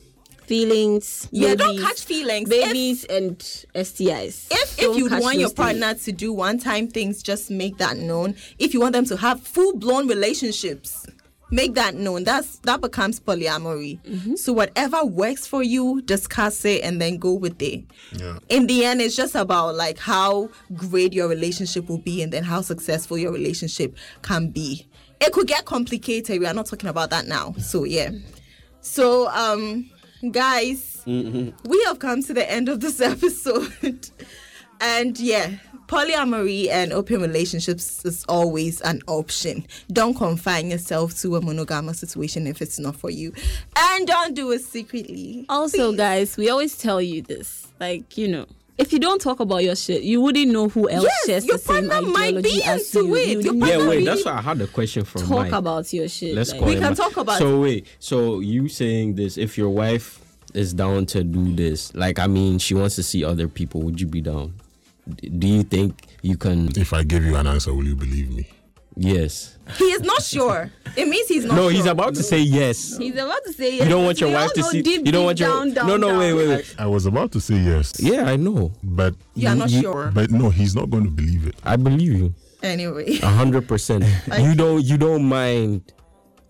feelings. 0.46 1.28
Yeah, 1.32 1.56
don't 1.56 1.80
catch 1.80 2.04
feelings. 2.04 2.50
If- 2.50 2.66
Babies 2.66 3.04
and 3.06 3.38
STIs. 3.76 4.48
if 4.52 4.74
if 4.78 4.78
Don't 4.80 4.98
you 4.98 5.10
want 5.10 5.38
your 5.38 5.50
those 5.50 5.54
three. 5.54 5.64
partner 5.66 5.94
to 5.96 6.12
do 6.12 6.34
one 6.34 6.60
time 6.60 6.88
things, 6.88 7.22
just 7.24 7.50
make 7.52 7.78
that 7.78 7.98
known. 7.98 8.36
If 8.60 8.74
you 8.74 8.80
want 8.82 8.94
them 8.94 9.06
to 9.06 9.18
have 9.18 9.42
full 9.42 9.76
blown 9.78 10.08
relationships, 10.08 11.06
make 11.52 11.76
that 11.76 11.96
known. 11.96 12.24
That's 12.24 12.58
that 12.60 12.82
becomes 12.82 13.20
polyamory. 13.20 14.00
Mm-hmm. 14.04 14.36
So 14.36 14.54
whatever 14.54 15.04
works 15.06 15.48
for 15.48 15.64
you, 15.64 16.02
discuss 16.02 16.66
it 16.66 16.84
and 16.84 17.02
then 17.02 17.18
go 17.18 17.34
with 17.34 17.62
it. 17.62 17.84
Yeah. 18.14 18.40
In 18.50 18.68
the 18.68 18.86
end, 18.86 19.02
it's 19.02 19.16
just 19.16 19.36
about 19.36 19.76
like 19.76 19.98
how 20.00 20.50
great 20.76 21.14
your 21.14 21.28
relationship 21.28 21.88
will 21.90 22.00
be 22.00 22.22
and 22.22 22.32
then 22.34 22.44
how 22.44 22.62
successful 22.62 23.18
your 23.18 23.32
relationship 23.32 23.96
can 24.22 24.50
be. 24.50 24.88
It 25.22 25.32
could 25.32 25.48
get 25.48 25.66
complicated. 25.66 26.40
We 26.40 26.46
are 26.46 26.54
not 26.54 26.66
talking 26.66 26.90
about 26.90 27.10
that 27.12 27.26
now. 27.28 27.54
So 27.60 27.86
yeah. 27.86 28.12
So 28.82 29.28
um 29.30 29.90
guys, 30.32 31.04
mm-hmm. 31.06 31.50
we 31.70 31.84
have 31.84 32.00
come 32.00 32.24
to 32.24 32.34
the 32.34 32.50
end 32.50 32.70
of 32.70 32.80
this 32.80 33.02
episode. 33.14 34.10
and 34.82 35.20
yeah, 35.20 35.58
polyamory 35.88 36.70
and 36.70 36.92
open 36.92 37.22
relationships 37.22 38.04
is 38.06 38.26
always 38.28 38.82
an 38.82 39.02
option. 39.08 39.66
Don't 39.92 40.16
confine 40.16 40.70
yourself 40.70 41.18
to 41.20 41.36
a 41.36 41.42
monogamous 41.42 42.00
situation 42.00 42.48
if 42.48 42.62
it's 42.62 42.80
not 42.80 42.96
for 42.96 43.10
you. 43.10 43.34
And 43.78 44.08
don't 44.08 44.34
do 44.34 44.52
it 44.52 44.62
secretly. 44.62 45.46
Also, 45.50 45.92
Please. 45.92 45.98
guys, 45.98 46.38
we 46.38 46.50
always 46.50 46.78
tell 46.78 47.02
you 47.02 47.22
this. 47.22 47.68
Like, 47.80 48.18
you 48.18 48.28
know, 48.28 48.46
if 48.78 48.92
you 48.94 49.00
don't 49.00 49.22
talk 49.22 49.40
about 49.40 49.64
your 49.64 49.76
shit, 49.76 50.04
you 50.04 50.20
wouldn't 50.22 50.52
know 50.52 50.68
who 50.70 50.90
else 50.90 51.04
Yes, 51.06 51.26
shares 51.26 51.46
your 51.46 51.58
the 51.58 51.64
same 51.64 51.90
partner 51.90 52.10
might 52.10 52.36
ideology 52.36 52.50
be 52.58 52.64
as 52.64 52.96
into 52.96 53.08
you. 53.08 53.16
it. 53.16 53.28
You 53.30 53.42
Your 53.56 53.68
Yeah, 53.68 53.88
wait. 53.88 54.00
be- 54.00 54.06
That's 54.06 54.26
why 54.26 54.34
I 54.34 54.42
had 54.42 54.62
a 54.62 54.68
question 54.68 55.06
from 55.06 55.22
mine. 55.22 55.30
talk 55.30 55.40
Mike. 55.40 55.52
about 55.54 55.94
your 55.94 56.08
shit. 56.10 56.36
Let's 56.36 56.52
like- 56.52 56.60
call 56.60 56.68
We 56.70 56.74
him 56.76 56.82
can 56.82 56.90
Mike. 56.92 56.98
talk 56.98 57.18
about 57.18 57.38
So 57.40 57.60
wait, 57.62 57.88
so 58.00 58.40
you 58.42 58.68
saying 58.68 59.16
this? 59.16 59.38
If 59.38 59.58
your 59.58 59.70
wife 59.70 60.20
is 60.54 60.74
down 60.74 61.06
to 61.08 61.24
do 61.24 61.54
this, 61.56 61.94
like 61.96 62.20
I 62.20 62.28
mean, 62.28 62.60
she 62.60 62.74
wants 62.74 62.96
to 62.96 63.04
see 63.04 63.24
other 63.24 63.48
people, 63.48 63.82
would 63.84 64.00
you 64.02 64.08
be 64.08 64.22
down? 64.22 64.54
D- 65.22 65.30
Do 65.30 65.48
you 65.48 65.64
think 65.64 66.02
you 66.22 66.36
can? 66.38 66.70
If 66.78 66.92
I 66.94 67.04
give 67.04 67.24
you 67.24 67.36
an 67.36 67.46
answer, 67.48 67.74
will 67.74 67.86
you 67.86 67.96
believe 67.96 68.30
me? 68.32 68.48
Yes. 68.98 69.58
He 69.78 69.86
is 69.86 70.02
not 70.02 70.22
sure. 70.22 70.72
It 70.96 71.08
means 71.08 71.28
he's 71.28 71.44
not 71.46 71.56
No, 71.56 71.64
sure. 71.64 71.72
he's 71.72 71.86
about 71.86 72.16
to 72.16 72.24
say 72.24 72.40
yes. 72.40 72.98
He's 72.98 73.14
about 73.16 73.44
to 73.46 73.52
say 73.54 73.76
yes. 73.76 73.84
You 73.84 73.90
don't 73.90 74.06
want 74.06 74.20
your 74.22 74.30
We 74.30 74.36
wife 74.36 74.54
to 74.54 74.64
see. 74.64 74.82
deep, 74.82 75.06
You 75.06 75.12
don't 75.12 75.26
want 75.26 75.40
your. 75.40 75.50
down, 75.50 75.74
down, 75.74 75.88
no, 75.88 75.98
no, 75.98 76.10
down. 76.10 76.20
wait, 76.20 76.34
wait, 76.34 76.48
wait. 76.48 76.76
I 76.78 76.86
was 76.88 77.06
about 77.06 77.32
to 77.34 77.42
say 77.42 77.56
yes. 77.56 77.94
Yeah, 78.00 78.24
I 78.30 78.36
know. 78.38 78.72
But 78.84 79.16
You 79.34 79.50
are 79.50 79.56
not 79.56 79.70
sure. 79.72 80.12
But 80.14 80.32
no, 80.32 80.50
he's 80.50 80.76
not 80.76 80.90
going 80.90 81.04
to 81.06 81.12
believe 81.12 81.46
it. 81.48 81.56
I 81.64 81.76
believe 81.76 82.14
you. 82.14 82.34
Anyway. 82.64 83.18
A 83.22 83.28
hundred 83.28 83.68
percent. 83.68 84.06
You 84.40 84.56
don't. 84.56 84.84
You 84.84 84.98
don't 84.98 85.26
mind 85.26 85.92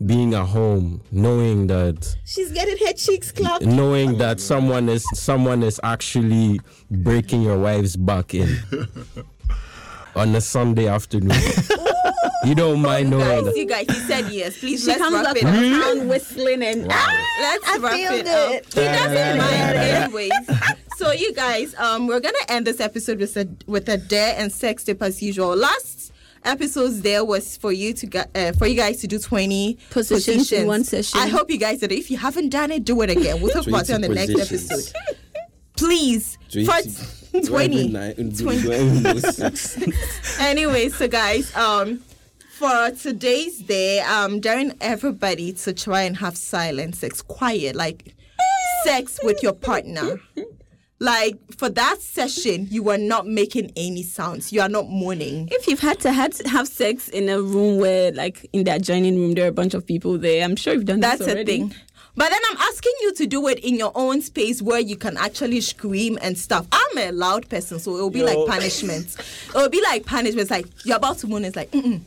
being 0.06 0.34
at 0.34 0.46
home, 0.46 1.02
knowing 1.12 1.68
that 1.68 2.16
She's 2.26 2.52
getting 2.52 2.78
her 2.86 2.94
cheeks 2.94 3.32
clapped. 3.32 3.66
knowing 3.66 4.18
that 4.18 4.40
someone 4.42 4.90
is 4.90 5.04
someone 5.14 5.64
is 5.64 5.80
actually 5.84 6.60
breaking 6.92 7.42
your 7.42 7.58
wife's 7.58 7.96
back 7.96 8.34
in 8.36 8.48
on 10.16 10.34
a 10.36 10.42
Sunday 10.42 10.88
afternoon. 10.88 11.38
you 12.46 12.56
don't 12.56 12.82
mind 12.82 13.10
knowing 13.10 13.26
Guys, 13.26 13.44
that. 13.46 13.56
you 13.58 13.66
guys, 13.66 13.86
he 13.88 13.94
said 14.02 14.30
yes. 14.32 14.58
Please 14.60 14.82
She 14.82 14.88
let's 14.88 15.02
comes 15.02 15.16
wrap 15.16 15.26
up 15.28 15.38
it 15.38 15.42
from 15.42 15.50
up. 15.50 15.60
the 15.62 15.70
town 16.00 16.08
whistling 16.08 16.64
and 16.64 16.88
Let's 16.88 17.80
wrap 17.80 17.94
feel 17.94 18.12
it 18.14 18.28
up. 18.28 18.66
He 18.66 18.82
doesn't 18.82 19.38
mind 19.38 19.78
anyways. 19.78 20.32
So 20.98 21.12
you 21.12 21.34
guys, 21.34 21.76
um, 21.76 22.08
we're 22.08 22.20
gonna 22.22 22.38
end 22.50 22.66
this 22.68 22.80
episode 22.80 23.20
with 23.20 23.36
a 23.38 23.48
with 23.68 23.90
a 23.90 23.98
dare 23.98 24.36
and 24.38 24.52
sex 24.52 24.84
tip 24.84 25.02
as 25.02 25.22
usual. 25.22 25.56
Last 25.56 26.14
episodes 26.44 27.02
there 27.02 27.26
was 27.26 27.58
for 27.58 27.72
you 27.72 27.92
to 27.94 28.06
get 28.06 28.30
uh, 28.38 28.52
for 28.54 28.68
you 28.68 28.76
guys 28.76 29.02
to 29.02 29.08
do 29.08 29.18
20 29.20 29.78
Positions 29.90 30.52
in 30.52 30.68
one 30.68 30.84
session. 30.84 31.20
I 31.20 31.28
hope 31.28 31.50
you 31.50 31.58
guys 31.58 31.80
did 31.80 31.92
it. 31.92 31.98
If 32.00 32.10
you 32.12 32.18
haven't 32.18 32.50
done 32.50 32.72
it, 32.72 32.86
do 32.86 33.02
it 33.02 33.10
again. 33.10 33.42
We'll 33.42 33.52
talk 33.52 33.68
about 33.68 33.90
it 33.90 33.94
on 33.94 34.02
the 34.02 34.08
20 34.08 34.34
next 34.34 34.52
episode. 34.52 34.94
Please. 35.76 36.38
For 36.50 37.25
20. 37.48 37.92
20. 38.34 39.94
anyway, 40.40 40.90
so 40.90 41.08
guys, 41.08 41.56
um, 41.56 41.98
for 42.52 42.92
today's 42.92 43.60
day, 43.60 44.00
um, 44.02 44.40
daring 44.40 44.74
everybody 44.82 45.54
to 45.54 45.74
try 45.74 46.02
and 46.04 46.18
have 46.18 46.38
silent 46.38 46.96
sex, 46.96 47.22
quiet, 47.22 47.76
like 47.76 48.16
sex 48.84 49.20
with 49.24 49.42
your 49.44 49.54
partner. 49.54 50.20
Like 51.00 51.38
for 51.58 51.68
that 51.70 52.02
session, 52.02 52.68
you 52.72 52.90
are 52.90 52.98
not 52.98 53.28
making 53.28 53.74
any 53.76 54.02
sounds. 54.02 54.54
You 54.54 54.62
are 54.62 54.70
not 54.70 54.90
moaning. 54.90 55.50
if 55.52 55.68
you've 55.68 55.82
had 55.82 56.00
to 56.02 56.12
had 56.14 56.32
to 56.34 56.48
have 56.50 56.70
sex 56.70 57.10
in 57.10 57.28
a 57.28 57.42
room 57.42 57.80
where 57.80 58.14
like 58.14 58.48
in 58.54 58.64
the 58.64 58.76
adjoining 58.76 59.18
room 59.18 59.34
there 59.34 59.44
are 59.44 59.50
a 59.50 59.52
bunch 59.52 59.74
of 59.74 59.86
people 59.86 60.18
there, 60.18 60.42
I'm 60.44 60.56
sure 60.56 60.74
you've 60.74 60.86
done 60.86 61.02
That's 61.02 61.20
this 61.20 61.28
a 61.28 61.32
already. 61.32 61.58
thing. 61.60 61.76
But 62.16 62.30
then 62.30 62.40
I'm 62.50 62.58
asking 62.58 62.94
you 63.02 63.14
to 63.16 63.28
do 63.28 63.48
it 63.48 63.60
in 63.60 63.76
your 63.76 63.92
own 63.94 64.22
space 64.22 64.62
where 64.62 64.80
you 64.80 64.96
can 64.96 65.18
actually 65.18 65.60
scream 65.62 66.18
and 66.22 66.38
stuff. 66.38 66.66
I'm 66.72 66.98
a 66.98 67.12
loud 67.12 67.50
person, 67.50 67.78
so 67.80 67.96
it'll 67.96 68.10
be 68.10 68.24
like 68.24 68.38
punishment. 68.48 69.16
It'll 69.50 69.70
be 69.70 69.82
like 69.82 70.06
punishment. 70.06 70.42
It's 70.44 70.52
like 70.52 70.66
you're 70.86 70.96
about 70.98 71.18
to 71.20 71.28
moan. 71.28 71.44
It's 71.44 71.56
like, 71.58 71.72
mm-mm. 71.72 72.02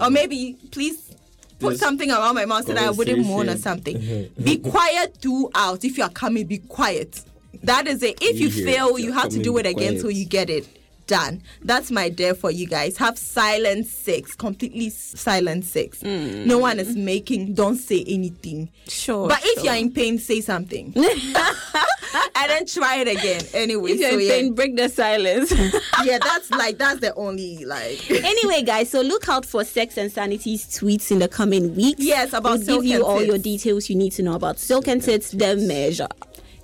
or 0.00 0.10
maybe 0.10 0.56
please 0.72 1.14
put 1.60 1.78
something 1.78 2.10
around 2.10 2.34
my 2.34 2.46
mouth 2.46 2.66
so 2.66 2.74
that 2.74 2.82
I 2.82 2.90
wouldn't 2.90 3.24
moan 3.26 3.48
or 3.48 3.56
something. 3.56 4.30
be 4.42 4.58
quiet 4.58 5.18
throughout. 5.20 5.84
If 5.84 5.98
you 5.98 6.04
are 6.04 6.10
coming, 6.10 6.46
be 6.46 6.58
quiet. 6.58 7.22
That 7.62 7.86
is 7.86 8.02
it. 8.02 8.18
If 8.20 8.40
you 8.40 8.48
You 8.48 8.64
fail, 8.64 8.98
you 8.98 9.12
have 9.12 9.30
to 9.30 9.42
do 9.42 9.56
it 9.58 9.66
again 9.66 9.94
quiet. 9.94 10.00
till 10.00 10.10
you 10.10 10.24
get 10.24 10.50
it 10.50 10.77
done. 11.08 11.42
That's 11.62 11.90
my 11.90 12.08
dare 12.08 12.34
for 12.34 12.52
you 12.52 12.68
guys. 12.68 12.96
Have 12.98 13.18
silent 13.18 13.86
sex, 13.86 14.36
completely 14.36 14.90
silent 14.90 15.64
sex. 15.64 16.02
No 16.04 16.58
mm. 16.58 16.60
one 16.60 16.78
is 16.78 16.94
making. 16.94 17.54
Don't 17.54 17.76
say 17.76 18.04
anything. 18.06 18.70
Sure. 18.86 19.26
But 19.26 19.40
if 19.42 19.64
you're 19.64 19.74
in 19.74 19.90
pain, 19.90 20.18
say 20.18 20.40
something. 20.40 20.92
and 20.96 22.50
then 22.50 22.66
try 22.66 22.96
it 22.96 23.08
again. 23.08 23.42
Anyway, 23.54 23.92
if 23.92 24.00
you're 24.00 24.10
so 24.10 24.18
in 24.18 24.24
yeah, 24.24 24.32
pain, 24.32 24.54
break 24.54 24.76
the 24.76 24.88
silence. 24.88 25.50
yeah, 26.04 26.18
that's 26.18 26.50
like 26.50 26.78
that's 26.78 27.00
the 27.00 27.14
only 27.14 27.64
like. 27.64 28.08
anyway, 28.10 28.62
guys, 28.62 28.90
so 28.90 29.00
look 29.00 29.28
out 29.28 29.44
for 29.44 29.64
Sex 29.64 29.96
and 29.96 30.12
Sanity's 30.12 30.66
tweets 30.66 31.10
in 31.10 31.18
the 31.18 31.28
coming 31.28 31.74
weeks. 31.74 32.00
Yes, 32.02 32.32
about 32.32 32.60
we'll 32.60 32.80
give 32.80 32.84
you 32.84 33.04
all 33.04 33.18
Tits. 33.18 33.28
your 33.28 33.38
details 33.38 33.90
you 33.90 33.96
need 33.96 34.12
to 34.12 34.22
know 34.22 34.34
about 34.34 34.58
Silk 34.58 34.86
and 34.88 35.02
Tits, 35.02 35.30
the 35.30 35.56
measure. 35.56 36.08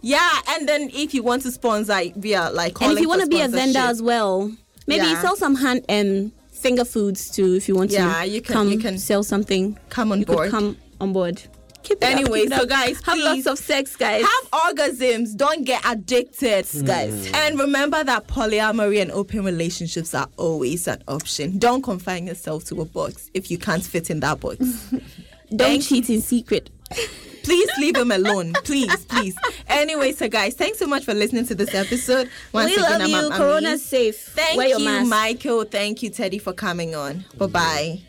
Yeah, 0.07 0.31
and 0.51 0.69
then 0.69 0.91
if 0.93 1.15
you 1.15 1.23
want 1.23 1.43
to 1.43 1.51
sponsor 1.51 1.99
via 2.17 2.51
like, 2.51 2.73
And 2.73 2.75
calling 2.75 2.97
if 2.97 3.01
you 3.03 3.09
want 3.09 3.23
to 3.23 3.27
be 3.27 3.41
a 3.41 3.49
vendor 3.49 3.79
as 3.79 4.03
well, 4.03 4.53
maybe 4.87 5.07
Yeah. 5.07 5.23
sell 5.23 5.35
some 5.35 5.55
hand 5.55 5.85
um 5.89 6.31
finger 6.53 6.85
foods 6.85 7.31
too. 7.31 7.55
If 7.55 7.69
you 7.69 7.75
want 7.75 7.91
Yeah, 7.91 8.21
to, 8.23 8.29
you 8.29 8.43
can- 8.43 8.53
come 8.55 8.69
you 8.71 8.79
can 8.79 8.99
sell 8.99 9.23
something. 9.23 9.79
come 9.89 10.13
on 10.13 10.21
you 10.21 10.27
board. 10.27 10.51
Come 10.51 10.77
on 11.01 11.13
board. 11.15 11.41
Keep 11.85 11.99
it 11.99 12.05
up, 12.05 12.11
Anyway, 12.13 12.41
keep 12.43 12.53
it 12.53 12.57
so 12.57 12.63
up. 12.65 12.69
guys, 12.69 12.97
have 13.05 13.15
please 13.15 13.45
lots 13.47 13.61
of 13.61 13.65
sex, 13.67 13.95
guys. 13.97 14.23
have 14.25 14.51
orgasms. 14.77 15.37
Don't 15.37 15.65
get 15.65 15.83
addicted, 15.87 16.67
guys. 16.87 17.31
And 17.35 17.59
remember 17.59 18.03
that 18.05 18.27
polyamory 18.27 19.01
and 19.03 19.11
open 19.11 19.43
relationships 19.45 20.15
are 20.15 20.29
always 20.39 20.87
an 20.87 21.03
option. 21.09 21.59
Don't 21.59 21.83
confine 21.83 22.27
yourself 22.27 22.65
to 22.67 22.81
a 22.81 22.85
box 22.87 23.31
if 23.35 23.51
you 23.51 23.59
can't 23.59 23.85
fit 23.85 24.09
in 24.11 24.21
that 24.21 24.41
box. 24.41 24.59
Don't 25.51 25.59
thank 25.59 25.83
cheat 25.85 26.09
in 26.11 26.21
secret. 26.23 26.69
please 27.45 27.71
leave 27.79 27.97
him 27.97 28.11
alone. 28.11 28.53
Please, 28.65 29.05
please. 29.07 29.37
Anyway, 29.69 30.13
so 30.13 30.29
guys, 30.29 30.55
thanks 30.55 30.79
so 30.79 30.87
much 30.87 31.05
for 31.05 31.15
listening 31.15 31.47
to 31.47 31.55
this 31.55 31.75
episode. 31.75 32.29
Once 32.53 32.71
we 32.71 32.77
again, 32.77 32.91
love 32.93 33.01
I'm 33.03 33.09
you. 33.11 33.17
Am- 33.17 33.33
Corona's 33.33 33.67
Ami. 33.67 33.79
safe. 33.79 34.19
Thank 34.21 34.57
Wear 34.59 34.69
your 34.69 34.79
you, 34.81 34.85
mask. 34.85 35.09
Michael. 35.11 35.65
Thank 35.65 36.03
you, 36.03 36.11
Teddy, 36.11 36.39
for 36.39 36.53
coming 36.53 36.95
on. 36.95 37.25
Bye 37.39 37.47
bye. 37.47 38.01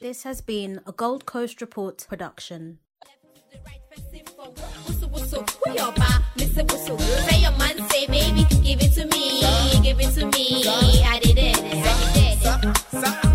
This 0.00 0.24
has 0.24 0.40
been 0.40 0.80
a 0.86 0.92
Gold 0.92 1.26
Coast 1.26 1.60
Report 1.60 2.04
production. 2.08 2.78
Whistle, 4.86 5.08
whistle, 5.10 5.44
who 5.64 5.72
your 5.74 5.92
ba? 5.92 6.24
Listen, 6.36 6.66
whistle. 6.66 6.98
Say 6.98 7.40
your 7.42 7.52
man, 7.58 7.88
say 7.90 8.06
baby, 8.06 8.44
give 8.62 8.80
it 8.82 8.92
to 8.94 9.06
me, 9.06 9.40
give 9.82 10.00
it 10.00 10.12
to 10.14 10.26
me. 10.26 10.64
I 11.04 11.20
did 11.22 11.38
it, 11.38 11.58
I 11.58 12.12
did 12.12 13.22
it. 13.24 13.31